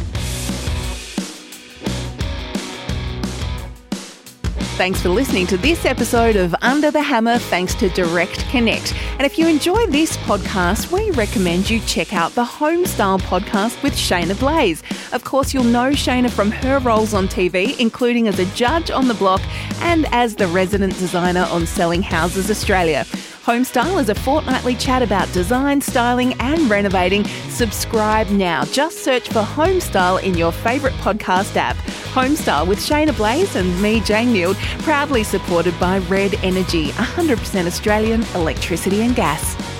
Thanks 4.79 5.03
for 5.03 5.09
listening 5.09 5.49
to 5.49 5.57
this 5.57 5.85
episode 5.85 6.37
of 6.37 6.55
Under 6.62 6.93
the 6.93 7.03
Hammer 7.03 7.39
thanks 7.39 7.74
to 7.74 7.89
Direct 7.89 8.39
Connect. 8.49 8.95
And 9.14 9.22
if 9.22 9.37
you 9.37 9.49
enjoy 9.49 9.89
this 9.89 10.16
podcast, 10.18 10.93
we 10.93 11.11
recommend 11.11 11.68
you 11.68 11.81
check 11.81 12.14
out 12.14 12.31
the 12.37 12.45
Homestyle 12.45 13.20
podcast 13.22 13.83
with 13.83 13.95
Shaynna 13.95 14.39
Blaze. 14.39 14.85
Of 15.12 15.24
course, 15.24 15.53
you'll 15.53 15.64
know 15.64 15.91
Shaynna 15.91 16.31
from 16.31 16.53
her 16.53 16.79
roles 16.79 17.12
on 17.12 17.26
TV, 17.26 17.76
including 17.81 18.29
as 18.29 18.39
a 18.39 18.45
judge 18.55 18.93
on 18.93 19.09
The 19.09 19.14
Block 19.14 19.41
and 19.81 20.07
as 20.12 20.37
the 20.37 20.47
resident 20.47 20.97
designer 20.97 21.49
on 21.51 21.66
Selling 21.66 22.03
Houses 22.03 22.49
Australia. 22.49 23.05
Homestyle 23.49 23.99
is 23.99 24.11
a 24.11 24.15
fortnightly 24.15 24.75
chat 24.75 25.01
about 25.01 25.33
design, 25.33 25.81
styling, 25.81 26.35
and 26.35 26.69
renovating. 26.69 27.25
Subscribe 27.49 28.29
now. 28.29 28.67
Just 28.67 28.99
search 28.99 29.27
for 29.29 29.41
Homestyle 29.41 30.23
in 30.23 30.37
your 30.37 30.53
favourite 30.53 30.95
podcast 30.97 31.57
app. 31.57 31.75
Homestyle 32.13 32.69
with 32.69 32.79
Shaynna 32.79 33.17
Blaze 33.17 33.57
and 33.57 33.81
me, 33.81 34.01
Jane 34.01 34.35
Neild, 34.35 34.57
proudly 34.83 35.25
supported 35.25 35.81
by 35.81 35.97
Red 36.01 36.35
Energy, 36.45 36.89
100% 36.91 37.67
Australian 37.67 38.23
electricity 38.35 39.01
and 39.01 39.17
gas. 39.17 39.78